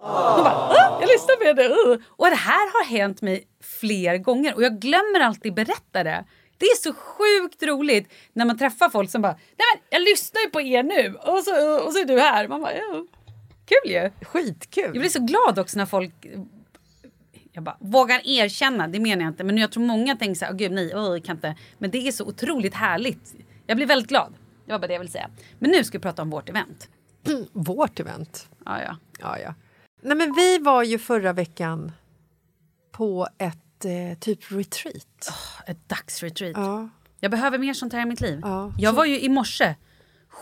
Hon 0.00 0.44
bara 0.44 0.68
Åh, 0.70 0.98
jag 1.00 1.08
lyssnar 1.08 1.36
på 1.36 1.52
det. 1.52 1.98
Och 2.08 2.30
det 2.30 2.36
här 2.36 2.72
har 2.72 2.84
hänt 2.84 3.22
mig 3.22 3.48
fler 3.80 4.18
gånger 4.18 4.54
och 4.54 4.62
jag 4.62 4.80
glömmer 4.80 5.20
alltid 5.20 5.54
berätta 5.54 6.04
det. 6.04 6.24
Det 6.58 6.66
är 6.66 6.76
så 6.76 6.94
sjukt 6.94 7.62
roligt 7.62 8.12
när 8.32 8.44
man 8.44 8.58
träffar 8.58 8.90
folk 8.90 9.10
som 9.10 9.22
bara 9.22 9.32
Nej 9.32 9.66
men 9.72 9.82
jag 9.90 10.02
lyssnar 10.02 10.40
ju 10.40 10.50
på 10.50 10.60
er 10.60 10.82
nu 10.82 11.14
och 11.14 11.44
så, 11.44 11.84
och 11.86 11.92
så 11.92 11.98
är 11.98 12.04
du 12.04 12.20
här. 12.20 12.48
Man 12.48 12.60
bara 12.60 12.74
ja. 12.74 13.06
Kul 13.66 13.92
ju. 13.92 14.10
Skitkul! 14.24 14.84
Jag 14.84 14.98
blir 14.98 15.08
så 15.08 15.20
glad 15.20 15.58
också 15.58 15.78
när 15.78 15.86
folk 15.86 16.26
jag 17.54 17.64
bara, 17.64 17.76
vågar 17.80 18.20
erkänna, 18.24 18.88
det 18.88 19.00
menar 19.00 19.22
jag 19.22 19.30
inte. 19.30 19.44
Men 19.44 19.58
jag 19.58 19.72
tror 19.72 19.84
många 19.84 20.16
tänker 20.16 20.34
så 20.34 20.44
här, 20.44 20.52
oh, 20.52 20.56
gud 20.56 20.72
nej, 20.72 20.94
oh, 20.94 21.12
jag 21.12 21.24
kan 21.24 21.36
inte. 21.36 21.56
Men 21.78 21.90
det 21.90 22.08
är 22.08 22.12
så 22.12 22.26
otroligt 22.26 22.74
härligt. 22.74 23.34
Jag 23.66 23.76
blir 23.76 23.86
väldigt 23.86 24.08
glad. 24.08 24.34
Det 24.66 24.72
var 24.72 24.78
bara 24.78 24.86
det 24.86 24.92
jag 24.92 25.00
ville 25.00 25.10
säga. 25.10 25.30
Men 25.58 25.70
nu 25.70 25.84
ska 25.84 25.98
vi 25.98 26.02
prata 26.02 26.22
om 26.22 26.30
vårt 26.30 26.48
event. 26.48 26.88
Vårt 27.52 28.00
event. 28.00 28.48
Ja, 28.64 28.82
ja. 28.82 28.96
Ja, 29.20 29.38
ja. 29.38 29.54
Nej, 30.02 30.16
men 30.16 30.34
vi 30.34 30.58
var 30.58 30.82
ju 30.82 30.98
förra 30.98 31.32
veckan 31.32 31.92
på 32.92 33.28
ett 33.38 33.63
eh, 33.84 34.14
typ 34.20 34.52
retreat. 34.52 35.32
Ett 35.66 35.88
dagsretreat. 35.88 36.56
Ja. 36.56 36.88
Jag 37.20 37.30
behöver 37.30 37.58
mer 37.58 37.74
sånt 37.74 37.92
här 37.92 38.02
i 38.02 38.04
mitt 38.06 38.20
liv. 38.20 38.40
Ja. 38.42 38.72
Jag 38.78 38.92
var 38.92 39.04
ju 39.04 39.20
i 39.20 39.28
morse, 39.28 39.74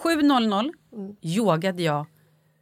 7.00, 0.05 0.73
yogade 1.23 1.83
jag 1.83 2.07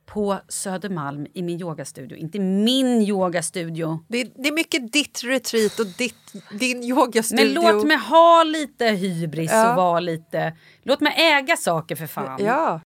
på 0.06 0.38
Södermalm 0.48 1.26
i 1.34 1.42
min 1.42 1.60
yogastudio. 1.60 2.16
Inte 2.16 2.38
min 2.38 3.02
yogastudio. 3.02 4.04
Det, 4.08 4.20
är, 4.20 4.30
det 4.42 4.48
är 4.48 4.52
mycket 4.52 4.92
ditt 4.92 5.24
retreat 5.24 5.78
och 5.78 5.86
ditt, 5.86 6.32
din 6.60 6.82
yogastudio. 6.82 7.62
Men 7.62 7.74
låt 7.74 7.86
mig 7.86 7.96
ha 7.96 8.42
lite 8.42 8.86
hybris 8.86 9.50
Ja. 9.52 9.70
och 9.70 9.76
vara 9.76 10.00
lite... 10.00 10.56
Låt 10.82 11.00
mig 11.00 11.14
äga 11.16 11.56
saker 11.56 11.96
för 11.96 12.06
fan. 12.06 12.44
Ja. 12.44 12.80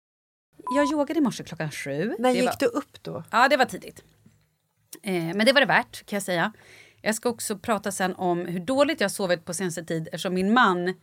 Jag 0.75 0.93
yogade 0.93 1.19
i 1.19 1.23
morse 1.23 1.45
klockan 1.45 1.71
sju. 1.71 2.15
När 2.19 2.31
Det 2.31 2.37
gick 2.39 2.45
var, 2.47 2.57
du 2.59 2.67
upp 2.67 3.03
då? 3.03 3.25
Ja, 3.31 3.49
det 3.49 3.57
var 3.57 3.65
tidigt. 3.65 4.03
Eh, 5.03 5.13
men 5.13 5.47
det 5.47 5.53
var 5.53 5.61
det 5.61 5.67
värt, 5.67 6.07
kan 6.07 6.17
jag 6.17 6.23
säga. 6.23 6.53
Jag 7.07 7.15
ska 7.15 7.29
också 7.29 7.59
prata 7.59 7.93
sen 7.93 8.15
om 8.15 8.47
hur 8.47 8.61
dåligt 8.61 9.01
jag 9.01 9.11
sovit 9.11 9.45
på 9.45 9.55
senaste 9.55 9.85
tid 9.85 10.07
eftersom 10.07 10.35
min 10.35 10.53
man 10.55 10.95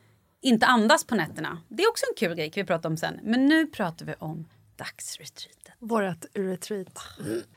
inte 0.41 0.65
andas 0.65 1.03
på 1.05 1.15
nätterna. 1.15 1.61
Det 1.67 1.83
är 1.83 1.89
också 1.89 2.05
en 2.09 2.15
kul 2.17 2.35
grej, 2.35 2.49
kan 2.51 2.63
vi 2.63 2.67
prata 2.67 2.87
om 2.87 2.97
sen. 2.97 3.19
Men 3.23 3.45
nu 3.45 3.67
pratar 3.67 4.05
vi 4.05 4.13
om 4.19 4.47
dagsretreaten. 4.75 5.73
Vårt 5.79 6.25
retreat. 6.33 6.99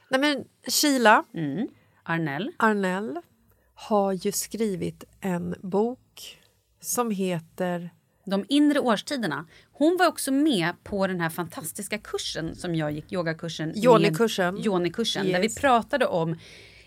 Nej, 0.08 0.20
men 0.20 0.44
Sheila 0.72 1.24
Mm. 1.34 1.68
Arnell. 2.02 2.52
Arnell 2.56 3.20
har 3.74 4.12
ju 4.12 4.32
skrivit 4.32 5.04
en 5.20 5.54
bok 5.62 6.38
som 6.80 7.10
heter... 7.10 7.90
De 8.26 8.44
inre 8.48 8.80
årstiderna. 8.80 9.46
Hon 9.72 9.96
var 9.98 10.06
också 10.06 10.32
med 10.32 10.74
på 10.84 11.06
den 11.06 11.20
här 11.20 11.30
fantastiska 11.30 11.98
kursen 11.98 12.54
som 12.56 12.74
jag 12.74 12.92
gick, 12.92 13.12
yogakursen. 13.12 13.68
med- 13.68 13.76
Yoni-kursen. 13.84 14.58
Yoni-kursen, 14.66 15.26
där 15.32 15.38
vi 15.40 15.44
Yes. 15.46 15.54
pratade 15.54 16.06
om 16.06 16.38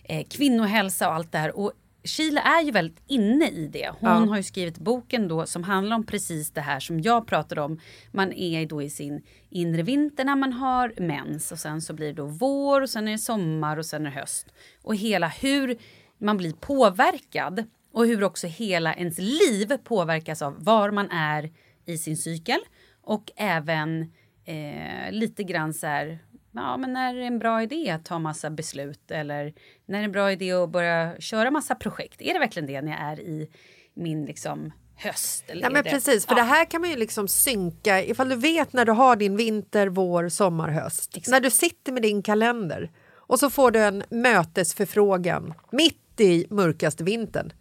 eh, 0.10 0.26
kvinnohälsa 0.30 1.08
och 1.10 1.14
allt 1.16 1.32
det 1.32 1.38
här. 1.38 1.58
Och 1.58 1.72
Sheila 2.04 2.42
är 2.42 2.64
ju 2.64 2.72
väldigt 2.72 3.04
inne 3.08 3.48
i 3.50 3.68
det. 3.68 3.90
Hon 4.00 4.10
Ja. 4.10 4.16
har 4.16 4.38
ju 4.38 4.44
skrivit 4.44 4.78
boken 4.78 5.28
då 5.28 5.46
som 5.46 5.64
handlar 5.64 5.96
om 5.96 6.06
precis 6.06 6.52
det 6.52 6.62
här 6.62 6.80
som 6.80 7.00
jag 7.02 7.28
pratade 7.28 7.62
om. 7.62 7.80
Man 8.12 8.34
är 8.34 8.66
då 8.66 8.82
i 8.82 8.90
sin 8.90 9.22
inre 9.50 9.84
vinter 9.84 10.26
när 10.26 10.36
man 10.36 10.54
har 10.54 10.94
mens 10.98 11.52
och 11.52 11.60
sen 11.60 11.82
så 11.82 11.94
blir 11.94 12.08
det 12.08 12.14
då 12.14 12.26
vår 12.26 12.82
och 12.82 12.90
sen 12.90 13.08
är 13.08 13.12
det 13.12 13.18
sommar 13.18 13.78
och 13.78 13.86
sen 13.86 14.06
är 14.06 14.12
det 14.12 14.20
höst. 14.20 14.48
Och 14.84 14.96
hela 14.96 15.28
hur 15.28 15.78
man 16.18 16.38
blir 16.38 16.54
påverkad 16.54 17.64
och 17.94 18.06
hur 18.08 18.24
också 18.24 18.48
hela 18.48 18.94
ens 18.94 19.18
liv 19.18 19.78
påverkas 19.84 20.42
av 20.42 20.64
var 20.64 20.92
man 20.92 21.10
är 21.12 21.52
i 21.86 21.98
sin 21.98 22.18
cykel 22.18 22.60
och 23.02 23.32
även 23.36 24.02
eh, 24.46 25.12
lite 25.12 25.44
grann 25.44 25.74
så 25.74 25.88
här 25.88 26.20
Ja, 26.58 26.78
men 26.78 26.94
när 26.94 27.16
är 27.16 27.20
det 27.20 27.26
en 27.26 27.40
bra 27.40 27.64
idé 27.64 27.90
att 27.90 28.06
ta 28.06 28.20
massa 28.20 28.50
beslut 28.50 29.12
eller 29.12 29.54
när 29.86 29.98
är 29.98 30.02
det 30.02 30.06
en 30.06 30.12
bra 30.12 30.32
idé 30.32 30.52
att 30.52 30.70
börja 30.70 31.16
köra 31.20 31.52
massa 31.52 31.76
projekt? 31.76 32.22
Är 32.22 32.34
det 32.34 32.40
verkligen 32.40 32.68
det 32.68 32.82
när 32.82 32.92
jag 32.92 33.02
är 33.02 33.20
i 33.20 33.50
min 33.94 34.26
liksom 34.26 34.72
höst? 34.96 35.44
Eller 35.48 35.62
Ja, 35.62 35.68
är 35.68 35.72
men 35.74 35.84
det... 35.84 35.90
precis, 35.90 36.26
för 36.26 36.36
det 36.36 36.42
här 36.42 36.66
kan 36.66 36.82
man 36.82 36.90
ju 36.90 36.96
liksom 36.96 37.28
synka 37.28 38.04
ifall 38.04 38.30
du 38.30 38.36
vet 38.36 38.74
när 38.74 38.86
du 38.86 38.92
har 38.92 39.16
din 39.16 39.38
vinter, 39.38 39.88
vår, 39.88 40.30
sommar, 40.30 40.70
höst. 40.70 41.28
När 41.28 41.40
du 41.40 41.50
sitter 41.50 41.92
med 41.92 42.02
din 42.02 42.24
kalender 42.24 42.92
och 43.14 43.40
så 43.40 43.50
får 43.50 43.72
du 43.72 43.80
en 43.80 44.04
mötesförfrågan 44.10 45.54
mitt 45.72 46.20
i 46.20 46.48
mörkaste 46.50 47.04
vintern. 47.04 47.54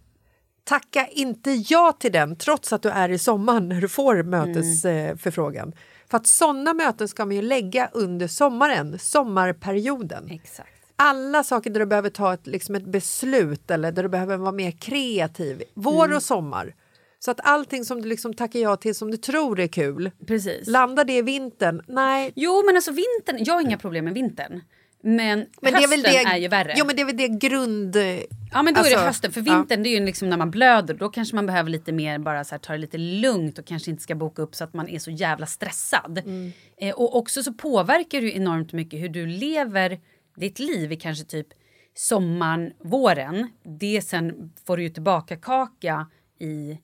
tacka 0.65 1.07
inte 1.07 1.51
ja 1.51 1.93
till 2.01 2.13
den 2.13 2.37
trots 2.37 2.73
att 2.73 2.83
du 2.83 2.89
är 2.91 3.09
i 3.09 3.19
sommaren 3.19 3.69
när 3.69 3.81
du 3.81 3.89
får 3.89 4.23
mötesförfrågan. 4.23 5.73
För 6.11 6.17
att 6.17 6.27
sådana 6.27 6.75
möten 6.75 7.09
ska 7.09 7.25
man 7.25 7.37
ju 7.37 7.43
lägga 7.43 7.91
under 7.93 8.27
sommaren, 8.27 8.99
sommarperioden. 8.99 10.31
Exakt. 10.31 10.71
Alla 10.97 11.45
saker 11.45 11.71
där 11.71 11.81
du 11.81 11.87
behöver 11.87 12.11
ta 12.11 12.35
ett, 12.35 12.47
liksom 12.47 12.75
ett 12.75 12.87
beslut 12.87 13.71
eller 13.71 13.93
där 13.93 14.03
du 14.03 14.09
behöver 14.09 14.37
vara 14.37 14.53
mer 14.53 14.71
kreativ. 14.71 15.63
Vår 15.75 16.15
och 16.15 16.23
sommar. 16.23 16.75
Så 17.19 17.31
att 17.31 17.41
allting 17.43 17.85
som 17.85 18.03
du 18.03 18.09
liksom 18.09 18.35
tackar 18.35 18.61
ja 18.61 18.77
till 18.77 18.95
som 18.95 19.11
du 19.11 19.17
tror 19.17 19.61
är 19.61 19.67
kul, 19.67 20.11
Precis. 20.27 20.69
landar 20.69 21.05
det 21.05 21.17
i 21.17 21.23
vintern? 21.23 21.83
Nej, 21.89 22.33
Jo, 22.37 22.63
men 22.67 22.77
alltså 22.77 22.91
vintern, 22.91 23.45
jag 23.45 23.55
har 23.55 23.61
inga 23.61 23.79
problem 23.79 24.05
med 24.05 24.15
vintern. 24.15 24.61
Men, 25.07 25.47
men 25.61 25.75
hösten 25.75 26.03
det 26.03 26.09
är 26.09 26.25
det, 26.25 26.31
är 26.31 26.37
ju 26.37 26.49
värre. 26.49 26.75
Jo, 26.77 26.85
men 26.87 26.97
det 26.97 27.03
är 27.03 27.07
väl 27.07 27.17
det 27.17 27.29
grund... 27.29 27.97
Ja 28.53 28.63
men 28.63 28.75
då 28.75 28.81
är 28.81 28.83
Alltså, 28.83 28.97
det 28.97 29.07
hösten. 29.07 29.33
För 29.33 29.43
ja. 29.47 29.57
vintern 29.57 29.83
det 29.83 29.89
är 29.89 29.99
ju 29.99 30.07
liksom 30.07 30.29
när 30.29 30.37
man 30.37 30.51
blöder. 30.51 30.95
Då 30.95 31.09
kanske 31.09 31.35
man 31.35 31.47
behöver 31.47 31.71
lite 31.71 31.93
mer 31.93 32.19
bara 32.19 32.45
så 32.45 32.55
här, 32.55 32.59
ta 32.59 32.73
det 32.73 32.79
lite 32.79 32.99
lugnt 32.99 33.59
och 33.59 33.67
kanske 33.67 33.91
inte 33.91 34.03
ska 34.03 34.15
boka 34.15 34.43
upp 34.43 34.55
så 34.55 34.65
att 34.65 34.75
man 34.75 34.89
är 34.89 34.99
så 34.99 35.11
jävla 35.11 35.47
stressad. 35.47 36.19
Mm. 36.19 36.53
Eh, 36.81 36.95
och 36.95 37.17
också 37.17 37.43
så 37.43 37.53
påverkar 37.53 38.21
det 38.21 38.27
ju 38.27 38.37
enormt 38.37 38.73
mycket 38.73 39.01
hur 39.01 39.09
du 39.09 39.27
lever 39.27 40.01
ditt 40.37 40.59
liv 40.59 40.93
i 40.93 40.97
kanske 40.97 41.25
typ 41.25 41.49
sommaren, 41.95 42.73
våren. 42.85 43.49
Det 43.81 44.03
sen 44.03 44.53
får 44.67 44.77
du 44.77 44.83
ju 44.83 44.89
tillbaka 44.89 45.37
kaka 45.37 46.07
i 46.41 46.79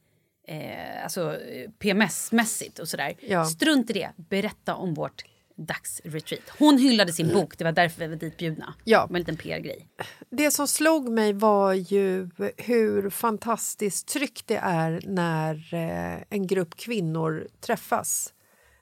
eh, 0.49 1.05
alltså 1.05 1.37
PMS-mässigt 1.79 2.79
och 2.79 2.89
sådär. 2.89 3.15
Ja. 3.21 3.45
Strunt 3.45 3.91
i 3.91 3.93
det. 3.93 4.11
Berätta 4.17 4.75
om 4.75 4.95
vårt 4.95 5.25
dagsretreat. 5.57 6.43
Hon 6.59 6.79
hyllade 6.79 7.13
sin 7.13 7.29
bok, 7.35 7.59
det 7.59 7.65
var 7.65 7.73
därför 7.73 8.01
vi 8.01 8.07
var 8.07 8.17
ditbjudna. 8.17 8.75
Ja. 8.85 9.07
Var 9.07 9.17
en 9.17 9.21
liten 9.21 9.37
PR-grej. 9.37 9.89
Det 10.31 10.51
som 10.51 10.69
slog 10.69 11.09
mig 11.09 11.33
var 11.33 11.73
ju 11.73 12.31
hur 12.57 13.11
fantastiskt 13.11 14.09
tryggt 14.09 14.47
det 14.47 14.57
är 14.63 15.03
när 15.07 15.75
eh, 15.75 16.23
en 16.31 16.47
grupp 16.47 16.77
kvinnor 16.77 17.49
träffas. 17.61 18.33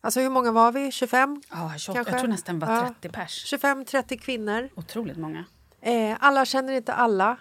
Alltså 0.01 0.21
hur 0.21 0.31
många 0.31 0.53
var 0.53 0.73
vi? 0.73 0.93
25? 0.93 1.43
Ja, 1.51 1.75
28, 1.79 1.97
kanske? 1.97 2.13
jag 2.13 2.21
tror 2.21 2.31
nästan 2.31 2.59
var 2.59 2.73
Ja. 2.73 2.95
30 3.01 3.09
pers. 3.09 3.53
25-30 3.53 4.19
kvinnor. 4.19 4.69
Otroligt 4.75 5.17
många. 5.17 5.45
Eh, 5.83 6.17
alla 6.21 6.45
känner 6.45 6.73
inte 6.73 6.93
alla. 6.93 7.37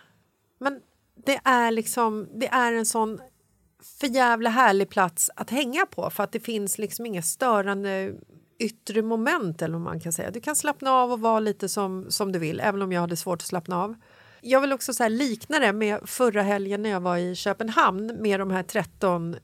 Men 0.60 0.80
det 1.26 1.40
är 1.44 1.72
liksom 1.72 2.28
det 2.40 2.48
är 2.48 2.74
en 2.74 2.86
sån 2.86 3.20
för 4.00 4.08
jävla 4.08 4.50
härlig 4.50 4.90
plats 4.90 5.30
att 5.36 5.50
hänga 5.50 5.86
på 5.86 6.10
för 6.10 6.24
att 6.24 6.32
det 6.32 6.40
finns 6.40 6.78
liksom 6.78 7.06
inga 7.06 7.22
störande 7.22 8.14
yttre 8.60 9.01
moment 9.01 9.62
eller 9.62 9.74
vad 9.74 9.82
man 9.82 9.99
kan 9.99 10.14
säga. 10.14 10.32
Du 10.32 10.41
kan 10.41 10.55
slappna 10.55 10.91
av 10.91 11.12
och 11.12 11.20
vara 11.20 11.39
lite 11.39 11.70
som, 11.70 12.05
som 12.12 12.32
du 12.32 12.39
vill 12.39 12.60
även 12.60 12.82
om 12.82 12.91
jag 12.91 13.01
hade 13.01 13.18
svårt 13.18 13.41
att 13.41 13.47
slappna 13.47 13.84
av. 13.84 13.95
Jag 14.41 14.62
vill 14.62 14.74
också 14.74 14.93
så 14.93 15.03
här 15.03 15.10
likna 15.10 15.60
det 15.60 15.74
med 15.74 15.99
förra 16.05 16.41
helgen 16.41 16.82
när 16.82 16.89
jag 16.89 16.99
var 16.99 17.18
i 17.18 17.36
Köpenhamn 17.36 18.18
med 18.20 18.39
de 18.39 18.51
här 18.51 18.64
13 18.64 19.36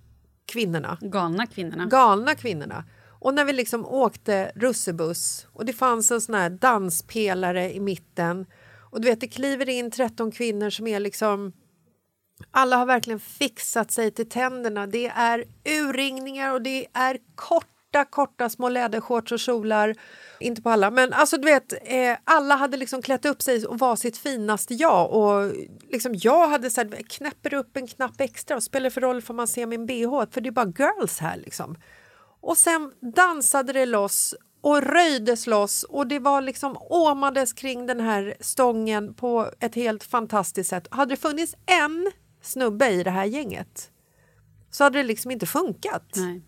kvinnorna 0.46 0.98
Galna 1.02 1.48
kvinnorna. 1.48 1.86
galna 1.86 2.36
kvinnorna. 2.36 2.84
Och 3.20 3.34
när 3.34 3.46
vi 3.46 3.54
liksom 3.54 3.86
åkte 3.86 4.52
russebuss 4.56 5.48
och 5.54 5.66
det 5.66 5.74
fanns 5.74 6.12
en 6.12 6.22
sån 6.22 6.36
här 6.36 6.50
danspelare 6.50 7.74
i 7.74 7.80
mitten 7.80 8.46
och 8.92 9.02
du 9.02 9.08
vet 9.08 9.22
det 9.22 9.28
kliver 9.28 9.70
in 9.70 9.92
13 9.92 10.32
kvinnor 10.32 10.70
som 10.70 10.88
är 10.88 11.00
liksom 11.00 11.54
alla 12.52 12.78
har 12.78 12.86
verkligen 12.86 13.20
fixat 13.20 13.92
sig 13.92 14.12
till 14.12 14.30
tänderna. 14.30 14.88
Det 14.88 15.08
är 15.08 15.46
urringningar 15.66 16.54
och 16.54 16.62
det 16.62 16.88
är 16.94 17.18
korta, 18.04 18.06
korta 18.06 18.50
små 18.50 18.70
lädershorts 18.70 19.32
och 19.32 19.40
kjolar. 19.40 19.96
Inte 20.40 20.62
på 20.62 20.70
alla, 20.70 20.92
men 20.92 21.14
alltså 21.14 21.38
du 21.38 21.46
vet, 21.46 21.74
eh, 21.74 22.18
alla 22.24 22.56
hade 22.56 22.78
liksom 22.78 23.02
klätt 23.02 23.26
upp 23.26 23.42
sig 23.42 23.66
och 23.66 23.80
var 23.80 23.96
sitt 23.96 24.18
finaste 24.18 24.74
jag. 24.74 25.12
Och 25.12 25.54
liksom 25.92 26.16
jag 26.16 26.48
hade 26.48 26.70
så 26.70 26.82
här, 26.82 27.10
knäpper 27.10 27.54
upp 27.54 27.78
en 27.78 27.88
knapp 27.88 28.22
extra 28.22 28.58
och 28.58 28.64
spelar 28.64 28.90
för 28.90 29.02
roll 29.02 29.22
för 29.22 29.34
man 29.34 29.48
ser 29.48 29.66
min 29.66 29.86
bh, 29.86 30.26
för 30.32 30.42
det 30.42 30.50
är 30.50 30.52
bara 30.52 30.74
girls 30.78 31.20
här 31.20 31.38
liksom. 31.38 31.78
Och 32.42 32.58
sen 32.58 32.92
dansade 33.16 33.74
det 33.74 33.86
loss 33.86 34.36
och 34.62 34.82
röjdes 34.82 35.48
loss 35.48 35.84
och 35.84 36.08
det 36.08 36.20
var 36.20 36.42
liksom 36.42 36.78
åmades 36.90 37.54
kring 37.54 37.86
den 37.86 38.00
här 38.00 38.36
stången 38.40 39.14
på 39.14 39.52
ett 39.60 39.76
helt 39.76 40.04
fantastiskt 40.04 40.70
sätt. 40.70 40.88
Hade 40.92 41.14
det 41.14 41.22
funnits 41.22 41.56
en 41.66 42.12
snubbe 42.42 42.90
i 42.90 43.04
det 43.04 43.12
här 43.12 43.26
gänget 43.26 43.92
så 44.72 44.84
hade 44.84 45.00
det 45.00 45.04
liksom 45.04 45.32
inte 45.32 45.46
funkat. 45.46 46.12
Nej. 46.16 46.42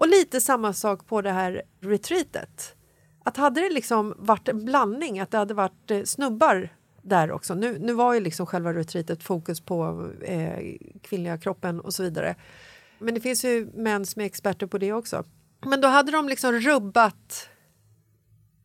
Och 0.00 0.08
lite 0.08 0.40
samma 0.40 0.72
sak 0.72 1.06
på 1.06 1.22
det 1.22 1.30
här 1.32 1.62
retreatet. 1.80 2.74
Att 3.24 3.36
hade 3.36 3.60
det 3.60 3.70
liksom 3.70 4.14
varit 4.18 4.48
en 4.48 4.64
blandning, 4.64 5.20
att 5.20 5.30
det 5.30 5.38
hade 5.38 5.54
varit 5.54 5.90
eh, 5.90 6.02
snubbar 6.02 6.68
där 7.02 7.32
också. 7.32 7.54
Nu, 7.54 7.78
nu 7.78 7.92
var 7.92 8.14
ju 8.14 8.20
liksom 8.20 8.46
själva 8.46 8.72
retreatet 8.74 9.22
fokus 9.22 9.60
på 9.60 10.08
eh, 10.22 10.76
kvinnliga 11.02 11.38
kroppen 11.38 11.80
och 11.80 11.94
så 11.94 12.02
vidare. 12.02 12.34
Men 12.98 13.14
det 13.14 13.20
finns 13.20 13.44
ju 13.44 13.70
män 13.74 14.06
som 14.06 14.22
är 14.22 14.26
experter 14.26 14.66
på 14.66 14.78
det 14.78 14.92
också. 14.92 15.24
Men 15.66 15.80
då 15.80 15.88
hade 15.88 16.12
de 16.12 16.28
liksom 16.28 16.52
rubbat 16.52 17.48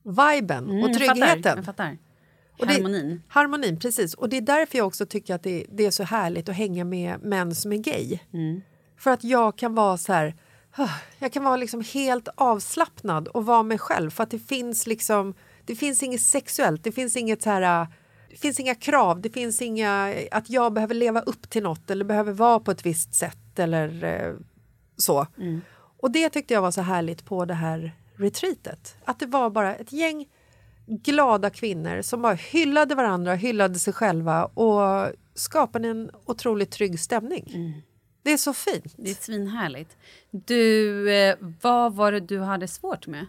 viben 0.03 0.63
Mm, 0.69 0.83
och 0.83 0.89
jag 0.89 0.99
fattar, 0.99 1.13
tryggheten. 1.15 1.55
Jag 1.55 1.65
fattar. 1.65 1.97
Och 2.59 2.67
det- 2.67 2.73
Harmonin. 2.73 3.21
Harmonin, 3.27 3.79
precis. 3.79 4.13
Och 4.13 4.29
det 4.29 4.37
är 4.37 4.41
därför 4.41 4.77
jag 4.77 4.87
också 4.87 5.05
tycker 5.05 5.35
att 5.35 5.43
det, 5.43 5.65
det 5.71 5.85
är 5.85 5.91
så 5.91 6.03
härligt 6.03 6.49
att 6.49 6.55
hänga 6.55 6.85
med 6.85 7.23
män 7.23 7.55
som 7.55 7.73
är 7.73 7.77
gay. 7.77 8.19
Mm. 8.33 8.61
För 8.97 9.11
att 9.11 9.23
jag 9.23 9.55
kan 9.57 9.75
vara 9.75 9.97
så 9.97 10.13
här... 10.13 10.35
Jag 11.19 11.33
kan 11.33 11.43
vara 11.43 11.55
liksom 11.55 11.81
helt 11.93 12.27
avslappnad 12.35 13.27
och 13.27 13.45
vara 13.45 13.63
mig 13.63 13.77
själv. 13.77 14.09
För 14.09 14.23
att 14.23 14.31
det 14.31 14.39
finns 14.39 14.87
liksom... 14.87 15.33
Det 15.65 15.75
finns 15.75 16.03
inget 16.03 16.21
sexuellt, 16.21 16.83
det 16.83 16.91
finns 16.91 17.17
inget 17.17 17.41
så 17.41 17.49
här... 17.49 17.87
Det 18.29 18.37
finns 18.37 18.59
inga 18.59 18.75
krav, 18.75 19.21
det 19.21 19.29
finns 19.29 19.61
inga... 19.61 20.13
Att 20.31 20.49
jag 20.49 20.73
behöver 20.73 20.95
leva 20.95 21.21
upp 21.21 21.49
till 21.49 21.63
något 21.63 21.91
eller 21.91 22.05
behöver 22.05 22.33
vara 22.33 22.59
på 22.59 22.71
ett 22.71 22.85
visst 22.85 23.13
sätt 23.13 23.59
eller 23.59 24.03
eh, 24.03 24.33
så. 24.97 25.27
Och 26.01 26.11
det 26.11 26.29
tyckte 26.29 26.53
jag 26.53 26.61
var 26.61 26.71
så 26.71 26.81
härligt 26.81 27.25
på 27.25 27.45
det 27.45 27.53
här 27.53 27.91
retreatet. 28.15 28.95
Att 29.05 29.19
det 29.19 29.25
var 29.25 29.49
bara 29.49 29.75
ett 29.75 29.91
gäng 29.91 30.25
glada 30.87 31.49
kvinnor 31.49 32.01
som 32.01 32.21
bara 32.21 32.33
hyllade 32.33 32.95
varandra, 32.95 33.35
hyllade 33.35 33.79
sig 33.79 33.93
själva 33.93 34.45
och 34.45 35.11
skapade 35.33 35.87
en 35.87 36.11
otroligt 36.25 36.71
trygg 36.71 36.99
stämning. 36.99 37.83
Det 38.25 38.33
är 38.33 38.37
så 38.37 38.53
fint. 38.53 38.93
Det 38.97 39.09
är 39.11 39.15
svinhärligt. 39.15 39.97
Du, 40.31 41.11
eh, 41.13 41.35
vad 41.61 41.93
var 41.95 42.11
det 42.11 42.19
du 42.19 42.39
hade 42.39 42.67
svårt 42.67 43.07
med? 43.07 43.25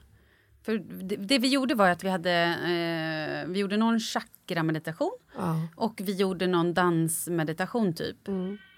För 0.64 0.78
det, 0.78 1.16
det 1.16 1.38
vi 1.38 1.48
gjorde 1.48 1.74
var 1.74 1.88
att 1.88 2.04
vi 2.04 2.08
hade 2.08 2.32
eh, 2.42 3.48
vi 3.52 3.58
gjorde 3.58 3.76
någon 3.76 4.00
chakra-meditation 4.00 5.10
Ja. 5.36 5.68
och 5.76 6.00
vi 6.04 6.12
gjorde 6.14 6.46
någon 6.46 6.74
dansmeditation 6.74 7.92
typ. 7.94 8.16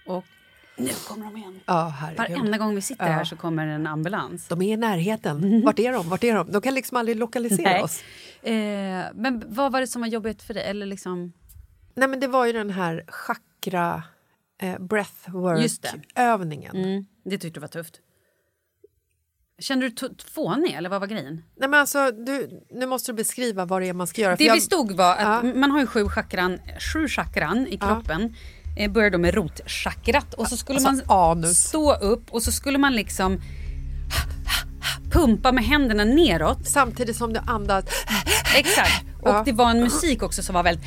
Och 0.06 0.24
nu 0.76 0.88
kommer 1.08 1.24
de 1.24 1.36
igen. 1.36 1.60
Ja. 1.66 1.94
Varenda 2.16 2.58
gång 2.58 2.74
vi 2.74 2.80
sitter 2.80 3.06
Ja. 3.06 3.12
här 3.12 3.24
så 3.24 3.36
kommer 3.36 3.66
en 3.66 3.86
ambulans. 3.86 4.48
De 4.48 4.62
är 4.62 4.72
i 4.72 4.76
närheten. 4.76 5.62
Vart 5.64 5.78
är 5.78 5.92
de? 5.92 6.08
Vart 6.08 6.24
är 6.24 6.34
de? 6.34 6.52
De 6.52 6.62
kan 6.62 6.74
liksom 6.74 6.96
aldrig 6.96 7.16
lokalisera 7.16 7.70
Nej. 7.70 7.82
oss. 7.82 8.02
Eh, 8.42 8.52
men 9.14 9.42
vad 9.48 9.72
var 9.72 9.80
det 9.80 9.86
som 9.86 10.00
var 10.00 10.08
jobbigt 10.08 10.42
för 10.42 10.54
dig? 10.54 10.62
Eller 10.64 10.86
liksom... 10.86 11.32
Nej, 11.94 12.08
men 12.08 12.20
det 12.20 12.26
var 12.28 12.46
ju 12.46 12.52
den 12.52 12.70
här 12.70 13.04
chakra 13.08 14.02
eh, 14.58 14.68
Just 14.68 14.80
det. 14.82 14.86
breathwork-övningen. 14.88 16.76
Mm, 16.76 17.04
det 17.24 17.38
tyckte 17.38 17.56
du 17.56 17.60
var 17.60 17.68
tufft. 17.68 17.94
Kände 19.60 19.88
du 19.88 20.10
fånig 20.34 20.72
eller 20.74 20.88
vad 20.88 21.00
var 21.00 21.06
grejen? 21.08 21.42
Nej, 21.56 21.68
men 21.68 21.80
alltså, 21.80 22.10
du, 22.10 22.64
nu 22.70 22.86
måste 22.86 23.12
du 23.12 23.16
beskriva 23.16 23.64
vad 23.64 23.82
det 23.82 23.88
är 23.88 23.92
man 23.92 24.06
ska 24.06 24.20
göra. 24.22 24.36
Det 24.36 24.44
jag- 24.44 24.54
vi 24.54 24.60
stod 24.60 24.92
var 24.92 25.12
att 25.16 25.44
Ja. 25.44 25.52
man 25.54 25.70
har 25.70 25.80
ju 25.80 25.86
sju 25.86 26.08
chakran, 26.08 26.58
sju 26.94 27.08
chakran 27.08 27.66
i 27.66 27.78
kroppen. 27.78 28.34
Eh, 28.78 28.90
börjar 28.92 29.10
då 29.10 29.18
med 29.18 29.34
rotchakrat 29.34 30.34
och 30.34 30.46
så 30.48 30.56
skulle 30.56 30.78
Alltså 30.86 31.06
man 31.06 31.30
anus. 31.30 31.58
stå 31.58 31.94
upp 31.94 32.30
och 32.30 32.42
så 32.42 32.52
skulle 32.52 32.78
man 32.78 32.92
liksom 32.94 33.40
pumpa 35.12 35.52
med 35.52 35.64
händerna 35.64 36.04
neråt. 36.04 36.66
Samtidigt 36.66 37.16
som 37.16 37.32
du 37.32 37.40
andas. 37.46 37.84
Exakt. 38.56 39.04
Och 39.22 39.28
Ja. 39.28 39.42
det 39.44 39.52
var 39.52 39.70
en 39.70 39.80
musik 39.80 40.22
också 40.22 40.42
som 40.42 40.54
var 40.54 40.62
väldigt... 40.62 40.84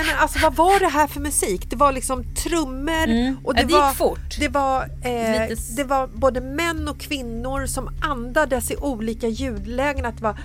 Nej, 0.00 0.08
men 0.12 0.22
alltså, 0.22 0.38
vad 0.42 0.54
var 0.54 0.80
det 0.80 0.88
här 0.88 1.06
för 1.06 1.20
musik? 1.20 1.70
Det 1.70 1.76
var 1.76 1.92
liksom 1.92 2.24
trummor. 2.34 3.36
Och 3.44 3.54
det, 3.54 3.60
Ja, 3.60 3.66
det 3.66 3.72
gick 3.72 3.82
var, 3.82 3.92
fort. 3.92 4.36
Det 4.38 4.48
var, 4.48 4.82
eh, 4.82 5.48
Lite 5.48 5.62
det 5.76 5.84
var 5.84 6.06
både 6.06 6.40
män 6.40 6.88
och 6.88 7.00
kvinnor 7.00 7.66
som 7.66 7.88
andades 8.02 8.70
i 8.70 8.76
olika 8.76 9.28
ljudlägen. 9.28 10.04
Att 10.06 10.16
det 10.16 10.22
var, 10.22 10.38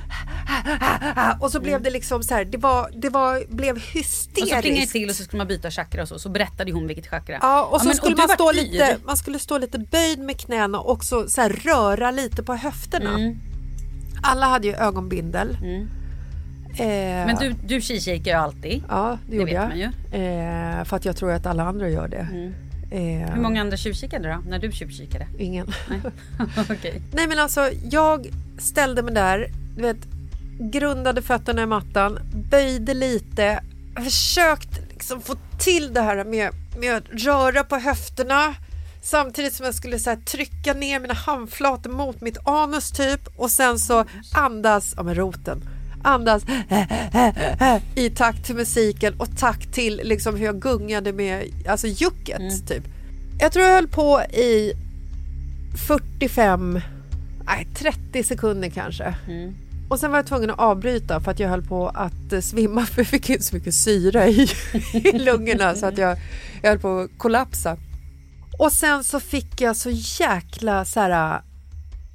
och 1.39 1.51
så 1.51 1.59
blev 1.59 1.81
det 1.81 1.89
liksom 1.89 2.23
så 2.23 2.33
här, 2.33 2.45
det, 2.45 2.57
var, 2.57 2.89
det 3.01 3.09
var, 3.09 3.55
blev 3.55 3.75
Och 3.75 3.81
så 3.81 4.29
plingade 4.33 4.61
det 4.61 4.67
hysteriskt. 4.67 4.91
till 4.91 5.09
och 5.09 5.15
så 5.15 5.23
skulle 5.23 5.37
man 5.37 5.47
byta 5.47 5.71
chakra 5.71 6.01
och 6.01 6.07
så. 6.07 6.19
Så 6.19 6.29
berättade 6.29 6.71
hon 6.71 6.87
vilket 6.87 7.07
chakra. 7.07 7.37
Ja, 7.41 7.63
och 7.63 7.81
så 7.81 7.87
men- 7.87 7.95
skulle 7.97 8.15
du 8.15 8.21
man, 8.21 8.29
stå 8.29 8.51
lite, 8.51 8.97
man 9.05 9.17
skulle 9.17 9.39
stå 9.39 9.57
lite 9.57 9.79
böjd 9.79 10.19
med 10.19 10.39
knäna 10.39 10.79
och 10.79 10.91
också 10.91 11.27
så 11.29 11.41
här 11.41 11.49
röra 11.49 12.11
lite 12.11 12.43
på 12.43 12.55
höfterna. 12.55 13.09
Mm. 13.09 13.37
Alla 14.23 14.45
hade 14.45 14.67
ju 14.67 14.73
ögonbindel. 14.75 15.57
Eh, 16.79 16.85
Men 17.25 17.35
du, 17.35 17.55
du 17.65 17.81
kikar 17.81 18.31
ju 18.31 18.37
alltid. 18.37 18.83
Ja, 18.89 19.17
det, 19.29 19.35
gjorde 19.35 19.45
vet 19.45 19.53
jag. 19.53 19.67
man 19.67 19.77
ju. 19.77 19.85
Eh, 20.79 20.83
för 20.83 20.95
att 20.97 21.05
jag 21.05 21.15
tror 21.17 21.31
att 21.31 21.45
alla 21.45 21.63
andra 21.63 21.89
gör 21.89 22.07
det. 22.07 22.27
Eh, 22.91 23.33
Hur 23.33 23.41
många 23.41 23.61
andra 23.61 23.77
tjuvkikade 23.77 24.29
då? 24.29 24.49
När 24.49 24.59
du 24.59 24.71
tjuvkikade? 24.71 25.27
Ingen. 25.37 25.67
Okej. 26.69 27.01
Nej 27.13 27.27
men 27.27 27.39
alltså, 27.39 27.69
jag 27.89 28.27
ställde 28.59 29.03
mig 29.03 29.13
där, 29.13 29.47
du 29.75 29.81
vet, 29.81 29.97
grundade 30.59 31.21
fötterna 31.21 31.61
i 31.61 31.65
mattan, 31.65 32.19
böjde 32.51 32.93
lite, 32.93 33.63
försökte 34.03 34.81
liksom 34.89 35.21
få 35.21 35.35
till 35.59 35.93
det 35.93 36.01
här 36.01 36.23
med 36.23 36.49
med 36.79 36.95
att 36.95 37.03
röra 37.25 37.63
på 37.63 37.75
höfterna 37.75 38.55
samtidigt 39.01 39.53
som 39.53 39.65
jag 39.65 39.75
skulle 39.75 39.99
så 39.99 40.09
här, 40.09 40.17
trycka 40.17 40.73
ner 40.73 40.99
mina 40.99 41.13
handflator 41.13 41.89
mot 41.89 42.21
mitt 42.21 42.47
anus 42.47 42.91
typ 42.91 43.21
och 43.37 43.51
sen 43.51 43.79
så 43.79 44.05
andas, 44.33 44.93
ja 44.97 45.03
med 45.03 45.17
roten, 45.17 45.61
andas 46.05 46.43
i 47.95 48.09
takt 48.09 48.45
till 48.45 48.55
musiken 48.55 49.13
och 49.19 49.37
takt 49.37 49.73
till 49.73 50.01
liksom 50.03 50.35
hur 50.35 50.45
jag 50.45 50.59
gungade 50.61 51.13
med 51.13 51.43
alltså 51.67 51.87
jucket 51.87 52.67
typ. 52.67 52.83
Jag 53.39 53.51
tror 53.51 53.65
jag 53.65 53.73
höll 53.73 53.87
på 53.87 54.21
i 54.21 54.73
45, 55.87 56.79
nej 57.45 57.67
30 57.75 58.23
sekunder 58.23 58.69
kanske. 58.69 59.15
Och 59.89 59.99
sen 59.99 60.11
var 60.11 60.17
jag 60.17 60.25
tvungen 60.27 60.49
att 60.49 60.59
avbryta 60.59 61.19
för 61.19 61.31
att 61.31 61.39
jag 61.39 61.49
höll 61.49 61.61
på 61.65 61.87
att 61.87 62.33
eh, 62.33 62.39
svimma 62.39 62.85
för 62.85 63.01
jag 63.01 63.07
fick 63.07 63.29
inte 63.29 63.43
så 63.43 63.55
mycket 63.55 63.73
syre 63.73 64.27
i, 64.27 64.47
i 64.93 65.19
lungorna 65.19 65.75
så 65.75 65.85
att 65.85 65.97
jag, 65.97 66.17
jag 66.61 66.69
höll 66.69 66.79
på 66.79 66.99
att 66.99 67.09
kollapsa. 67.17 67.77
Och 68.59 68.71
sen 68.71 69.03
så 69.03 69.19
fick 69.19 69.61
jag 69.61 69.75
så 69.75 69.89
jäkla 69.91 70.85
så 70.85 70.99
här, 70.99 71.41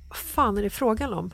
vad 0.08 0.16
fan 0.16 0.58
är 0.58 0.62
det 0.62 0.70
frågan 0.70 1.12
om? 1.12 1.30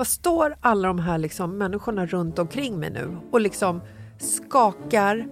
Vad 0.00 0.06
står 0.06 0.56
alla 0.60 0.88
de 0.88 0.98
här 0.98 1.18
liksom 1.18 1.58
människorna 1.58 2.06
runt 2.06 2.38
omkring 2.38 2.80
mig 2.80 2.90
nu 2.90 3.18
och 3.30 3.40
liksom 3.40 3.80
skakar, 4.18 5.28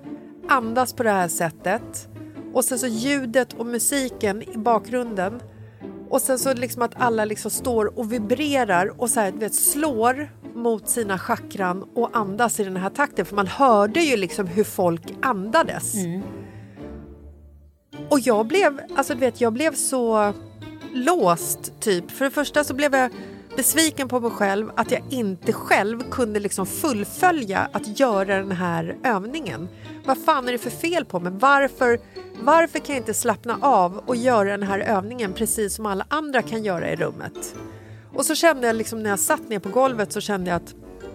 andas 0.48 0.92
på 0.92 1.02
det 1.02 1.10
här 1.10 1.28
sättet 1.28 2.08
och 2.54 2.64
sen 2.64 2.78
så 2.78 2.86
ljudet 2.86 3.52
och 3.52 3.66
musiken 3.66 4.42
i 4.42 4.58
bakgrunden 4.58 5.40
och 6.10 6.20
sen 6.20 6.38
så 6.38 6.54
liksom 6.54 6.82
att 6.82 6.92
alla 6.96 7.24
liksom 7.24 7.50
står 7.50 7.98
och 7.98 8.12
vibrerar 8.12 9.00
och 9.00 9.10
så 9.10 9.20
här, 9.20 9.32
vet, 9.32 9.54
slår 9.54 10.30
mot 10.54 10.88
sina 10.88 11.18
chakran 11.18 11.82
och 11.94 12.16
andas 12.16 12.60
i 12.60 12.64
den 12.64 12.76
här 12.76 12.90
takten. 12.90 13.26
För 13.26 13.36
man 13.36 13.46
hörde 13.46 14.00
ju 14.00 14.16
liksom 14.16 14.46
hur 14.46 14.64
folk 14.64 15.14
andades. 15.22 15.94
Och 18.10 18.20
jag 18.20 18.46
blev, 18.46 18.80
alltså 18.96 19.14
du 19.14 19.20
vet, 19.20 19.40
jag 19.40 19.52
blev 19.52 19.74
så 19.74 20.32
låst 20.92 21.80
typ. 21.80 22.10
För 22.10 22.24
det 22.24 22.30
första 22.30 22.64
så 22.64 22.74
blev 22.74 22.94
jag 22.94 23.10
besviken 23.59 24.09
på 24.09 24.20
mig 24.20 24.30
själv 24.30 24.70
att 24.76 24.90
jag 24.90 25.02
inte 25.11 25.52
själv 25.52 26.11
kunde 26.11 26.40
liksom 26.40 26.66
fullfölja 26.66 27.68
att 27.72 28.00
göra 28.00 28.36
den 28.36 28.52
här 28.52 28.96
övningen. 29.04 29.68
Vad 30.04 30.18
fan 30.18 30.48
är 30.48 30.52
det 30.52 30.59
för 30.59 30.70
fel 30.70 31.04
på 31.04 31.20
mig? 31.20 31.32
Varför, 31.36 32.00
varför 32.40 32.78
kan 32.78 32.94
jag 32.94 33.02
inte 33.02 33.14
slappna 33.14 33.59
av 33.61 34.02
och 34.06 34.16
göra 34.16 34.50
den 34.50 34.62
här 34.62 34.78
övningen 34.78 35.32
precis 35.32 35.74
som 35.74 35.86
alla 35.86 36.06
andra 36.09 36.42
kan 36.42 36.64
göra 36.64 36.90
i 36.90 36.96
rummet? 36.96 37.54
Och 38.14 38.24
så 38.24 38.34
kände 38.34 38.66
jag 38.66 38.76
liksom 38.76 39.02
när 39.02 39.11
jag 39.11 39.18
satt 39.18 39.48
ner 39.48 39.59
på 39.59 39.68
golvet 39.68 40.12
så 40.12 40.20
kände 40.20 40.50
jag 40.50 40.56
att 40.56 40.74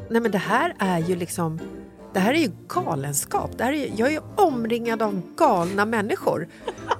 nej 0.10 0.22
men 0.22 0.32
det 0.32 0.38
här 0.38 0.76
är 0.80 1.00
ju 1.00 1.16
liksom 1.16 1.60
det 2.14 2.20
här 2.20 2.34
är 2.34 2.38
ju 2.38 2.51
galenskap. 2.68 3.57
Det 3.57 3.64
här 3.64 3.74
är, 3.74 3.91
jag 3.95 4.07
är 4.07 4.11
ju 4.11 4.22
omringad 4.36 5.01
av 5.01 5.22
galna 5.38 5.86
människor. 5.86 6.47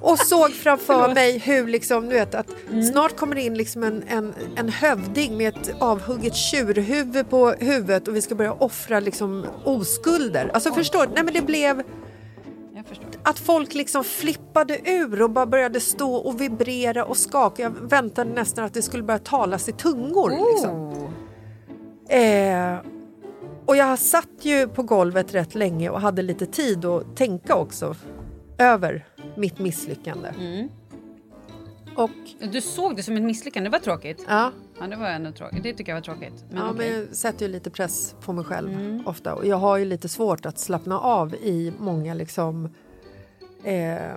Och 0.00 0.18
såg 0.18 0.50
framför 0.52 1.14
mig 1.14 1.38
hur 1.38 1.66
liksom, 1.66 2.08
du 2.08 2.14
vet, 2.14 2.34
att 2.34 2.46
snart 2.92 3.16
kommer 3.16 3.34
det 3.34 3.42
in 3.42 3.54
liksom 3.54 3.82
en, 3.82 4.02
en, 4.08 4.34
en 4.56 4.68
hövding 4.68 5.36
med 5.36 5.56
ett 5.56 5.74
avhugget 5.78 6.34
tjurhuvud 6.34 7.30
på 7.30 7.50
huvudet 7.50 8.08
och 8.08 8.16
vi 8.16 8.22
ska 8.22 8.34
börja 8.34 8.52
offra 8.52 9.00
liksom 9.00 9.46
oskulder. 9.64 10.50
Alltså 10.54 10.72
förstår? 10.72 11.06
Nej 11.14 11.24
men 11.24 11.34
det 11.34 11.42
blev 11.42 11.82
att 13.22 13.38
folk 13.38 13.74
liksom 13.74 14.04
flippade 14.04 14.90
ur 14.90 15.22
och 15.22 15.30
bara 15.30 15.46
började 15.46 15.80
stå 15.80 16.14
och 16.14 16.40
vibrera 16.40 17.04
och 17.04 17.16
skaka. 17.16 17.62
Jag 17.62 17.70
väntade 17.70 18.30
nästan 18.30 18.64
att 18.64 18.74
det 18.74 18.82
skulle 18.82 19.02
börja 19.02 19.18
talas 19.18 19.68
i 19.68 19.72
tungor. 19.72 20.30
Liksom. 20.30 20.94
Eh, 22.08 22.93
och 23.66 23.76
jag 23.76 23.98
satt 23.98 24.28
ju 24.40 24.68
på 24.68 24.82
golvet 24.82 25.34
rätt 25.34 25.54
länge 25.54 25.90
och 25.90 26.00
hade 26.00 26.22
lite 26.22 26.46
tid 26.46 26.84
att 26.84 27.16
tänka 27.16 27.54
också 27.54 27.96
över 28.58 29.06
mitt 29.36 29.58
misslyckande. 29.58 30.28
Och 31.96 32.10
Du 32.52 32.60
såg 32.60 32.96
det 32.96 33.02
som 33.02 33.16
ett 33.16 33.22
misslyckande, 33.22 33.68
det 33.70 33.72
var 33.72 33.78
tråkigt. 33.84 34.24
ja, 34.28 34.52
Ja, 34.80 34.86
det 34.86 34.96
var 34.96 35.08
ändå 35.08 35.32
tråkigt. 35.32 35.62
Det 35.62 35.72
tycker 35.72 35.92
jag 35.92 35.96
var 35.96 36.02
tråkigt. 36.02 36.44
Men 36.50 36.58
ja, 36.58 36.70
okej. 36.70 36.90
men 36.90 36.98
jag 37.00 37.16
sätter 37.16 37.46
ju 37.46 37.52
lite 37.52 37.70
press 37.70 38.14
på 38.20 38.32
mig 38.32 38.44
själv 38.44 39.02
ofta 39.06 39.34
och 39.34 39.46
jag 39.46 39.56
har 39.56 39.76
ju 39.76 39.84
lite 39.84 40.08
svårt 40.08 40.46
att 40.46 40.58
slappna 40.58 40.98
av 41.00 41.34
i 41.34 41.72
många 41.78 42.14
liksom 42.14 42.68
eh, 43.64 44.16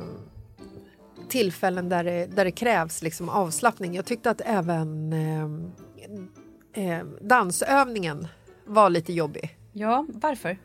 tillfällen 1.29 1.89
där 1.89 2.03
det, 2.03 2.25
där 2.25 2.45
det 2.45 2.51
krävs 2.51 3.01
liksom 3.01 3.29
avslappning. 3.29 3.95
Jag 3.95 4.05
tyckte 4.05 4.29
att 4.29 4.41
även 4.45 5.13
eh, 5.13 6.89
eh, 6.99 7.05
dansövningen 7.21 8.27
var 8.67 8.89
lite 8.89 9.13
jobbig. 9.13 9.57
Ja, 9.73 10.05
varför? 10.09 10.57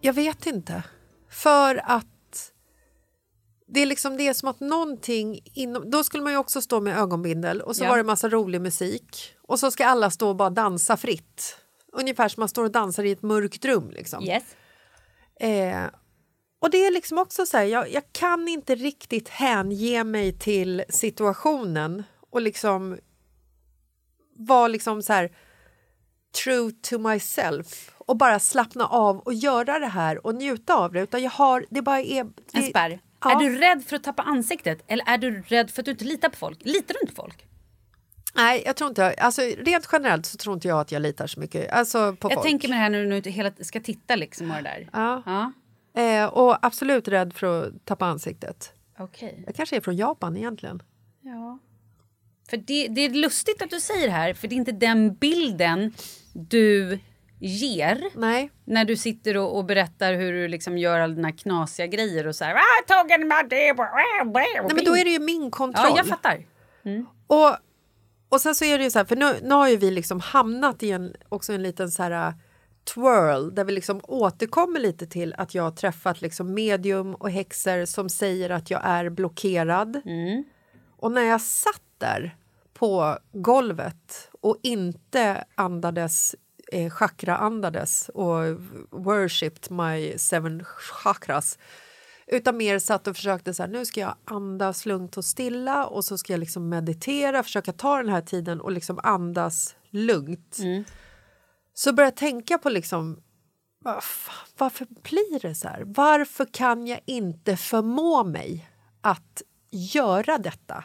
Jag 0.00 0.12
vet 0.12 0.46
inte. 0.46 0.82
För 1.30 1.80
att 1.84 2.52
det 3.66 3.80
är 3.80 3.86
liksom 3.86 4.16
det 4.16 4.28
är 4.28 4.32
som 4.34 4.48
att 4.48 4.60
någonting 4.60 5.40
inom... 5.44 5.90
Då 5.90 6.04
skulle 6.04 6.22
man 6.22 6.32
ju 6.32 6.38
också 6.38 6.62
stå 6.62 6.80
med 6.80 6.98
ögonbindel 6.98 7.60
och 7.60 7.76
så 7.76 7.84
Ja. 7.84 7.88
var 7.88 7.96
det 7.96 8.04
massa 8.04 8.28
rolig 8.28 8.60
musik 8.60 9.34
och 9.42 9.58
så 9.58 9.70
ska 9.70 9.86
alla 9.86 10.10
stå 10.10 10.28
och 10.28 10.36
bara 10.36 10.50
dansa 10.50 10.96
fritt. 10.96 11.56
Ungefär 11.92 12.28
som 12.28 12.40
man 12.40 12.48
står 12.48 12.64
och 12.64 12.70
dansar 12.70 13.04
i 13.04 13.10
ett 13.12 13.22
mörkt 13.22 13.64
rum. 13.64 13.90
Liksom. 13.90 14.24
Yes. 14.24 14.56
Eh, 15.40 15.84
och 16.60 16.70
det 16.70 16.86
är 16.86 16.90
liksom 16.90 17.18
också 17.18 17.46
så 17.46 17.56
här, 17.56 17.64
jag, 17.64 17.92
jag 17.92 18.02
kan 18.12 18.48
inte 18.48 18.74
riktigt 18.74 19.28
hänge 19.28 20.04
mig 20.04 20.38
till 20.38 20.84
situationen 20.88 22.02
och 22.30 22.40
liksom 22.42 22.98
vara 24.36 24.68
liksom 24.68 25.02
så 25.02 25.12
här 25.12 25.36
true 26.44 26.72
to 26.72 26.98
myself 26.98 27.90
och 27.98 28.16
bara 28.16 28.38
slappna 28.38 28.86
av 28.86 29.18
och 29.18 29.34
göra 29.34 29.78
det 29.78 29.86
här 29.86 30.26
och 30.26 30.34
njuta 30.34 30.74
av 30.74 30.92
det. 30.92 31.00
Utan 31.00 31.22
jag 31.22 31.30
har, 31.30 31.66
det 31.70 31.82
bara 31.82 32.00
är... 32.00 32.24
Det, 32.24 32.58
En 32.58 32.62
spärr. 32.62 33.00
Ja. 33.20 33.30
Är 33.30 33.36
du 33.48 33.58
rädd 33.58 33.84
för 33.84 33.96
att 33.96 34.04
tappa 34.04 34.22
ansiktet 34.22 34.84
eller 34.86 35.08
är 35.08 35.18
du 35.18 35.42
rädd 35.42 35.70
för 35.70 35.82
att 35.82 35.86
du 35.86 35.90
inte 35.90 36.04
litar 36.04 36.28
på 36.28 36.36
folk? 36.36 36.58
Litar 36.64 36.94
du 36.94 37.00
inte 37.02 37.14
på 37.14 37.22
folk? 37.22 37.46
Nej, 38.34 38.62
jag 38.66 38.76
tror 38.76 38.88
inte... 38.90 39.14
Alltså, 39.18 39.42
rent 39.42 39.88
generellt 39.92 40.26
så 40.26 40.36
tror 40.36 40.54
inte 40.54 40.68
jag 40.68 40.80
att 40.80 40.92
jag 40.92 41.02
litar 41.02 41.26
så 41.26 41.40
mycket 41.40 41.72
alltså, 41.72 42.16
på 42.16 42.30
Jag 42.30 42.34
folk. 42.34 42.46
tänker 42.46 42.68
mig 42.68 42.76
det 42.78 42.82
här 42.82 42.90
när 42.90 43.02
du 43.02 43.08
nu 43.08 43.20
hela 43.30 43.50
ska 43.60 43.80
titta 43.80 44.16
liksom 44.16 44.50
och 44.50 44.56
det 44.56 44.62
där. 44.62 44.88
Ja. 44.92 45.22
Ja. 45.26 45.52
Eh, 46.02 46.24
och 46.26 46.66
absolut 46.66 47.08
rädd 47.08 47.32
för 47.34 47.66
att 47.66 47.84
tappa 47.84 48.06
ansiktet. 48.06 48.72
Okej. 48.98 49.42
Jag 49.46 49.54
kanske 49.54 49.76
är 49.76 49.80
från 49.80 49.96
Japan 49.96 50.36
egentligen. 50.36 50.82
Ja. 51.20 51.58
För 52.50 52.56
det, 52.56 52.88
det 52.88 53.00
är 53.00 53.10
lustigt 53.10 53.62
att 53.62 53.70
du 53.70 53.80
säger 53.80 54.06
det 54.06 54.12
här, 54.12 54.34
för 54.34 54.48
det 54.48 54.54
är 54.54 54.56
inte 54.56 54.72
den 54.72 55.14
bilden 55.14 55.94
du 56.32 56.98
ger 57.40 58.04
Nej. 58.14 58.50
när 58.64 58.84
du 58.84 58.96
sitter 58.96 59.36
och, 59.36 59.56
och 59.58 59.64
berättar 59.64 60.14
hur 60.14 60.32
du 60.32 60.48
liksom 60.48 60.78
gör 60.78 61.00
alla 61.00 61.14
dina 61.14 61.32
knasiga 61.32 61.86
grejer 61.86 62.26
och 62.26 62.34
så 62.36 62.44
här... 62.44 62.54
"Ah, 62.54 62.82
talking 62.86 63.32
about 63.32 63.50
det." 63.50 63.74
Nej, 64.66 64.74
men 64.74 64.84
då 64.84 64.96
är 64.96 65.04
det 65.04 65.10
ju 65.10 65.18
min 65.18 65.50
kontroll. 65.50 65.86
Ja, 65.90 65.96
jag 65.96 66.06
fattar. 66.06 66.46
Och, 67.26 67.56
och 68.28 68.40
sen 68.40 68.54
så 68.54 68.64
är 68.64 68.78
det 68.78 68.84
ju 68.84 68.90
så 68.90 68.98
här, 68.98 69.06
för 69.06 69.16
nu, 69.16 69.34
nu 69.42 69.54
har 69.54 69.68
ju 69.68 69.76
vi 69.76 69.90
liksom 69.90 70.20
hamnat 70.20 70.82
i 70.82 70.90
en, 70.90 71.14
också 71.28 71.52
en 71.52 71.62
liten 71.62 71.90
så 71.90 72.02
här 72.02 72.34
twirl 72.94 73.54
där 73.54 73.64
vi 73.64 73.72
liksom 73.72 74.00
återkommer 74.04 74.80
lite 74.80 75.06
till 75.06 75.34
att 75.38 75.54
jag 75.54 75.62
har 75.62 75.70
träffat 75.70 76.20
liksom 76.20 76.54
medium 76.54 77.14
och 77.14 77.30
häxor 77.30 77.84
som 77.84 78.08
säger 78.08 78.50
att 78.50 78.70
jag 78.70 78.80
är 78.84 79.08
blockerad. 79.10 80.00
Och 80.96 81.12
när 81.12 81.22
jag 81.22 81.40
satt 81.40 81.82
där 81.98 82.36
på 82.82 83.18
golvet 83.32 84.30
och 84.40 84.56
inte 84.62 85.44
andades 85.54 86.36
eh, 86.72 86.90
chakra 86.90 87.36
andades 87.36 88.08
och 88.08 88.60
worshipped 88.90 89.70
my 89.70 90.18
seven 90.18 90.64
chakras 90.64 91.58
utan 92.26 92.56
mer 92.56 92.78
satt 92.78 93.06
och 93.06 93.16
försökte 93.16 93.54
så 93.54 93.62
här, 93.62 93.70
nu 93.70 93.86
ska 93.86 94.00
jag 94.00 94.14
andas 94.24 94.86
lugnt 94.86 95.16
och 95.16 95.24
stilla 95.24 95.86
och 95.86 96.04
så 96.04 96.18
ska 96.18 96.32
jag 96.32 96.40
liksom 96.40 96.68
meditera, 96.68 97.42
försöka 97.42 97.72
ta 97.72 97.96
den 97.96 98.08
här 98.08 98.22
tiden 98.22 98.60
och 98.60 98.72
liksom 98.72 99.00
andas 99.02 99.76
lugnt. 99.90 100.58
Så 101.74 101.92
började 101.92 102.10
jag 102.10 102.16
tänka 102.16 102.58
på 102.58 102.70
liksom 102.70 103.22
varför 104.58 104.86
blir 105.02 105.40
det 105.40 105.54
så 105.54 105.68
här? 105.68 105.82
Varför 105.86 106.46
kan 106.52 106.86
jag 106.86 107.00
inte 107.04 107.56
förmå 107.56 108.24
mig 108.24 108.70
att 109.00 109.42
göra 109.70 110.38
detta? 110.38 110.84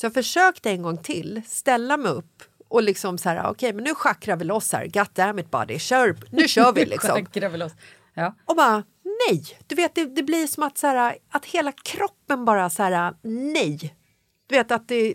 Så 0.00 0.06
jag 0.06 0.14
försökte 0.14 0.70
en 0.70 0.82
gång 0.82 0.96
till 0.98 1.42
ställa 1.46 1.96
mig 1.96 2.12
upp 2.12 2.42
och 2.68 2.82
liksom 2.82 3.18
så 3.18 3.28
här, 3.28 3.50
okej 3.50 3.72
men 3.72 3.84
nu 3.84 3.94
chakrar 3.94 4.36
vi 4.36 4.44
loss 4.44 4.72
här, 4.72 4.86
god 4.86 5.08
damn 5.12 5.38
it 5.38 5.50
body, 5.50 5.78
kör, 5.78 6.16
nu 6.30 6.48
kör 6.48 6.72
vi 6.72 6.84
liksom. 6.86 7.26
Väl 7.34 7.58
loss. 7.58 7.72
Ja. 8.14 8.34
Och 8.44 8.56
bara 8.56 8.82
nej, 9.04 9.44
du 9.66 9.74
vet 9.74 9.94
det, 9.94 10.04
det 10.04 10.22
blir 10.22 10.46
som 10.46 10.62
att, 10.62 10.78
så 10.78 10.86
här, 10.86 11.16
att 11.30 11.44
hela 11.44 11.72
kroppen 11.72 12.44
bara 12.44 12.70
så 12.70 12.82
här 12.82 13.14
nej. 13.22 13.94
Du 14.46 14.56
vet 14.56 14.70
att 14.70 14.88
det, 14.88 15.14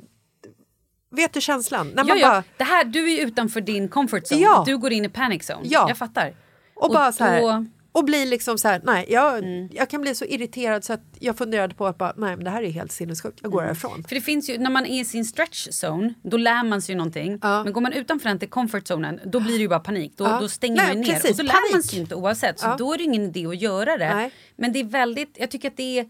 vet 1.12 1.34
du 1.34 1.42
känslan? 1.42 1.88
När 1.88 2.04
man 2.04 2.20
ja. 2.20 2.30
bara, 2.30 2.44
Det 2.58 2.64
här, 2.64 2.84
du 2.84 3.14
är 3.14 3.26
utanför 3.26 3.62
din 3.62 3.88
comfort 3.88 4.24
zone. 4.24 4.42
Ja. 4.42 4.64
Du 4.66 4.78
går 4.78 4.92
in 4.92 5.06
i 5.06 5.10
panic 5.10 5.50
zone. 5.50 5.62
Ja. 5.64 5.86
Jag 5.88 5.98
fattar. 5.98 6.36
och 6.76 6.90
bara 6.90 7.12
så 7.12 7.24
här, 7.24 7.42
då, 7.42 7.66
Och 7.96 8.06
blir 8.06 8.26
liksom 8.26 8.58
så 8.58 8.68
här, 8.68 8.82
nej, 8.84 9.06
jag, 9.10 9.38
Mm. 9.38 9.70
jag 9.74 9.90
kan 9.90 10.02
bli 10.02 10.16
så 10.16 10.26
irriterad 10.26 10.84
så 10.84 10.94
att 10.94 11.02
jag 11.20 11.38
funderade 11.38 11.76
på 11.76 11.88
att 11.88 11.98
bara, 11.98 12.14
nej 12.18 12.36
men 12.36 12.46
det 12.46 12.50
här 12.52 12.64
är 12.64 12.70
helt 12.70 12.92
sinnessjukt, 12.92 13.40
jag 13.42 13.52
går 13.52 13.60
Mm. 13.62 13.68
härifrån. 13.68 14.04
För 14.08 14.16
det 14.16 14.22
finns 14.22 14.50
ju, 14.50 14.58
när 14.58 14.70
man 14.70 14.86
är 14.86 15.02
i 15.02 15.06
sin 15.06 15.26
stretch 15.26 15.68
zone, 15.84 16.14
då 16.24 16.38
lär 16.38 16.64
man 16.64 16.82
sig 16.82 16.94
ju 16.94 16.98
någonting. 16.98 17.40
Men 17.42 17.74
går 17.74 17.82
man 17.82 17.94
utanför 17.94 18.30
den 18.30 18.40
till 18.40 18.50
comfort 18.50 18.88
zonen, 18.88 19.20
då 19.26 19.40
blir 19.40 19.54
det 19.54 19.62
ju 19.62 19.68
bara 19.68 19.80
panik. 19.80 20.14
Då, 20.18 20.24
Ja. 20.24 20.40
då 20.42 20.50
stänger 20.50 20.76
Nej, 20.76 20.88
man 20.88 20.98
ner. 21.02 21.14
precis, 21.14 21.30
och 21.30 21.36
så 21.36 21.44
lär 21.44 21.54
man 21.54 21.72
panik. 21.72 21.86
sig 21.86 21.96
ju 21.96 22.02
inte 22.02 22.16
oavsett. 22.16 22.60
Så 22.60 22.68
Ja. 22.68 22.76
då 22.78 22.94
är 22.94 22.98
det 22.98 23.04
ingen 23.04 23.24
idé 23.24 23.46
att 23.48 23.62
göra 23.62 23.98
det. 23.98 24.16
Nej. 24.16 24.32
Men 24.56 24.74
det 24.74 24.80
är 24.80 24.84
väldigt, 24.84 25.36
jag 25.40 25.52
tycker 25.52 25.68
att 25.68 25.78
det 25.78 26.00
är 26.00 26.06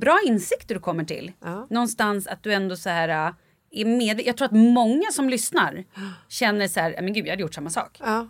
bra 0.00 0.18
insikter 0.26 0.74
du 0.74 0.80
kommer 0.80 1.04
till. 1.04 1.32
Ja. 1.44 1.66
Någonstans 1.70 2.26
att 2.26 2.42
du 2.42 2.52
ändå 2.54 2.76
så 2.76 2.88
här 2.88 3.08
äh, 3.08 3.32
är 3.70 3.84
med. 3.84 4.20
Jag 4.26 4.36
tror 4.36 4.44
att 4.46 4.52
många 4.52 5.10
som 5.12 5.28
lyssnar 5.28 5.84
känner 6.28 6.68
så 6.68 6.80
här, 6.80 6.94
"Äh, 6.96 7.02
men 7.02 7.12
gud 7.12 7.26
jag 7.26 7.30
hade 7.32 7.42
gjort 7.42 7.54
samma 7.54 7.70
sak. 7.70 7.96
Ja. 8.00 8.28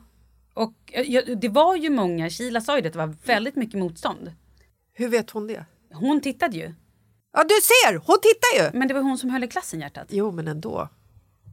Och 0.59 0.75
jag- 1.07 1.41
det 1.41 1.49
var 1.49 1.77
ju 1.77 1.91
många, 1.91 2.31
Kila 2.31 2.61
sa 2.61 2.77
ju 2.77 2.83
det, 2.83 2.91
det 2.91 2.99
var 2.99 3.15
väldigt 3.25 3.57
mycket 3.57 3.79
motstånd. 3.79 4.33
Hur 4.95 5.09
vet 5.09 5.31
hon 5.31 5.47
det? 5.47 5.65
Hon 5.93 6.21
tittade 6.21 6.57
ju. 6.57 6.75
Ja 7.33 7.43
du 7.45 7.55
ser, 7.63 7.97
hon 8.07 8.17
tittar 8.23 8.65
ju! 8.73 8.79
Men 8.79 8.89
det 8.89 8.95
var 8.95 9.01
hon 9.01 9.19
som 9.19 9.31
höll 9.31 9.45
i 9.45 9.49
klassen 9.49 9.81
hjärtat. 9.81 10.07
Jo 10.11 10.31
men 10.31 10.49
ändå. 10.49 10.89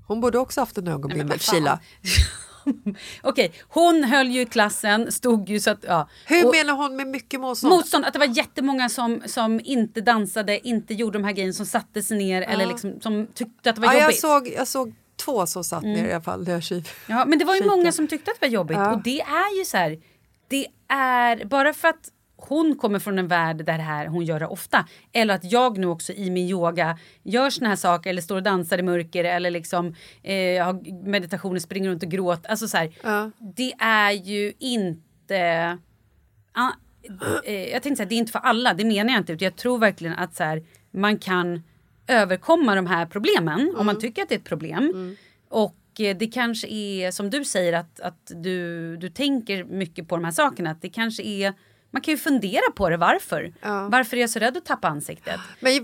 Hon 0.08 0.22
borde 0.22 0.38
också 0.40 0.62
haft 0.62 0.78
en 0.78 0.88
ögonbindel. 0.88 1.40
Kila. 1.40 1.80
Okej, 3.24 3.52
hon 3.68 4.04
höll 4.04 4.28
ju 4.28 4.42
i 4.42 4.46
klassen, 4.46 5.12
stod 5.12 5.50
ju 5.50 5.60
så 5.60 5.70
att... 5.72 5.84
Ja. 5.88 6.10
Hur 6.26 6.46
Och- 6.46 6.56
menar 6.56 6.74
hon 6.74 6.96
med 6.96 7.08
mycket 7.08 7.40
motstånd? 7.40 7.74
Motstånd, 7.74 8.06
att 8.06 8.14
det 8.14 8.20
var 8.20 8.38
jättemånga 8.38 8.90
som, 8.90 9.22
som 9.26 9.62
inte 9.64 10.02
dansade, 10.02 10.68
inte 10.68 10.94
gjorde 10.94 11.18
de 11.18 11.24
här 11.24 11.32
grejerna, 11.32 11.54
som 11.54 11.66
satte 11.66 12.02
sig 12.04 12.18
ner 12.18 12.42
eller 12.42 12.66
liksom, 12.66 13.02
som 13.02 13.28
tyckte 13.34 13.70
att 13.70 13.76
det 13.76 13.82
var 13.82 13.88
ja, 13.88 13.94
jag, 13.94 14.02
jobbigt. 14.04 14.20
såg, 14.20 14.48
jag 14.48 14.68
såg 14.68 14.94
två 15.26 15.46
som 15.46 15.64
satt 15.64 15.84
Mm. 15.84 15.94
ner 15.96 16.08
i 16.10 16.12
alla 16.14 16.22
fall. 16.22 16.44
När 16.44 16.52
jag 16.52 16.84
Ja, 17.08 17.26
men 17.26 17.40
det 17.40 17.46
var 17.46 17.56
ju 17.56 17.66
många 17.66 17.92
som 17.92 18.08
tyckte 18.08 18.32
att 18.32 18.40
det 18.40 18.46
var 18.48 18.54
jobbigt. 18.54 18.78
Ja. 18.78 18.94
Och 18.94 19.04
det 19.04 19.22
är 19.22 19.58
ju 19.60 19.66
så 19.66 19.78
här, 19.78 20.00
det 20.48 20.68
är 20.88 21.46
bara 21.46 21.74
för 21.74 21.88
att 21.88 22.10
hon 22.38 22.76
kommer 22.78 23.00
från 23.00 23.20
en 23.20 23.28
värld 23.28 23.58
där 23.58 23.78
det 23.78 23.84
här 23.84 24.08
hon 24.08 24.26
gör 24.26 24.40
det 24.40 24.48
ofta. 24.48 24.86
Eller 25.14 25.34
att 25.36 25.52
jag 25.52 25.78
nu 25.78 25.88
också 25.88 26.14
i 26.14 26.30
min 26.30 26.50
yoga 26.50 26.98
gör 27.24 27.50
såna 27.50 27.70
här 27.70 27.76
saker 27.76 28.10
eller 28.10 28.22
står 28.22 28.36
och 28.36 28.44
dansar 28.44 28.78
i 28.78 28.82
mörker 28.82 29.24
eller 29.24 29.52
liksom 29.52 29.96
eh, 30.24 30.66
har 30.66 31.06
meditationer, 31.10 31.60
springer 31.60 31.90
runt 31.90 32.04
och 32.04 32.10
gråter. 32.10 32.50
Alltså 32.50 32.68
så 32.68 32.78
här, 32.78 32.92
Ja. 33.04 33.32
det 33.56 33.74
är 33.80 34.12
ju 34.12 34.54
inte... 34.60 35.78
Ah, 36.54 36.70
eh, 37.46 37.54
jag 37.70 37.84
tänkte 37.84 37.96
säga, 37.96 38.10
det 38.10 38.16
är 38.16 38.20
inte 38.20 38.32
för 38.32 38.40
alla, 38.40 38.74
det 38.74 38.86
menar 38.86 39.12
jag 39.14 39.20
inte. 39.22 39.34
Utan 39.34 39.46
jag 39.46 39.56
tror 39.56 39.78
verkligen 39.80 40.14
att 40.16 40.36
så 40.36 40.44
här, 40.44 40.64
man 40.92 41.18
kan 41.18 41.64
överkomma 42.08 42.76
de 42.76 42.88
här 42.88 43.06
problemen 43.06 43.76
om 43.78 43.86
man 43.86 44.00
tycker 44.00 44.22
att 44.24 44.30
det 44.30 44.36
är 44.36 44.40
ett 44.40 44.46
problem. 44.46 45.16
Och 45.50 45.76
eh, 46.00 46.18
det 46.18 46.28
kanske 46.28 46.68
är 46.68 47.12
som 47.12 47.30
du 47.30 47.46
säger 47.46 47.74
att, 47.74 48.00
att 48.00 48.32
du, 48.44 48.98
du 48.98 49.10
tänker 49.10 49.64
mycket 49.64 50.08
på 50.08 50.16
de 50.16 50.26
här 50.26 50.32
sakerna. 50.32 50.72
Att 50.72 50.82
det 50.82 50.90
kanske 50.90 51.24
är, 51.24 51.54
man 51.92 52.02
kan 52.02 52.12
ju 52.12 52.18
fundera 52.18 52.72
på 52.76 52.90
det 52.90 52.98
varför. 52.98 53.54
Varför 53.90 54.18
är 54.18 54.22
jag 54.22 54.30
så 54.30 54.40
rädd 54.40 54.58
att 54.58 54.66
tappa 54.66 54.88
ansiktet? 54.88 55.40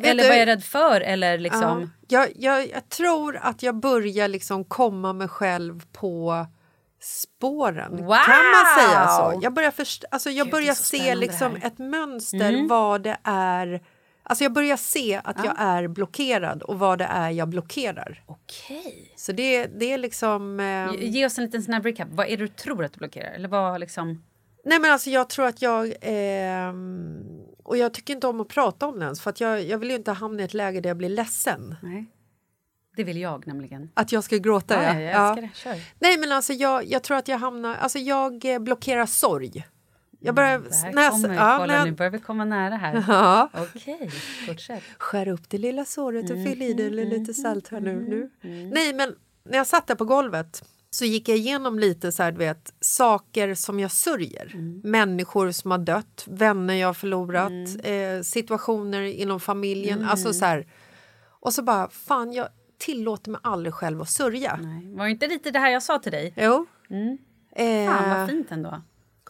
Eller 0.09 0.23
du- 0.23 0.29
vad 0.29 0.35
är 0.35 0.39
jag 0.39 0.47
rädd 0.47 0.63
för? 0.63 1.01
Eller 1.01 1.37
liksom... 1.37 1.91
Ja, 2.07 2.19
jag, 2.19 2.29
jag, 2.35 2.69
jag 2.69 2.89
tror 2.89 3.37
att 3.41 3.63
jag 3.63 3.75
börjar 3.75 4.27
liksom 4.27 4.65
komma 4.65 5.13
mig 5.13 5.27
själv 5.27 5.81
på 5.91 6.45
spåren. 6.99 7.91
Wow! 7.91 8.15
Kan 8.15 8.45
man 8.45 8.79
säga 8.79 9.07
så? 9.07 9.39
Jag 9.43 9.53
börjar, 9.53 9.71
först, 9.71 10.03
alltså 10.11 10.29
jag 10.29 10.45
Gud, 10.47 10.51
börjar 10.51 10.73
se 10.73 11.15
liksom 11.15 11.55
ett 11.55 11.77
mönster 11.77 12.49
Mm. 12.53 12.67
vad 12.67 13.03
det 13.03 13.17
är. 13.23 13.81
Alltså 14.23 14.43
jag 14.43 14.53
börjar 14.53 14.77
se 14.77 15.21
att 15.23 15.45
jag 15.45 15.53
är 15.57 15.87
blockerad 15.87 16.63
och 16.63 16.79
vad 16.79 16.97
det 16.99 17.05
är 17.05 17.29
jag 17.29 17.47
blockerar. 17.49 18.23
Okej. 18.25 19.13
Så 19.15 19.31
det, 19.31 19.65
det 19.65 19.85
är 19.93 19.97
liksom... 19.97 20.59
ehm, 20.59 20.93
Ge- 20.93 21.05
Ge 21.07 21.25
oss 21.25 21.37
en 21.37 21.43
liten 21.45 21.63
snabb 21.63 21.85
recap. 21.85 22.07
Vad 22.11 22.25
är 22.27 22.37
det 22.37 22.43
du 22.43 22.47
tror 22.47 22.85
att 22.85 22.93
du 22.93 22.97
blockerar? 22.97 23.31
Eller 23.31 23.47
vad 23.49 23.79
liksom... 23.79 24.23
Nej 24.65 24.79
men 24.79 24.91
alltså 24.91 25.09
jag 25.09 25.29
tror 25.29 25.45
att 25.47 25.61
jag... 25.61 25.93
ehm, 26.01 27.19
och 27.63 27.77
jag 27.77 27.93
tycker 27.93 28.13
inte 28.13 28.27
om 28.27 28.41
att 28.41 28.47
prata 28.47 28.87
om 28.87 28.99
det 28.99 29.05
ens 29.05 29.21
för 29.21 29.29
att 29.29 29.41
jag, 29.41 29.63
jag 29.63 29.77
vill 29.77 29.89
ju 29.89 29.95
inte 29.95 30.11
hamna 30.11 30.41
i 30.41 30.45
ett 30.45 30.53
läge 30.53 30.81
där 30.81 30.89
jag 30.89 30.97
blir 30.97 31.09
ledsen. 31.09 31.75
Nej. 31.81 32.05
Det 32.95 33.03
vill 33.03 33.17
jag 33.17 33.47
nämligen. 33.47 33.89
Att 33.93 34.11
jag 34.11 34.23
ska 34.23 34.37
gråta, 34.37 34.83
Ja, 34.83 34.93
ja. 34.93 34.99
ja, 34.99 35.01
jag 35.01 35.37
Ja. 35.37 35.41
det. 35.41 35.49
Kör. 35.53 35.75
Nej 35.99 36.17
men 36.17 36.31
alltså 36.31 36.53
jag, 36.53 36.85
jag 36.85 37.03
tror 37.03 37.17
att 37.17 37.27
jag 37.27 37.37
hamnar... 37.37 37.75
Alltså 37.75 37.99
jag 37.99 38.45
eh, 38.45 38.59
blockerar 38.59 39.05
sorg. 39.05 39.67
Jag 40.23 40.35
börjar... 40.35 40.55
Mm, 40.57 41.11
kommer, 41.11 41.35
ja, 41.35 41.55
kolla, 41.59 41.73
jag- 41.73 41.85
nu 41.85 41.91
börjar 41.91 42.11
vi 42.11 42.19
komma 42.19 42.45
nära 42.45 42.75
här. 42.75 43.05
Ja. 43.07 43.49
Okej, 43.53 44.09
fortsätt. 44.47 44.83
Skär 44.97 45.27
upp 45.27 45.49
det 45.49 45.57
lilla 45.57 45.85
såret 45.85 46.23
och 46.31 46.35
fyll 46.45 46.61
i 46.61 46.73
det 46.73 46.83
Mm, 46.87 46.95
med 46.95 47.09
lite 47.19 47.33
salt 47.33 47.67
här 47.67 47.79
nu. 47.79 47.95
nu. 47.95 48.29
Nej 48.73 48.93
men 48.93 49.15
när 49.43 49.57
jag 49.57 49.67
satt 49.67 49.87
där 49.87 49.95
på 49.95 50.05
golvet 50.05 50.63
så 50.89 51.05
gick 51.05 51.29
jag 51.29 51.37
igenom 51.37 51.79
lite 51.79 52.11
så 52.11 52.23
här, 52.23 52.31
vet, 52.31 52.73
saker 52.79 53.53
som 53.55 53.79
jag 53.79 53.91
sörjer. 53.91 54.51
Mm. 54.53 54.81
Människor 54.83 55.51
som 55.51 55.71
har 55.71 55.77
dött, 55.77 56.23
vänner 56.27 56.73
jag 56.73 56.87
har 56.87 56.93
förlorat, 56.93 57.49
Mm. 57.51 58.17
eh, 58.17 58.21
situationer 58.21 59.01
inom 59.01 59.39
familjen. 59.39 60.05
Alltså 60.05 60.33
så 60.33 60.45
här, 60.45 60.67
och 61.39 61.53
så 61.53 61.63
bara, 61.63 61.89
fan 61.89 62.33
jag 62.33 62.47
tillåter 62.77 63.31
mig 63.31 63.41
aldrig 63.43 63.73
själv 63.73 64.01
att 64.01 64.09
sörja. 64.09 64.59
Nej. 64.61 64.95
Var 64.95 65.05
det 65.05 65.11
inte 65.11 65.27
lite 65.27 65.51
det 65.51 65.59
här 65.59 65.69
jag 65.71 65.83
sa 65.83 65.99
till 65.99 66.11
dig? 66.11 66.33
Jo. 66.37 66.65
Fan 66.89 67.17
Eh, 67.55 68.17
vad 68.19 68.29
fint 68.29 68.51
ändå. 68.51 68.81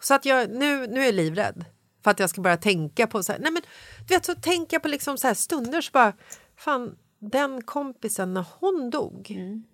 Så 0.02 0.14
att 0.14 0.24
jag, 0.24 0.50
nu, 0.50 0.86
nu 0.86 1.00
är 1.00 1.04
jag 1.04 1.14
livrädd 1.14 1.64
för 2.04 2.10
att 2.10 2.20
jag 2.20 2.30
ska 2.30 2.40
börja 2.40 2.56
tänka 2.56 3.06
på 3.06 3.22
så 3.22 3.32
här, 3.32 3.38
nej 3.38 3.52
men 3.52 3.62
du 4.08 4.14
vet 4.14 4.24
så 4.24 4.34
tänker 4.34 4.74
jag 4.74 4.82
på 4.82 4.88
liksom 4.88 5.18
så 5.18 5.26
här 5.26 5.34
stunder 5.34 5.80
så 5.80 5.90
bara 5.92 6.12
fan 6.56 6.96
den 7.18 7.62
kompisen 7.62 8.34
när 8.34 8.44
hon 8.60 8.90
dog. 8.90 9.30
mm. 9.30 9.64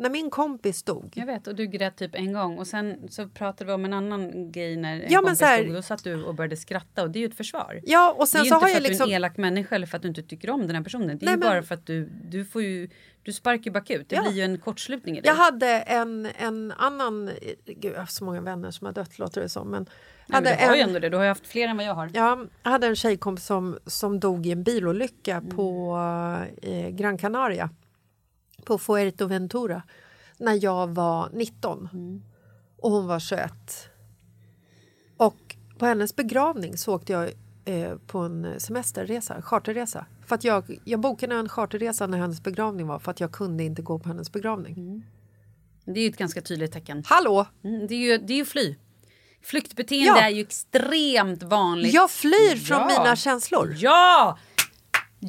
När 0.00 0.10
min 0.10 0.30
kompis 0.30 0.82
dog. 0.82 1.12
Jag 1.16 1.26
vet, 1.26 1.46
och 1.46 1.54
du 1.54 1.66
grät 1.66 1.96
typ 1.96 2.14
en 2.14 2.32
gång. 2.32 2.58
Och 2.58 2.66
sen 2.66 3.08
så 3.08 3.28
pratade 3.28 3.64
vi 3.68 3.72
om 3.72 3.84
en 3.84 3.92
annan 3.92 4.52
grej 4.52 4.76
när 4.76 4.92
en 5.00 5.12
Ja, 5.12 5.18
kompis 5.20 5.40
här- 5.40 5.58
dog. 5.58 5.68
Och 5.68 5.74
då 5.74 5.82
satt 5.82 6.04
du 6.04 6.22
och 6.24 6.34
började 6.34 6.56
skratta 6.56 7.02
och 7.02 7.10
det 7.10 7.18
är 7.18 7.20
ju 7.20 7.26
ett 7.26 7.34
försvar. 7.36 7.80
Ja 7.84 8.10
och 8.12 8.16
det 8.18 8.22
är 8.22 8.26
sen 8.26 8.40
så 8.40 8.46
inte 8.54 8.60
för 8.60 8.68
jag 8.68 8.76
att 8.76 8.82
du 8.82 8.86
är 8.86 8.88
liksom 8.90 9.08
en 9.08 9.14
elak 9.14 9.36
människa 9.36 9.74
eller 9.74 9.86
för 9.86 9.96
att 9.96 10.02
du 10.02 10.08
inte 10.08 10.22
tycker 10.22 10.50
om 10.50 10.66
den 10.66 10.76
här 10.76 10.82
personen. 10.82 11.06
Det 11.08 11.12
är 11.12 11.26
Nej, 11.26 11.34
ju 11.34 11.38
men- 11.38 11.48
bara 11.48 11.62
för 11.62 11.74
att 11.74 11.86
du, 11.86 12.08
du 12.30 12.44
får 12.44 12.62
ju, 12.62 12.88
du 13.22 13.32
sparkar 13.32 13.64
ju 13.64 13.70
bakut. 13.70 14.08
Det 14.08 14.16
Ja. 14.16 14.22
blir 14.22 14.32
ju 14.32 14.42
en 14.42 14.58
kortslutning 14.58 15.18
i 15.18 15.20
dig. 15.20 15.28
jag 15.28 15.34
hade 15.34 15.66
en, 15.80 16.28
en 16.38 16.72
annan, 16.76 17.30
gud 17.66 17.92
jag 17.94 17.98
har 18.00 18.06
så 18.06 18.24
många 18.24 18.40
vänner 18.40 18.70
som 18.70 18.84
har 18.86 18.92
dött 18.92 19.18
låter 19.18 19.40
det 19.40 19.48
som. 19.48 19.68
Men 19.70 19.86
Nej, 20.26 20.42
men 20.42 20.56
du 20.58 20.66
har 20.66 20.74
ju 20.76 20.80
ändå 20.82 20.98
det, 20.98 21.08
du 21.08 21.16
har 21.16 21.24
ju 21.24 21.28
haft 21.28 21.46
fler 21.46 21.68
än 21.68 21.76
vad 21.76 21.86
jag 21.86 21.94
har. 21.94 22.10
Ja, 22.14 22.44
jag 22.62 22.70
hade 22.70 22.86
en 22.86 22.96
tjejkompis 22.96 23.44
som, 23.46 23.78
som 23.86 24.20
dog 24.20 24.46
i 24.46 24.52
en 24.52 24.62
bilolycka 24.62 25.36
Mm. 25.36 25.56
på 25.56 25.96
eh, 26.62 26.88
Gran 26.88 27.18
Canaria. 27.18 27.70
På 28.64 28.78
Fuerteventura. 28.78 29.82
När 30.38 30.64
jag 30.64 30.86
var 30.86 31.28
19. 31.32 31.88
Mm. 31.92 32.22
Och 32.78 32.90
hon 32.90 33.06
var 33.06 33.18
21. 33.20 33.52
Och 35.16 35.56
på 35.78 35.86
hennes 35.86 36.16
begravning 36.16 36.76
så 36.78 36.94
åkte 36.94 37.12
jag 37.12 37.30
eh, 37.64 37.94
på 38.06 38.18
en 38.18 38.60
semesterresa, 38.60 39.42
charterresa. 39.42 40.06
För 40.26 40.34
att 40.34 40.44
jag, 40.44 40.78
jag 40.84 41.00
bokade 41.00 41.34
en 41.34 41.48
charterresa 41.48 42.06
när 42.06 42.18
hennes 42.18 42.42
begravning 42.42 42.86
var 42.86 42.98
för 42.98 43.10
att 43.10 43.20
jag 43.20 43.32
kunde 43.32 43.64
inte 43.64 43.82
gå 43.82 43.98
på 43.98 44.08
hennes 44.08 44.32
begravning. 44.32 44.74
Mm. 44.74 45.02
Det 45.84 46.00
är 46.00 46.04
ju 46.04 46.08
ett 46.10 46.16
ganska 46.16 46.40
tydligt 46.42 46.72
tecken. 46.72 47.02
Hallå! 47.06 47.46
Mm, 47.64 47.86
det, 47.86 47.94
är 47.94 47.98
ju, 47.98 48.18
det 48.18 48.32
är 48.32 48.36
ju 48.36 48.44
fly. 48.44 48.76
Flyktbeteende 49.42 50.20
Ja. 50.20 50.26
är 50.26 50.30
ju 50.30 50.40
extremt 50.40 51.42
vanligt. 51.42 51.94
Jag 51.94 52.10
flyr 52.10 52.56
från 52.56 52.78
Ja. 52.78 52.86
mina 52.98 53.16
känslor. 53.16 53.74
Ja! 53.78 54.38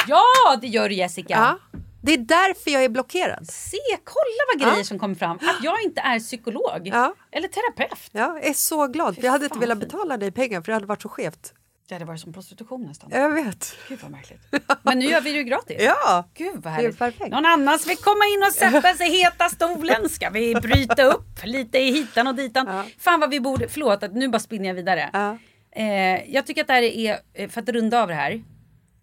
Ja, 0.08 0.24
det 0.62 0.68
gör 0.68 0.90
du 0.90 0.96
Jessica. 0.96 1.34
Ja. 1.74 1.80
Det 2.04 2.14
är 2.14 2.18
därför 2.18 2.72
jag 2.72 2.84
är 2.84 2.90
blockerad. 2.90 3.48
Se, 3.50 3.78
kolla 4.04 4.44
vad 4.54 4.62
grejer 4.62 4.78
Ja. 4.78 4.84
som 4.84 5.00
kommer 5.00 5.16
fram. 5.16 5.38
Att 5.38 5.64
jag 5.64 5.82
inte 5.84 6.02
är 6.02 6.20
psykolog. 6.20 6.82
Ja. 6.84 7.14
Eller 7.32 7.48
terapeut. 7.48 8.00
Jag 8.12 8.46
är 8.46 8.54
så 8.54 8.88
glad. 8.88 9.16
för 9.16 9.24
Jag 9.24 9.32
hade 9.32 9.46
inte 9.46 9.60
velat 9.60 9.78
betala 9.78 10.18
dig 10.18 10.32
pengar 10.32 10.62
för 10.62 10.66
det 10.72 10.74
hade 10.74 10.86
varit 10.86 11.02
så 11.02 11.10
skevt. 11.10 11.54
Det 11.88 11.96
hade 11.96 12.06
varit 12.06 12.20
som 12.22 12.34
prostitution 12.34 12.82
nästan. 12.84 13.10
Jag 13.14 13.30
vet. 13.30 13.76
Gud 13.90 14.00
vad 14.02 14.12
märkligt. 14.12 14.40
Men 14.84 15.00
nu 15.00 15.06
gör 15.06 15.22
vi 15.22 15.32
det 15.32 15.38
ju 15.38 15.44
gratis. 15.44 15.78
Ja! 15.80 16.30
Gud 16.34 16.54
vad 16.54 16.64
Det 16.64 16.70
är 16.70 16.72
härligt. 16.72 16.98
perfekt. 17.00 17.32
Någon 17.32 17.46
annan 17.46 17.80
vill 17.88 17.98
komma 17.98 18.26
in 18.38 18.44
och 18.48 18.52
sätta 18.54 18.94
sig 18.98 19.08
i 19.08 19.22
heta 19.24 19.50
stolen? 19.50 20.10
Ska 20.10 20.30
vi 20.30 20.56
bryta 20.56 21.04
upp 21.04 21.44
lite 21.44 21.78
i 21.78 21.92
hitan 21.92 22.28
och 22.28 22.36
ditan? 22.36 22.68
Ja. 22.68 22.84
Fan 23.00 23.20
vad 23.20 23.30
vi 23.30 23.40
borde, 23.40 23.68
förlåt 23.68 24.04
att 24.04 24.14
nu 24.14 24.28
bara 24.28 24.40
spinner 24.40 24.68
jag 24.68 24.76
vidare. 24.76 25.10
Ja. 25.14 25.38
Eh, 25.76 26.34
jag 26.34 26.46
tycker 26.48 26.62
att 26.62 26.68
det 26.68 26.74
här 26.74 26.82
är, 26.84 27.18
eh, 27.34 27.50
för 27.50 27.62
att 27.62 27.70
runda 27.70 28.02
av 28.02 28.08
det 28.08 28.14
här. 28.14 28.44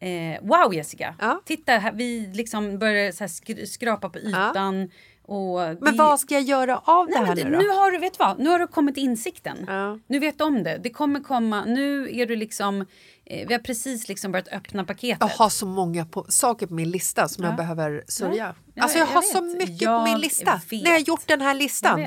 Eh, 0.01 0.41
wow 0.43 0.75
Jessica! 0.75 1.15
Ja. 1.21 1.43
Titta, 1.45 1.73
här, 1.73 1.93
vi 1.93 2.31
liksom 2.35 2.79
börjar 2.79 3.13
så 3.13 3.19
här 3.25 3.29
skr- 3.29 3.65
skrapa 3.67 4.09
på 4.11 4.19
ytan. 4.19 4.91
Och 5.23 5.59
Men 5.59 5.79
det- 5.81 5.93
vad 5.93 6.21
ska 6.21 6.35
jag 6.35 6.43
göra 6.43 6.79
av 6.79 7.07
det 7.07 7.13
Nej, 7.13 7.19
här 7.21 7.27
men 7.27 7.37
det, 7.37 7.45
nu 7.45 7.51
då? 7.51 7.59
nu 7.59 7.69
har 7.69 7.91
du, 7.91 7.99
vet 7.99 8.19
vad? 8.19 8.39
Nu 8.39 8.51
har 8.51 8.59
du 8.59 8.67
kommit 8.67 8.95
till 8.95 9.05
insikten. 9.05 9.65
Ja. 9.67 9.99
Nu 10.07 10.19
vet 10.19 10.39
du 10.39 10.45
om 10.45 10.63
det. 10.63 10.79
Det 10.83 10.91
kommer 10.91 11.21
komma, 11.21 11.65
nu 11.65 12.17
är 12.21 12.27
du 12.27 12.37
liksom, 12.37 12.81
eh, 13.25 13.49
vi 13.49 13.55
har 13.55 13.61
precis 13.61 14.09
liksom 14.09 14.33
börjat 14.33 14.49
öppna 14.49 14.85
paketet. 14.85 15.19
Jag 15.21 15.29
har 15.45 15.49
så 15.49 15.67
många 15.67 16.07
på, 16.07 16.27
saker 16.29 16.67
på 16.67 16.75
min 16.75 16.91
lista 16.91 17.29
som 17.29 17.45
Ja. 17.45 17.51
jag 17.51 17.57
behöver 17.57 18.05
sörja. 18.09 18.55
Ja, 18.75 18.83
alltså 18.83 18.99
jag, 18.99 19.09
jag 19.09 19.13
har 19.15 19.21
vet. 19.23 19.31
så 19.31 19.43
mycket 19.43 19.79
på 19.79 19.85
Jag 19.85 20.05
min 20.05 20.19
lista. 20.19 20.61
vet. 20.71 20.83
När 20.85 20.91
jag 20.91 20.99
har 20.99 21.05
gjort 21.07 21.27
den 21.27 21.41
här 21.41 21.55
listan. 21.55 22.07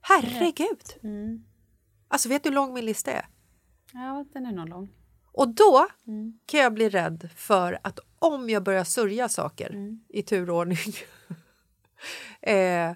Herregud! 0.00 0.80
Mm. 1.02 1.44
Alltså 2.08 2.28
vet 2.28 2.42
du 2.42 2.48
hur 2.48 2.54
lång 2.54 2.74
min 2.74 2.84
lista 2.84 3.10
är? 3.12 3.26
Ja, 3.92 4.24
den 4.32 4.46
är 4.46 4.52
nog 4.52 4.68
lång. 4.68 4.88
Och 5.32 5.48
då 5.48 5.86
Mm. 6.06 6.38
kan 6.46 6.60
jag 6.60 6.74
bli 6.74 6.88
rädd 6.88 7.28
för 7.36 7.78
att 7.82 7.98
om 8.18 8.50
jag 8.50 8.62
börjar 8.62 8.84
sörja 8.84 9.28
saker 9.28 9.70
Mm. 9.70 10.00
i 10.08 10.22
turordning 10.22 10.78
eh, 12.42 12.92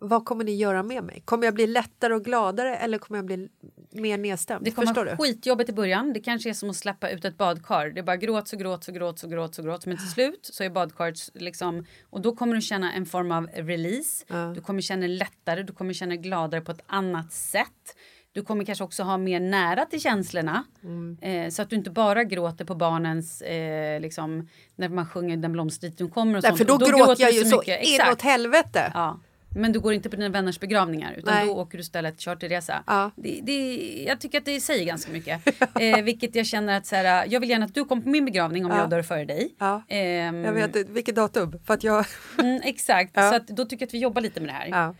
vad 0.00 0.24
kommer 0.24 0.44
ni 0.44 0.54
göra 0.56 0.82
med 0.82 1.04
mig? 1.04 1.22
Kommer 1.24 1.44
jag 1.44 1.54
bli 1.54 1.66
lättare 1.66 2.14
och 2.14 2.24
gladare 2.24 2.76
eller 2.76 2.98
kommer 2.98 3.18
jag 3.18 3.24
bli 3.26 3.48
mer 3.90 4.18
nedstämd? 4.18 4.64
Det 4.64 4.70
kommer 4.70 4.86
Förstår 4.86 5.04
du? 5.04 5.16
skitjobbigt 5.16 5.70
i 5.70 5.72
början. 5.72 6.12
Det 6.12 6.20
kanske 6.20 6.48
är 6.48 6.54
som 6.54 6.70
att 6.70 6.76
släppa 6.76 7.10
ut 7.10 7.24
ett 7.24 7.36
badkar. 7.38 7.86
Det 7.90 8.00
är 8.00 8.02
bara 8.04 8.16
gråts 8.16 8.52
och 8.52 8.58
gråts 8.58 8.88
och 8.88 8.94
gråts 8.94 9.24
och 9.24 9.30
gråts 9.30 9.58
och 9.58 9.64
gråts. 9.64 9.86
Men 9.86 9.96
till 9.96 10.08
slut 10.10 10.40
så 10.52 10.64
är 10.64 10.70
badkaret 10.70 11.16
liksom... 11.34 11.84
Och 12.10 12.20
då 12.20 12.36
kommer 12.36 12.54
du 12.54 12.60
känna 12.60 12.92
en 12.92 13.06
form 13.06 13.32
av 13.32 13.46
release. 13.46 14.24
Du 14.54 14.60
kommer 14.60 14.80
känna 14.82 15.00
dig 15.00 15.16
lättare, 15.16 15.62
du 15.62 15.72
kommer 15.72 15.92
känna 15.92 16.16
gladare 16.16 16.60
på 16.60 16.72
ett 16.72 16.82
annat 16.86 17.32
sätt. 17.32 17.96
Du 18.38 18.44
kommer 18.44 18.64
kanske 18.64 18.84
också 18.84 19.02
ha 19.02 19.16
mer 19.18 19.40
nära 19.40 19.84
till 19.84 20.00
känslorna. 20.00 20.64
Mm. 20.84 21.16
Eh, 21.20 21.50
så 21.50 21.62
att 21.62 21.70
du 21.70 21.76
inte 21.76 21.90
bara 21.90 22.24
gråter 22.24 22.64
på 22.64 22.74
barnens... 22.74 23.42
Eh, 23.42 24.00
liksom, 24.00 24.48
när 24.76 24.88
man 24.88 25.06
sjunger 25.06 25.36
Den 25.36 25.52
blomstertid 25.52 26.12
kommer 26.14 26.36
och 26.36 26.42
Nej, 26.42 26.48
sånt. 26.50 26.58
för 26.58 26.64
då, 26.64 26.74
Och 26.74 26.80
gråter 26.80 27.22
jag 27.22 27.32
ju 27.32 27.44
så 27.44 27.58
mycket. 27.58 27.84
inåt 27.86 28.00
Exakt. 28.00 28.22
helvete. 28.22 28.90
Ja. 28.94 29.20
Men 29.56 29.72
du 29.72 29.80
går 29.80 29.92
inte 29.92 30.10
på 30.10 30.16
dina 30.16 30.28
vänners 30.28 30.60
begravningar 30.60 31.14
utan 31.18 31.34
Nej. 31.34 31.46
då 31.46 31.52
åker 31.52 31.78
du 31.78 31.82
istället 31.82 32.20
charterresa. 32.22 32.82
Ja. 32.86 33.10
Det, 33.16 33.40
det, 33.42 33.76
jag 34.08 34.20
tycker 34.20 34.38
att 34.38 34.44
det 34.44 34.60
säger 34.60 34.84
ganska 34.86 35.12
mycket. 35.12 35.46
eh, 35.80 36.02
vilket 36.02 36.34
jag 36.34 36.46
känner 36.46 36.76
att 36.78 36.86
så 36.86 36.96
här, 36.96 37.26
jag 37.28 37.40
vill 37.40 37.50
gärna 37.50 37.64
att 37.64 37.74
du 37.74 37.84
kommer 37.84 38.02
på 38.02 38.08
min 38.08 38.24
begravning 38.24 38.64
om 38.66 38.70
Ja. 38.72 38.78
jag 38.78 38.90
dör 38.90 39.02
före 39.02 39.24
dig. 39.24 39.54
Ja. 39.58 39.82
Ehm, 39.88 40.44
Jag 40.44 40.52
vet 40.52 40.76
vilket 40.88 41.14
datum? 41.14 41.58
För 41.66 41.74
att 41.74 41.84
jag... 41.84 42.04
mm, 42.38 42.60
exakt, 42.64 43.14
så 43.30 43.34
att, 43.34 43.46
då 43.46 43.64
tycker 43.64 43.82
jag 43.82 43.86
att 43.88 43.94
vi 43.94 43.98
jobbar 43.98 44.22
lite 44.22 44.40
med 44.40 44.48
det 44.48 44.52
här. 44.52 44.94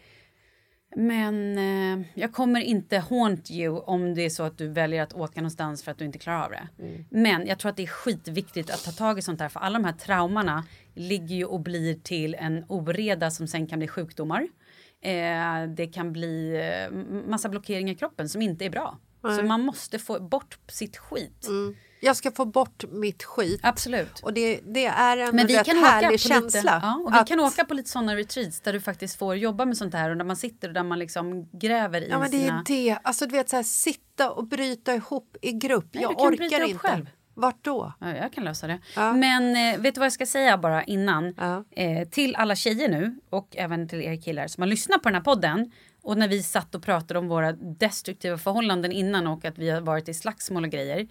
Men 0.97 1.59
eh, 1.59 2.07
jag 2.15 2.33
kommer 2.33 2.61
inte 2.61 2.99
haunt 2.99 3.51
you 3.51 3.81
om 3.81 4.15
det 4.15 4.23
är 4.23 4.31
så 4.31 4.43
att 4.43 4.59
du 4.59 4.69
väljer 4.69 5.03
att 5.03 5.13
åka 5.13 5.41
någonstans 5.41 5.83
för 5.85 5.91
att 5.91 5.99
du 5.99 6.05
inte 6.05 6.19
klarar 6.19 6.45
av 6.45 6.51
det. 6.51 6.69
Mm. 6.79 7.05
Men 7.11 7.47
jag 7.47 7.59
tror 7.59 7.71
att 7.71 7.77
det 7.77 7.83
är 7.83 7.87
skitviktigt 7.87 8.71
att 8.71 8.85
ta 8.85 8.91
tag 8.91 9.19
i 9.19 9.23
sånt 9.23 9.41
här 9.41 9.49
för 9.49 9.61
alla 9.61 9.79
de 9.79 9.85
här 9.85 9.93
traumorna 9.93 10.65
ligger 10.95 11.37
ju 11.37 11.45
och 11.45 11.61
blir 11.61 11.95
till 11.95 12.35
en 12.35 12.65
oreda 12.69 13.31
som 13.31 13.47
sen 13.47 13.67
kan 13.67 13.79
bli 13.79 13.89
sjukdomar. 13.89 14.49
Eh, 15.03 15.69
det 15.77 15.87
kan 15.87 16.13
bli 16.13 16.57
eh, 16.57 16.97
massa 17.29 17.49
blockeringar 17.49 17.93
i 17.93 17.97
kroppen 17.97 18.29
som 18.29 18.43
inte 18.43 18.65
är 18.65 18.71
bra. 18.71 18.99
Så 19.23 19.43
man 19.43 19.61
måste 19.61 19.99
få 19.99 20.21
bort 20.21 20.59
sitt 20.69 20.97
skit. 20.97 21.47
Mm. 21.49 21.77
Jag 22.01 22.17
ska 22.17 22.31
få 22.31 22.45
bort 22.45 22.85
mitt 22.91 23.23
skit. 23.25 23.61
Absolut. 23.63 24.21
Och 24.23 24.33
det, 24.35 24.61
det 24.75 24.87
är 24.87 25.17
en 25.17 25.37
Men 25.37 25.47
vi 25.47 25.59
rätt 25.59 25.67
kan, 25.67 25.77
härlig 25.79 26.11
lite, 26.11 26.29
känsla. 26.29 26.81
ja, 26.83 27.03
och 27.07 27.13
vi 27.15 27.19
att- 27.19 27.29
kan 27.29 27.41
åka 27.41 27.65
på 27.65 27.75
lite 27.75 27.91
sådana 27.91 28.17
retreats 28.17 28.61
där 28.61 28.73
du 28.73 28.81
faktiskt 28.81 29.19
får 29.19 29.37
jobba 29.37 29.65
med 29.65 29.77
sånt 29.77 29.95
här 29.95 30.11
och 30.11 30.17
där 30.17 30.25
man 30.25 30.37
sitter 30.37 30.69
och 30.69 30.75
där 30.75 30.83
man 30.83 30.99
liksom 30.99 31.49
gräver 31.59 32.01
i 32.01 32.09
Ja 32.11 32.19
men 32.19 32.31
det 32.31 32.39
sina... 32.39 32.59
är 32.59 32.65
det, 32.67 32.99
alltså 33.03 33.27
du 33.27 33.33
vet 33.33 33.49
så 33.49 33.57
här, 33.57 33.63
sitta 33.63 34.31
och 34.31 34.47
bryta 34.47 34.95
ihop 34.95 35.37
i 35.43 35.53
grupp. 35.53 35.89
Nej, 35.93 36.03
jag 36.03 36.11
du 36.13 36.15
kan 36.17 36.27
orkar 36.27 36.37
bryta 36.39 36.57
upp 36.65 36.69
inte. 36.71 36.79
själv. 36.89 37.11
Vart 37.35 37.65
då? 37.65 37.93
Ja, 38.01 38.17
jag 38.17 38.33
kan 38.33 38.45
lösa 38.45 38.67
det. 38.67 38.79
Ja. 38.97 39.13
Men 39.13 39.57
eh, 39.75 39.81
vet 39.81 39.95
du 39.95 39.99
vad 39.99 40.07
jag 40.07 40.13
ska 40.13 40.27
säga 40.27 40.59
bara 40.59 40.85
innan? 40.85 41.35
Ja. 41.37 41.65
Eh, 41.71 42.09
till 42.09 42.37
alla 42.37 42.57
tjejer 42.57 42.89
nu 42.89 43.21
och 43.31 43.57
även 43.57 43.89
till 43.89 44.01
er 44.03 44.23
killar 44.23 44.47
som 44.47 44.63
har 44.63 44.69
lyssnat 44.69 45.03
på 45.03 45.09
den 45.09 45.15
här 45.17 45.23
podden 45.23 45.73
och 46.03 46.19
när 46.19 46.29
vi 46.29 46.43
satt 46.43 46.75
och 46.75 46.83
pratade 46.83 47.19
om 47.21 47.29
våra 47.29 47.53
destruktiva 47.53 48.39
förhållanden 48.39 48.93
innan 48.93 49.27
och 49.27 49.45
att 49.45 49.59
vi 49.59 49.71
har 49.71 49.81
varit 49.81 50.09
i 50.09 50.15
slagsmål 50.15 50.65
och 50.65 50.71
grejer. 50.71 51.09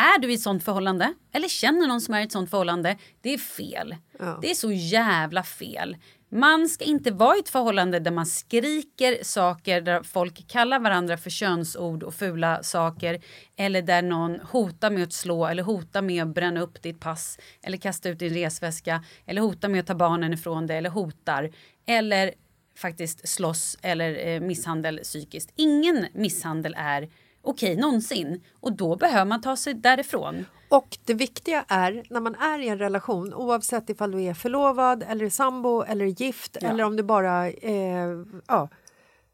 Är 0.00 0.18
du 0.18 0.30
i 0.30 0.34
ett 0.34 0.40
sånt 0.40 0.64
förhållande 0.64 1.14
eller 1.32 1.48
känner 1.48 1.86
någon 1.86 2.00
som 2.00 2.14
är 2.14 2.20
i 2.20 2.24
ett 2.24 2.32
sånt 2.32 2.50
förhållande, 2.50 2.96
det 3.20 3.34
är 3.34 3.38
fel. 3.38 3.96
Ja. 4.18 4.38
Det 4.42 4.50
är 4.50 4.54
så 4.54 4.72
jävla 4.72 5.42
fel. 5.42 5.96
Man 6.32 6.68
ska 6.68 6.84
inte 6.84 7.10
vara 7.10 7.36
i 7.36 7.40
ett 7.40 7.48
förhållande 7.48 8.00
där 8.00 8.10
man 8.10 8.26
skriker 8.26 9.24
saker, 9.24 9.80
där 9.80 10.02
folk 10.02 10.48
kallar 10.48 10.78
varandra 10.78 11.16
för 11.16 11.30
könsord 11.30 12.02
och 12.02 12.14
fula 12.14 12.62
saker 12.62 13.20
eller 13.56 13.82
där 13.82 14.02
någon 14.02 14.40
hotar 14.40 14.90
med 14.90 15.02
att 15.02 15.12
slå 15.12 15.46
eller 15.46 15.62
hotar 15.62 16.02
med 16.02 16.22
att 16.22 16.34
bränna 16.34 16.60
upp 16.60 16.82
ditt 16.82 17.00
pass 17.00 17.38
eller 17.62 17.76
kasta 17.78 18.08
ut 18.08 18.18
din 18.18 18.34
resväska 18.34 19.04
eller 19.26 19.42
hotar 19.42 19.68
med 19.68 19.80
att 19.80 19.86
ta 19.86 19.94
barnen 19.94 20.32
ifrån 20.32 20.66
dig 20.66 20.78
eller 20.78 20.90
hotar 20.90 21.50
eller 21.86 22.34
faktiskt 22.76 23.28
slåss 23.28 23.78
eller 23.82 24.26
eh, 24.26 24.40
misshandel 24.40 25.00
psykiskt. 25.02 25.52
Ingen 25.56 26.06
misshandel 26.12 26.74
är 26.78 27.08
okej 27.42 27.76
någonsin 27.76 28.44
och 28.60 28.72
då 28.72 28.96
behöver 28.96 29.24
man 29.24 29.40
ta 29.40 29.56
sig 29.56 29.74
därifrån. 29.74 30.44
Och 30.68 30.98
det 31.04 31.14
viktiga 31.14 31.64
är 31.68 32.04
när 32.10 32.20
man 32.20 32.34
är 32.34 32.58
i 32.58 32.68
en 32.68 32.78
relation 32.78 33.34
oavsett 33.34 33.90
ifall 33.90 34.10
du 34.10 34.22
är 34.22 34.34
förlovad 34.34 35.02
eller 35.08 35.30
sambo 35.30 35.82
eller 35.82 36.06
gift 36.06 36.56
eller 36.56 36.84
om 36.84 36.96
du 36.96 37.02
bara 37.02 37.50
eh, 37.50 38.08
ja, 38.46 38.68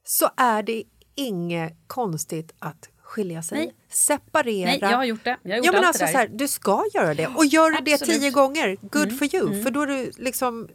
så 0.04 0.30
är 0.36 0.62
det 0.62 0.82
inget 1.14 1.76
konstigt 1.86 2.54
att 2.58 2.88
skilja 3.02 3.42
sig. 3.42 3.58
Nej. 3.58 3.74
Separera. 3.88 4.66
Nej, 4.66 4.78
jag 4.80 4.96
har 4.96 5.04
gjort 5.04 5.24
det. 5.24 5.36
Jag 5.42 5.50
har 5.50 5.56
gjort 5.56 5.66
Ja, 5.66 5.72
men 5.72 5.78
allt 5.78 5.86
alltså, 5.86 6.04
det 6.04 6.12
så 6.12 6.18
där. 6.18 6.28
här, 6.28 6.36
du 6.36 6.48
ska 6.48 6.84
göra 6.94 7.14
det. 7.14 7.26
Och 7.26 7.46
gör 7.46 7.70
du 7.70 7.80
det. 7.84 8.02
Mm. 8.02 8.20
tio 8.20 8.30
gånger, 8.30 8.76
good 8.82 9.18
for 9.18 9.34
you. 9.34 9.62
För 9.62 9.70
då 9.70 9.82
är 9.82 9.86
du 9.86 10.10
liksom... 10.16 10.68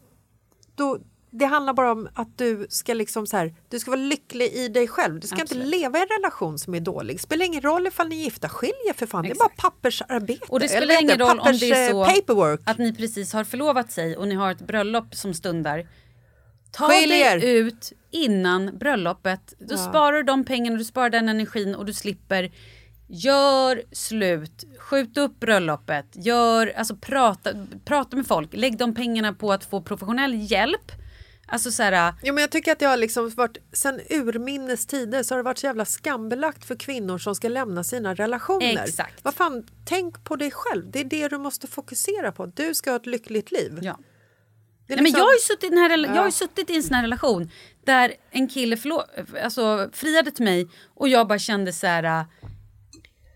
Då, 0.75 0.99
det 1.31 1.45
handlar 1.45 1.73
bara 1.73 1.91
om 1.91 2.09
att 2.13 2.37
du 2.37 2.67
ska 2.69 2.93
liksom 2.93 3.27
så 3.27 3.37
här, 3.37 3.55
du 3.69 3.79
ska 3.79 3.91
vara 3.91 4.01
lycklig 4.01 4.53
i 4.53 4.67
dig 4.67 4.87
själv. 4.87 5.19
Du 5.19 5.27
ska 5.27 5.41
Absolut. 5.41 5.65
inte 5.65 5.77
leva 5.77 5.99
i 5.99 6.01
en 6.01 6.07
relation 6.07 6.59
som 6.59 6.75
är 6.75 6.79
dålig. 6.79 7.21
Spelar 7.21 7.45
ingen 7.45 7.61
roll 7.61 7.87
ifall 7.87 8.07
ni 8.07 8.19
är 8.19 8.23
gifta, 8.23 8.49
skilj 8.49 8.73
er 8.89 8.93
för 8.93 9.05
fan. 9.05 9.21
Det 9.23 9.27
är 9.27 9.31
Exakt. 9.31 9.61
bara 9.61 9.69
pappersarbete. 9.69 10.45
Och 10.49 10.59
det 10.59 10.65
Eller 10.65 10.85
spelar 10.87 11.01
ingen 11.01 11.19
roll 11.19 11.39
om 11.39 11.57
det 11.59 11.71
är 11.71 11.91
så 11.91 12.05
paperwork. 12.05 12.59
att 12.65 12.77
ni 12.77 12.93
precis 12.93 13.33
har 13.33 13.43
förlovat 13.43 13.91
sig 13.91 14.17
och 14.17 14.27
ni 14.27 14.35
har 14.35 14.51
ett 14.51 14.61
bröllop 14.61 15.15
som 15.15 15.33
stundar. 15.33 15.87
Ta 16.71 16.89
Skilj 16.89 17.09
dig 17.09 17.57
ut 17.57 17.93
innan 18.11 18.77
bröllopet. 18.77 19.53
Då 19.59 19.77
sparar 19.77 20.17
du 20.17 20.23
de 20.23 20.43
pengarna, 20.45 20.77
du 20.77 20.83
sparar 20.83 21.09
den 21.09 21.29
energin 21.29 21.75
och 21.75 21.85
du 21.85 21.93
slipper 21.93 22.51
Gör 23.13 23.81
slut, 23.91 24.63
skjut 24.79 25.17
upp 25.17 25.39
bröllopet, 25.39 26.05
gör, 26.13 26.73
alltså 26.77 26.95
prata, 26.95 27.49
prata 27.85 28.15
med 28.15 28.27
folk, 28.27 28.49
lägg 28.53 28.77
de 28.77 28.95
pengarna 28.95 29.33
på 29.33 29.53
att 29.53 29.65
få 29.65 29.81
professionell 29.81 30.51
hjälp. 30.51 30.91
Alltså 31.51 31.71
så 31.71 31.83
här, 31.83 32.13
Jo, 32.23 32.33
men 32.33 32.41
jag 32.41 32.51
tycker 32.51 32.71
att 32.71 32.79
det 32.79 32.85
har 32.85 32.97
liksom 32.97 33.29
varit, 33.29 33.57
sen 33.73 33.99
urminnes 34.09 34.85
tider 34.85 35.23
så 35.23 35.33
har 35.33 35.37
det 35.39 35.43
varit 35.43 35.57
så 35.57 35.65
jävla 35.65 35.85
skambelagt 35.85 36.65
för 36.65 36.75
kvinnor 36.75 37.17
som 37.17 37.35
ska 37.35 37.49
lämna 37.49 37.83
sina 37.83 38.13
relationer. 38.13 38.83
Exakt. 38.83 39.23
Vad 39.23 39.33
fan, 39.33 39.67
tänk 39.85 40.23
på 40.23 40.35
dig 40.35 40.51
själv. 40.51 40.91
Det 40.91 40.99
är 40.99 41.03
det 41.03 41.27
du 41.27 41.37
måste 41.37 41.67
fokusera 41.67 42.31
på. 42.31 42.45
Du 42.45 42.73
ska 42.75 42.89
ha 42.89 42.95
ett 42.97 43.05
lyckligt 43.05 43.51
liv. 43.51 43.79
ja. 43.81 43.97
Nej, 44.87 44.97
men 44.97 45.03
liksom- 45.03 45.17
jag 45.19 45.25
har, 45.25 45.33
ju 45.33 45.39
suttit 45.39 45.73
i 45.73 45.75
här, 45.75 45.89
rela- 45.89 46.07
jag 46.07 46.15
har 46.15 46.25
Ja. 46.25 46.31
suttit 46.31 46.69
i 46.69 46.75
en 46.75 46.83
sån 46.83 46.93
här 46.93 47.01
relation 47.03 47.51
där 47.85 48.13
en 48.31 48.47
kille 48.47 48.75
förlo- 48.75 49.37
alltså, 49.43 49.89
friade 49.93 50.31
till 50.31 50.45
mig 50.45 50.67
och 50.95 51.07
jag 51.07 51.27
bara 51.27 51.39
kände 51.39 51.73
så 51.73 51.87
här. 51.87 52.25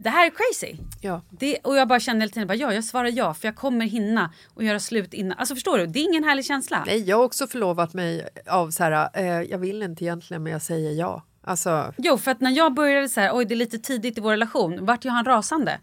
Det 0.05 0.11
här 0.11 0.25
är 0.25 0.29
crazy. 0.29 0.75
Ja. 1.01 1.21
Det, 1.29 1.57
och 1.57 1.75
jag 1.75 1.87
bara 1.87 1.99
kände 1.99 2.21
hela 2.23 2.31
tiden 2.33 2.47
bara, 2.47 2.55
ja, 2.55 2.73
jag 2.73 2.83
svarar 2.83 3.09
ja 3.09 3.33
för 3.33 3.47
jag 3.47 3.55
kommer 3.55 3.85
hinna 3.85 4.33
och 4.53 4.63
göra 4.63 4.79
slut 4.79 5.13
innan. 5.13 5.37
Alltså 5.37 5.55
förstår 5.55 5.77
du? 5.77 5.85
Det 5.87 5.99
är 5.99 6.03
ingen 6.03 6.23
härlig 6.23 6.45
känsla. 6.45 6.83
Nej, 6.85 7.03
jag 7.09 7.17
har 7.17 7.23
också 7.23 7.47
förlovat 7.47 7.93
mig 7.93 8.27
av 8.47 8.71
så 8.71 8.83
här, 8.83 9.09
eh, 9.13 9.41
jag 9.41 9.57
vill 9.57 9.81
inte 9.83 10.03
egentligen 10.03 10.43
men 10.43 10.51
jag 10.51 10.61
säger 10.61 10.91
ja. 10.91 11.23
Alltså, 11.43 11.93
Jo, 11.97 12.17
för 12.17 12.31
att 12.31 12.41
när 12.41 12.51
jag 12.51 12.73
började 12.73 13.09
så 13.09 13.21
här, 13.21 13.31
oj 13.33 13.45
det 13.45 13.53
är 13.53 13.55
lite 13.55 13.79
tidigt 13.79 14.17
i 14.17 14.21
vår 14.21 14.31
relation, 14.31 14.85
vart 14.85 15.05
ju 15.05 15.09
han 15.09 15.25
rasande. 15.25 15.79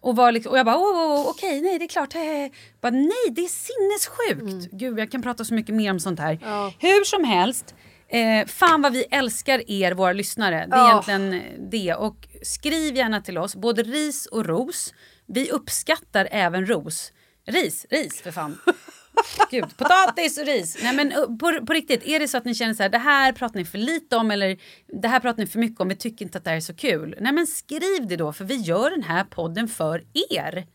Och, 0.00 0.16
var 0.16 0.32
liksom, 0.32 0.52
och 0.52 0.58
jag 0.58 0.66
bara, 0.66 0.76
oh, 0.76 0.82
oh, 0.82 1.20
oh, 1.20 1.28
okej, 1.30 1.60
nej 1.60 1.78
det 1.78 1.84
är 1.84 1.88
klart. 1.88 2.12
He, 2.12 2.20
he. 2.20 2.50
Bara, 2.80 2.90
nej, 2.92 3.30
det 3.30 3.40
är 3.44 3.48
sinnessjukt. 3.48 4.70
Gud, 4.72 4.98
jag 4.98 5.10
kan 5.10 5.22
prata 5.22 5.44
så 5.44 5.54
mycket 5.54 5.74
mer 5.74 5.90
om 5.90 6.00
sånt 6.00 6.20
här. 6.20 6.38
Hur 6.80 7.04
som 7.04 7.24
helst, 7.24 7.74
eh, 8.08 8.46
fan 8.46 8.82
vad 8.82 8.92
vi 8.92 9.02
älskar 9.10 9.70
er, 9.70 9.92
våra 9.92 10.12
lyssnare. 10.12 10.66
Det 10.70 10.76
är 10.76 10.78
Ja. 10.80 10.90
egentligen 10.90 11.42
det. 11.70 11.94
Och 11.94 12.16
skriv 12.44 12.96
gärna 12.96 13.20
till 13.20 13.38
oss, 13.38 13.56
både 13.56 13.82
ris 13.82 14.26
och 14.26 14.46
ros. 14.46 14.94
Vi 15.26 15.50
uppskattar 15.50 16.28
även 16.30 16.66
ros. 16.66 17.12
Ris, 17.46 17.86
ris 17.90 18.20
för 18.20 18.30
fan. 18.30 18.58
Gud, 19.50 19.76
potatis 19.76 20.38
och 20.38 20.46
ris. 20.46 20.78
Nej, 20.82 20.94
men 20.96 21.12
uh, 21.12 21.38
på, 21.38 21.66
på 21.66 21.72
riktigt, 21.72 22.02
är 22.06 22.20
det 22.20 22.28
så 22.28 22.36
att 22.36 22.44
ni 22.44 22.54
känner 22.54 22.74
så 22.74 22.82
här, 22.82 22.90
det 22.90 22.98
här 22.98 23.32
pratar 23.32 23.58
ni 23.58 23.64
för 23.64 23.78
lite 23.78 24.16
om 24.16 24.30
eller 24.30 24.58
det 25.02 25.08
här 25.08 25.20
pratar 25.20 25.38
ni 25.38 25.46
för 25.46 25.58
mycket 25.58 25.80
om, 25.80 25.88
vi 25.88 25.96
tycker 25.96 26.24
inte 26.24 26.38
att 26.38 26.44
det 26.44 26.50
här 26.50 26.56
är 26.56 26.60
så 26.60 26.74
kul. 26.74 27.16
Nej 27.20 27.32
men 27.32 27.46
skriv 27.46 28.06
det 28.08 28.16
då, 28.16 28.32
för 28.32 28.44
vi 28.44 28.54
gör 28.54 28.90
den 28.90 29.02
här 29.02 29.24
podden 29.24 29.68
för 29.68 30.04
er. 30.30 30.66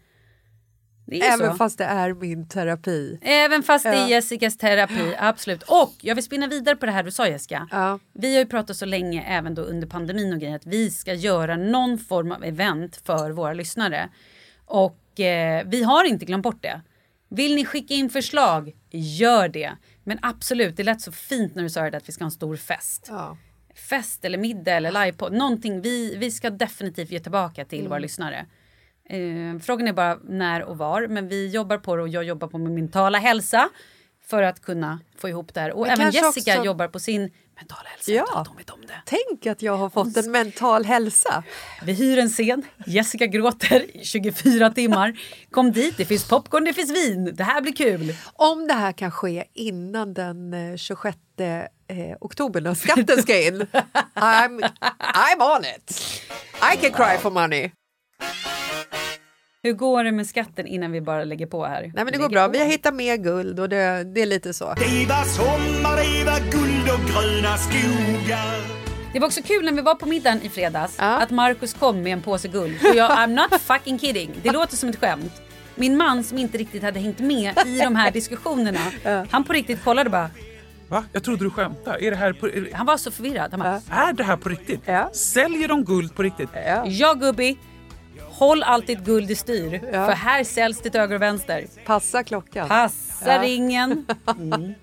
Även 1.12 1.52
så. 1.52 1.56
fast 1.58 1.78
det 1.78 1.84
är 1.84 2.14
min 2.14 2.48
terapi. 2.48 3.20
Även 3.22 3.64
fast 3.64 3.84
det 3.86 3.90
är 3.90 3.96
Ja. 3.96 4.08
Jessicas 4.10 4.58
terapi, 4.58 5.16
absolut. 5.20 5.64
Och 5.64 5.94
jag 6.02 6.16
vill 6.16 6.24
spinna 6.24 6.48
vidare 6.48 6.76
på 6.76 6.86
det 6.86 6.92
här 6.92 7.04
du 7.04 7.12
sa 7.12 7.28
Jessica. 7.28 7.68
Ja. 7.72 8.00
Vi 8.14 8.34
har 8.34 8.40
ju 8.40 8.46
pratat 8.46 8.78
så 8.78 8.86
länge, 8.86 9.24
även 9.28 9.56
då 9.56 9.62
under 9.62 9.88
pandemin 9.88 10.34
och 10.34 10.40
grejer, 10.40 10.56
att 10.56 10.66
vi 10.66 10.90
ska 10.92 11.14
göra 11.14 11.58
någon 11.58 11.98
form 11.98 12.32
av 12.32 12.44
event 12.44 13.02
för 13.06 13.32
våra 13.32 13.54
lyssnare. 13.54 14.10
Och 14.66 15.20
eh, 15.20 15.64
vi 15.66 15.84
har 15.84 16.04
inte 16.06 16.26
glömt 16.26 16.44
bort 16.44 16.64
det. 16.64 16.82
Vill 17.30 17.56
ni 17.56 17.66
skicka 17.66 17.94
in 17.94 18.10
förslag, 18.10 18.72
gör 18.92 19.48
det. 19.48 19.72
Men 20.04 20.20
absolut, 20.22 20.78
det 20.78 20.84
lät 20.84 21.02
så 21.02 21.12
fint 21.12 21.56
när 21.56 21.64
du 21.64 21.70
sa 21.70 21.90
det 21.90 21.98
att 21.98 22.10
vi 22.10 22.14
ska 22.14 22.24
ha 22.24 22.28
en 22.28 22.32
stor 22.32 22.56
fest. 22.56 23.06
Ja. 23.10 23.38
Fest 23.90 24.26
eller 24.26 24.38
middag 24.38 24.72
eller 24.72 24.92
livepodd, 25.06 25.34
någonting. 25.34 25.82
Vi, 25.82 26.16
vi 26.16 26.32
ska 26.32 26.50
definitivt 26.50 27.12
ge 27.12 27.20
tillbaka 27.20 27.66
till 27.66 27.80
Mm. 27.80 27.90
våra 27.90 28.00
lyssnare. 28.00 28.46
Eh, 29.10 29.60
frågan 29.62 29.88
är 29.88 29.94
bara 29.94 30.18
när 30.24 30.64
och 30.64 30.78
var, 30.78 31.08
men 31.08 31.28
vi 31.28 31.48
jobbar 31.48 31.78
på 31.78 31.96
det 31.96 32.02
och 32.02 32.10
jag 32.10 32.24
jobbar 32.24 32.48
på 32.48 32.58
min 32.58 32.76
mentala 32.76 33.18
hälsa 33.18 33.70
för 34.26 34.44
att 34.44 34.62
kunna 34.62 35.00
få 35.18 35.30
ihop 35.30 35.54
det 35.54 35.60
här. 35.62 35.72
Och 35.72 35.82
Men 35.88 35.92
även 36.02 36.12
Jessica 36.12 36.52
också- 36.54 36.66
jobbar 36.66 36.88
på 36.88 37.00
sin 37.00 37.22
mentala 37.56 37.90
hälsa 37.90 38.12
Ja. 38.12 38.42
att 38.42 38.48
om 38.72 38.82
det. 38.88 39.02
Tänk 39.06 39.46
att 39.46 39.62
jag 39.62 39.78
har 39.78 39.90
fått 39.90 40.18
en 40.18 40.32
mental 40.32 40.86
hälsa. 40.86 41.44
Vi 41.84 41.94
hyr 41.94 42.18
en 42.18 42.30
scen, 42.30 42.64
Jessica 42.86 43.26
gråter 43.26 43.98
i 43.98 44.06
24 44.06 44.70
timmar. 44.70 45.20
Kom 45.52 45.72
dit, 45.72 45.98
det 45.98 46.06
finns 46.06 46.28
popcorn, 46.30 46.64
det 46.64 46.74
finns 46.74 46.92
vin. 46.92 47.32
Det 47.36 47.44
här 47.44 47.62
blir 47.62 47.74
kul. 47.74 48.16
Om 48.34 48.68
det 48.68 48.74
här 48.74 48.92
kan 48.92 49.12
ske 49.12 49.44
innan 49.54 50.14
den 50.14 50.54
eh, 50.54 50.76
26 50.78 51.18
eh, 51.40 52.16
oktober 52.22 52.62
när 52.62 52.74
skatten 52.74 53.22
ska 53.22 53.42
in. 53.48 53.62
I'm, 54.16 54.70
I'm 55.00 55.58
on 55.58 55.66
it! 55.66 56.02
I 56.74 56.78
can 56.78 56.92
cry 56.92 57.18
for 57.18 57.32
money. 57.32 57.72
Hur 59.64 59.74
går 59.74 60.04
det 60.04 60.12
med 60.12 60.28
skatten 60.28 60.68
innan 60.68 60.92
vi 60.92 61.02
bara 61.02 61.24
lägger 61.24 61.46
på 61.46 61.66
här? 61.66 61.82
Nej 61.82 62.04
men 62.04 62.08
det 62.14 62.18
går 62.18 62.30
bra, 62.30 62.46
på. 62.46 62.52
vi 62.52 62.60
har 62.60 62.66
hittat 62.66 62.94
mer 62.96 63.18
guld 63.18 63.60
och 63.60 63.70
det, 63.70 64.04
det 64.04 64.22
är 64.22 64.26
lite 64.26 64.54
så. 64.54 64.66
Det 64.66 65.06
var 65.10 65.24
sommar, 65.24 65.96
det 65.96 66.26
var 66.26 66.40
guld 66.52 66.90
och 66.94 67.10
gröna 67.10 67.58
skogar 67.58 68.62
Det 69.14 69.20
var 69.20 69.28
också 69.28 69.42
kul 69.42 69.66
när 69.66 69.72
vi 69.72 69.82
var 69.82 69.96
på 69.96 70.06
middagen 70.06 70.42
i 70.42 70.50
fredags 70.50 70.96
Ja. 71.00 71.06
att 71.18 71.30
Markus 71.30 71.74
kom 71.74 72.02
med 72.02 72.14
en 72.14 72.22
påse 72.22 72.48
guld. 72.48 72.76
Och 72.90 72.96
jag, 72.96 73.12
I'm 73.12 73.28
not 73.52 73.62
fucking 73.62 74.00
kidding. 74.00 74.32
Det 74.44 74.52
låter 74.52 74.76
som 74.78 74.90
ett 74.90 75.00
skämt. 75.00 75.42
Min 75.76 75.98
man 75.98 76.24
som 76.24 76.38
inte 76.38 76.58
riktigt 76.58 76.84
hade 76.84 77.00
hängt 77.00 77.20
med 77.20 77.58
i 77.66 77.80
de 77.80 77.96
här 77.96 78.12
diskussionerna. 78.12 78.80
Han 79.32 79.44
på 79.44 79.54
riktigt 79.54 79.84
kollade 79.84 80.10
bara. 80.10 80.30
Va? 80.88 81.04
Jag 81.14 81.24
trodde 81.24 81.44
du 81.44 81.50
skämtade. 81.50 82.06
Är 82.06 82.12
det 82.12 82.18
här 82.18 82.34
på, 82.34 82.50
Han 82.74 82.86
var 82.86 82.98
så 82.98 83.12
förvirrad. 83.12 83.52
Han 83.52 83.60
bara, 83.60 83.82
är 83.90 84.14
det 84.14 84.24
här 84.24 84.36
på 84.36 84.50
riktigt? 84.50 84.82
Ja. 84.86 85.10
Säljer 85.14 85.68
de 85.68 85.84
guld 85.86 86.16
på 86.16 86.24
riktigt? 86.24 86.50
ja 86.86 87.14
gubbi. 87.14 87.58
Håll 88.40 88.64
alltid 88.64 89.06
guld 89.06 89.32
i 89.32 89.36
styr. 89.36 89.80
För 89.80 90.12
här 90.12 90.44
säljs 90.44 90.82
det 90.82 90.90
till 90.90 91.00
höger 91.02 91.16
och 91.16 91.22
vänster. 91.22 91.66
Passa 91.86 92.24
klockan. 92.24 92.68
Passa 92.68 93.36
Ja. 93.36 93.42
ringen. 93.44 94.06
Mm. 94.40 94.74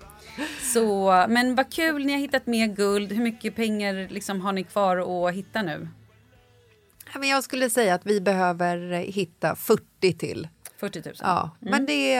Så, 0.73 1.05
men 1.29 1.55
vad 1.55 1.71
kul 1.73 2.05
ni 2.05 2.11
har 2.13 2.19
hittat 2.19 2.47
mer 2.47 2.67
guld. 2.67 3.11
Hur 3.11 3.23
mycket 3.23 3.55
pengar 3.55 4.07
liksom 4.09 4.41
har 4.41 4.51
ni 4.53 4.63
kvar 4.63 5.27
att 5.27 5.33
hitta 5.33 5.61
nu? 5.61 5.87
Ja, 7.13 7.19
men 7.19 7.29
jag 7.29 7.43
skulle 7.43 7.69
säga 7.69 7.93
att 7.95 8.05
vi 8.05 8.21
behöver 8.21 8.91
eh, 8.91 8.99
hitta 8.99 9.55
40 9.55 10.13
till. 10.17 10.47
40 10.77 11.01
000. 11.05 11.15
Ja, 11.21 11.49
men 11.59 11.85
det, 11.85 12.17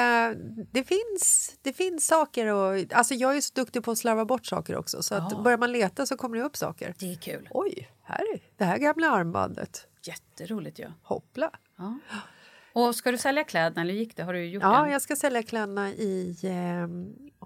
det, 0.71 0.83
finns, 0.83 1.53
det 1.61 1.73
finns 1.73 2.07
saker 2.07 2.47
och 2.47 2.83
alltså 2.93 3.13
jag 3.13 3.37
är 3.37 3.41
så 3.41 3.51
duktig 3.55 3.83
på 3.83 3.91
att 3.91 3.97
slarva 3.97 4.25
bort 4.25 4.45
saker 4.45 4.75
också 4.75 5.03
så 5.03 5.15
att 5.15 5.43
börjar 5.43 5.57
man 5.57 5.71
leta 5.71 6.05
så 6.05 6.17
kommer 6.17 6.37
det 6.37 6.43
upp 6.43 6.57
saker. 6.57 6.93
Det 6.99 7.11
är 7.11 7.15
kul. 7.15 7.47
Oj, 7.51 7.89
här 8.03 8.33
är 8.33 8.39
det 8.57 8.63
här 8.63 8.77
gamla 8.77 9.11
armbandet. 9.11 9.86
Jätteroligt 10.07 10.79
ju. 10.79 10.83
Ja. 10.83 10.89
Hoppla. 11.03 11.51
Och 12.73 12.95
ska 12.95 13.11
du 13.11 13.17
sälja 13.17 13.43
kläderna 13.43 13.81
eller 13.81 13.93
gick 13.93 14.15
det? 14.17 14.23
Har 14.23 14.33
du 14.33 14.45
gjort 14.45 14.63
Ja, 14.63 14.83
det? 14.83 14.91
jag 14.91 15.01
ska 15.01 15.15
sälja 15.15 15.43
kläderna 15.43 15.89
i, 15.89 16.35
eh, 16.43 16.87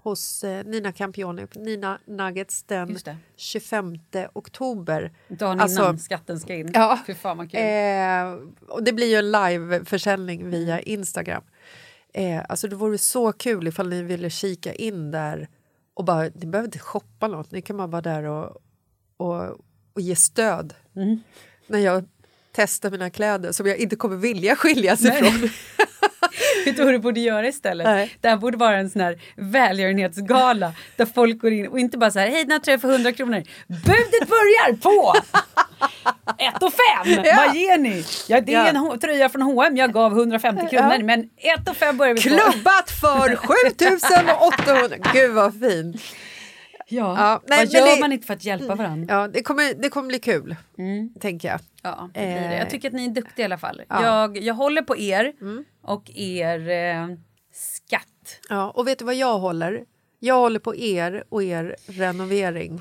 hos 0.02 0.44
Nina 0.64 0.92
Campioni, 0.92 1.46
Nina 1.54 1.98
Nuggets 2.06 2.62
den 2.64 2.88
Just 2.90 3.04
det. 3.04 3.16
25 3.36 3.94
oktober. 4.32 5.12
Dagen 5.28 5.60
Alltså- 5.60 5.82
innan 5.82 5.98
skatten 5.98 6.40
ska 6.40 6.54
in. 6.54 6.70
Ja. 6.74 6.98
Fy 7.06 7.14
fan 7.14 7.36
vad 7.36 7.50
kul. 7.50 7.60
Eh, 7.60 8.48
och 8.74 8.82
det 8.84 8.92
blir 8.92 9.06
ju 9.10 9.16
en 9.16 9.30
liveförsäljning 9.32 10.50
via 10.50 10.80
Instagram. 10.80 11.42
Eh, 12.14 12.42
alltså 12.48 12.68
det 12.68 12.76
vore 12.76 12.98
så 12.98 13.32
kul 13.32 13.68
ifall 13.68 13.88
ni 13.88 14.02
ville 14.02 14.30
kika 14.30 14.74
in 14.74 15.10
där 15.10 15.48
och 15.94 16.04
bara, 16.04 16.22
ni 16.34 16.46
behöver 16.46 16.68
inte 16.68 16.78
shoppa 16.78 17.28
något, 17.28 17.50
ni 17.50 17.62
kan 17.62 17.76
bara 17.76 17.86
vara 17.86 18.02
där 18.02 18.22
och, 18.24 18.56
och, 19.16 19.42
och 19.92 20.00
ge 20.00 20.16
stöd. 20.16 20.74
Mm. 20.96 21.20
När 21.66 21.78
jag 21.78 22.04
testar 22.52 22.90
mina 22.90 23.10
kläder 23.10 23.52
som 23.52 23.66
jag 23.66 23.76
inte 23.76 23.96
kommer 23.96 24.16
vilja 24.16 24.56
skiljas 24.56 25.04
ifrån. 25.04 25.50
Vet 26.64 26.76
du 26.76 26.84
vad 26.84 26.94
du 26.94 26.98
borde 26.98 27.20
göra 27.20 27.48
istället? 27.48 27.86
Nej. 27.86 28.16
Det 28.20 28.28
här 28.28 28.36
borde 28.36 28.56
vara 28.56 28.76
en 28.78 28.90
sån 28.90 29.00
här 29.02 29.20
välgörenhetsgala 29.36 30.72
där 30.96 31.06
folk 31.14 31.38
går 31.40 31.52
in 31.52 31.66
och 31.68 31.78
inte 31.78 31.98
bara 31.98 32.10
så 32.10 32.18
här, 32.18 32.28
hej 32.28 32.42
den 32.44 32.50
här 32.52 32.58
tröjan 32.58 32.80
för 32.80 32.88
100 32.92 33.12
kronor. 33.12 33.42
Budet 33.66 34.28
börjar 34.28 34.76
på 34.76 35.14
1 36.38 36.62
och 36.62 36.72
5. 37.04 37.24
Ja. 37.24 37.34
Vad 37.46 37.56
ger 37.56 37.78
ni? 37.78 38.04
Ja, 38.28 38.40
det 38.40 38.54
är 38.54 38.74
Ja. 38.74 38.92
en 38.92 38.98
tröja 39.00 39.28
från 39.28 39.42
H&M 39.42 39.76
jag 39.76 39.92
gav 39.92 40.12
150 40.12 40.66
kronor 40.70 40.92
Ja. 40.98 41.04
men 41.04 41.20
1 41.36 41.68
och 41.68 41.76
5 41.76 41.96
börjar 41.96 42.14
vi 42.14 42.22
på. 42.22 42.28
Klubbat 42.28 42.90
för 42.90 43.36
7800! 43.46 44.96
Gud 45.12 45.30
vad 45.30 45.60
fint! 45.60 45.96
Ja. 46.92 47.14
Ja, 47.18 47.42
nej, 47.48 47.58
vad 47.66 47.74
gör 47.74 47.94
det- 47.94 48.00
man 48.00 48.12
inte 48.12 48.26
för 48.26 48.34
att 48.34 48.44
hjälpa 48.44 48.74
varandra? 48.74 49.14
Ja, 49.14 49.28
det 49.28 49.42
kommer, 49.42 49.74
det 49.82 49.88
kommer 49.88 50.08
bli 50.08 50.18
kul, 50.18 50.56
Mm. 50.78 51.14
tänker 51.20 51.48
jag. 51.48 51.60
Ja, 51.82 52.10
det 52.14 52.20
blir 52.20 52.26
det. 52.34 52.38
Eh. 52.54 52.58
Jag 52.58 52.70
tycker 52.70 52.88
att 52.88 52.94
ni 52.94 53.04
är 53.06 53.10
duktiga 53.10 53.42
i 53.42 53.44
alla 53.44 53.58
fall. 53.58 53.82
Ja. 53.88 54.02
Jag, 54.04 54.36
jag 54.38 54.54
håller 54.54 54.82
på 54.82 54.96
er 54.96 55.32
och 55.82 56.10
er 56.14 56.68
eh, 56.70 57.08
skatt. 57.52 58.40
Ja, 58.48 58.70
och 58.70 58.86
vet 58.88 58.98
du 58.98 59.04
vad 59.04 59.14
jag 59.14 59.38
håller? 59.38 59.84
Jag 60.18 60.34
håller 60.38 60.60
på 60.60 60.76
er 60.76 61.24
och 61.28 61.42
er 61.42 61.76
renovering. 61.86 62.80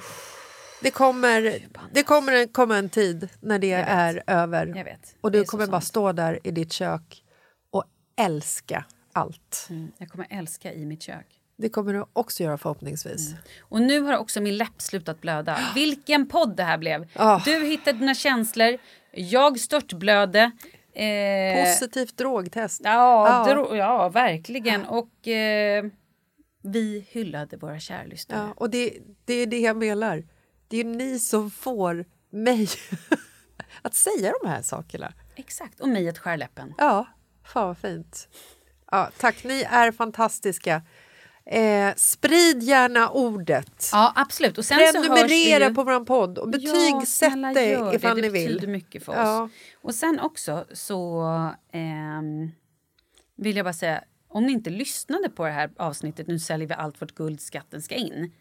Det 0.81 0.91
kommer, 0.91 1.59
det 1.93 2.03
kommer 2.03 2.33
en- 2.33 2.47
komma 2.47 2.77
en 2.77 2.89
tid 2.89 3.29
när 3.41 3.59
det 3.59 3.71
är 3.73 4.23
över. 4.27 4.83
Vet. 4.83 5.15
Och 5.21 5.31
du 5.31 5.43
kommer 5.43 5.65
bara 5.67 5.71
sant. 5.81 5.83
stå 5.83 6.11
där 6.11 6.39
i 6.43 6.51
ditt 6.51 6.73
kök 6.73 7.23
och 7.71 7.83
älska 8.19 8.85
allt. 9.13 9.67
Mm, 9.69 9.91
jag 9.97 10.09
kommer 10.09 10.27
älska 10.29 10.73
i 10.73 10.85
mitt 10.85 11.03
kök. 11.03 11.27
Det 11.61 11.69
kommer 11.69 11.93
du 11.93 12.05
också 12.13 12.43
göra 12.43 12.57
förhoppningsvis. 12.57 13.27
Mm. 13.31 13.39
Och 13.61 13.81
nu 13.81 13.99
har 14.01 14.17
också 14.17 14.41
min 14.41 14.57
läpp 14.57 14.81
slutat 14.81 15.21
blöda. 15.21 15.59
Vilken 15.75 16.27
podd 16.27 16.55
det 16.55 16.63
här 16.63 16.77
blev! 16.77 17.07
Ah. 17.15 17.41
Du 17.45 17.65
hittade 17.65 17.99
dina 17.99 18.13
känslor, 18.15 18.77
jag 19.11 19.59
störtblödde. 19.59 20.51
Eh, 20.93 21.63
Positivt 21.65 22.17
drogtest. 22.17 22.81
Ja, 22.83 23.45
Ja. 23.47 23.53
dro- 23.53 23.75
ja, 23.75 24.09
verkligen. 24.09 24.85
Och 24.85 25.27
eh, 25.27 25.85
vi 26.63 27.05
hyllade 27.09 27.57
våra 27.57 27.79
kära 27.79 28.03
lyssnare. 28.03 28.39
Ja, 28.47 28.53
och 28.57 28.69
det, 28.69 28.97
det 29.25 29.33
är 29.33 29.47
det 29.47 29.59
jag 29.59 29.77
menar. 29.77 30.23
Det 30.67 30.77
är 30.77 30.83
ni 30.83 31.19
som 31.19 31.51
får 31.51 32.05
mig 32.29 32.67
att 33.81 33.93
säga 33.95 34.33
de 34.41 34.49
här 34.49 34.61
sakerna. 34.61 35.13
Exakt, 35.35 35.79
och 35.79 35.89
mig 35.89 36.09
att 36.09 36.17
skära 36.17 36.35
läppen. 36.35 36.73
Ja, 36.77 37.07
fan 37.43 37.67
vad 37.67 37.77
fint. 37.77 38.27
Ja, 38.91 39.09
tack, 39.17 39.43
ni 39.43 39.61
är 39.69 39.91
fantastiska. 39.91 40.81
Eh, 41.45 41.93
sprid 41.95 42.63
gärna 42.63 43.09
ordet. 43.09 43.89
Ja, 43.91 44.13
absolut. 44.15 44.57
Och 44.57 44.65
sen 44.65 44.77
Prenumerera 44.77 45.67
ju... 45.67 45.75
på 45.75 45.83
vår 45.83 46.05
podd 46.05 46.37
och 46.37 46.49
betygsätt 46.49 47.33
Ja, 47.35 47.53
det 47.53 47.65
gör 47.65 47.95
ifall 47.95 48.15
det. 48.15 48.21
ni 48.21 48.27
Det 48.27 48.33
vill. 48.33 48.47
betyder 48.53 48.67
mycket 48.67 49.03
för 49.05 49.11
oss. 49.11 49.17
Ja. 49.17 49.49
Och 49.81 49.95
sen 49.95 50.19
också 50.19 50.65
så 50.73 51.21
ehm, 51.71 52.51
vill 53.37 53.55
jag 53.57 53.65
bara 53.65 53.73
säga, 53.73 54.03
om 54.27 54.45
ni 54.45 54.51
inte 54.51 54.69
lyssnade 54.69 55.29
på 55.29 55.45
det 55.45 55.51
här 55.51 55.69
avsnittet 55.77 56.27
Nu 56.27 56.39
säljer 56.39 56.67
vi 56.67 56.73
allt 56.73 57.01
vårt 57.01 57.15
guld, 57.15 57.41
skatten 57.41 57.81
ska 57.81 57.95
in. 57.95 58.31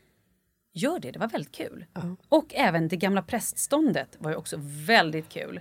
Gör 0.73 0.99
det, 0.99 1.11
det 1.11 1.19
var 1.19 1.29
väldigt 1.29 1.53
kul. 1.53 1.85
Och 2.29 2.55
även 2.55 2.89
det 2.89 2.97
gamla 2.97 3.23
prästståndet 3.23 4.17
var 4.19 4.31
ju 4.31 4.37
också 4.37 4.57
väldigt 4.87 5.29
kul. 5.29 5.61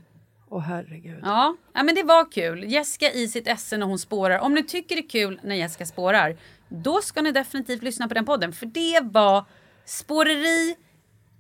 Åh 0.52 0.60
herregud. 0.62 1.20
Ja, 1.24 1.56
ja 1.74 1.84
men 1.84 1.96
det 1.96 2.04
var 2.04 2.32
kul. 2.32 2.64
Jessica 2.72 3.12
i 3.12 3.28
sitt 3.28 3.48
esse 3.48 3.78
när 3.78 3.86
hon 3.86 4.00
spårar. 4.00 4.40
Om 4.40 4.54
ni 4.54 4.64
tycker 4.64 4.96
det 4.96 5.02
är 5.02 5.10
kul 5.10 5.40
när 5.44 5.56
Jessica 5.56 5.86
spårar, 5.86 6.38
då 6.70 7.02
ska 7.02 7.22
ni 7.22 7.32
definitivt 7.32 7.84
lyssna 7.84 8.08
på 8.08 8.14
den 8.14 8.26
podden. 8.26 8.54
För 8.54 8.66
det 8.66 9.00
var 9.04 9.46
spåreri, 9.86 10.76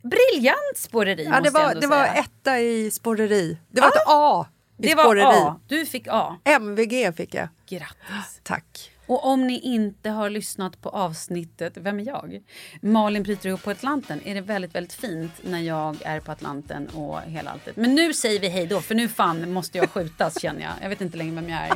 briljant 0.03 0.77
spåreri 0.77 1.23
Ja, 1.25 1.41
det 1.41 1.49
var, 1.49 1.75
det 1.75 1.87
var 1.87 2.03
säga. 2.05 2.13
etta 2.13 2.59
i 2.59 2.91
spåreri. 2.91 3.57
Det 3.71 3.81
var 3.81 3.87
ett 3.87 4.03
A 4.07 4.47
i 4.77 4.87
Det 4.87 4.95
var 4.95 5.03
spåreri. 5.03 5.23
A. 5.25 5.59
Du 5.67 5.85
fick 5.85 6.07
A. 6.09 6.37
MVG 6.43 7.15
fick 7.15 7.33
jag. 7.33 7.47
Grattis. 7.69 8.41
Tack. 8.43 8.91
Och 9.07 9.25
om 9.25 9.47
ni 9.47 9.59
inte 9.59 10.09
har 10.09 10.29
lyssnat 10.29 10.81
på 10.81 10.89
avsnittet 10.89 11.73
Vem 11.77 11.99
är 11.99 12.07
jag? 12.07 12.41
Malin 12.81 13.23
bryter 13.23 13.49
ihop 13.49 13.63
på 13.63 13.71
Atlanten 13.71 14.21
är 14.25 14.35
det 14.35 14.41
väldigt, 14.41 14.75
väldigt 14.75 14.93
fint 14.93 15.31
när 15.43 15.59
jag 15.59 15.97
är 16.01 16.19
på 16.19 16.31
Atlanten 16.31 16.87
och 16.87 17.21
hela 17.21 17.51
alltet. 17.51 17.75
Men 17.75 17.95
nu 17.95 18.13
säger 18.13 18.39
vi 18.39 18.47
hej 18.49 18.67
då, 18.67 18.81
för 18.81 18.95
nu 18.95 19.07
fan 19.07 19.53
måste 19.53 19.77
jag 19.77 19.89
skjutas 19.89 20.41
känner 20.41 20.61
jag. 20.61 20.71
Jag 20.81 20.89
vet 20.89 21.01
inte 21.01 21.17
längre 21.17 21.35
vem 21.35 21.49
jag 21.49 21.59
är. 21.59 21.73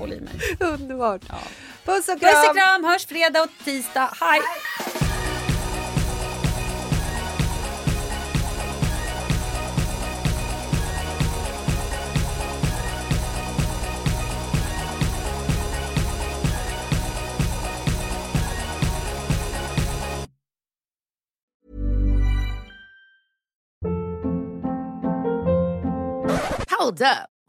Håll 0.00 0.12
i 0.12 0.20
mig. 0.20 0.34
Underbart. 0.60 1.22
Ja. 1.28 1.38
Puss 1.84 2.08
och 2.08 2.14
Puss 2.14 2.14
och 2.14 2.20
kram! 2.20 2.54
kram, 2.54 2.84
hörs 2.84 3.06
fredag 3.06 3.42
och 3.42 3.64
tisdag. 3.64 4.10
Hej! 4.20 4.40
Hold 26.78 27.02
up. 27.02 27.39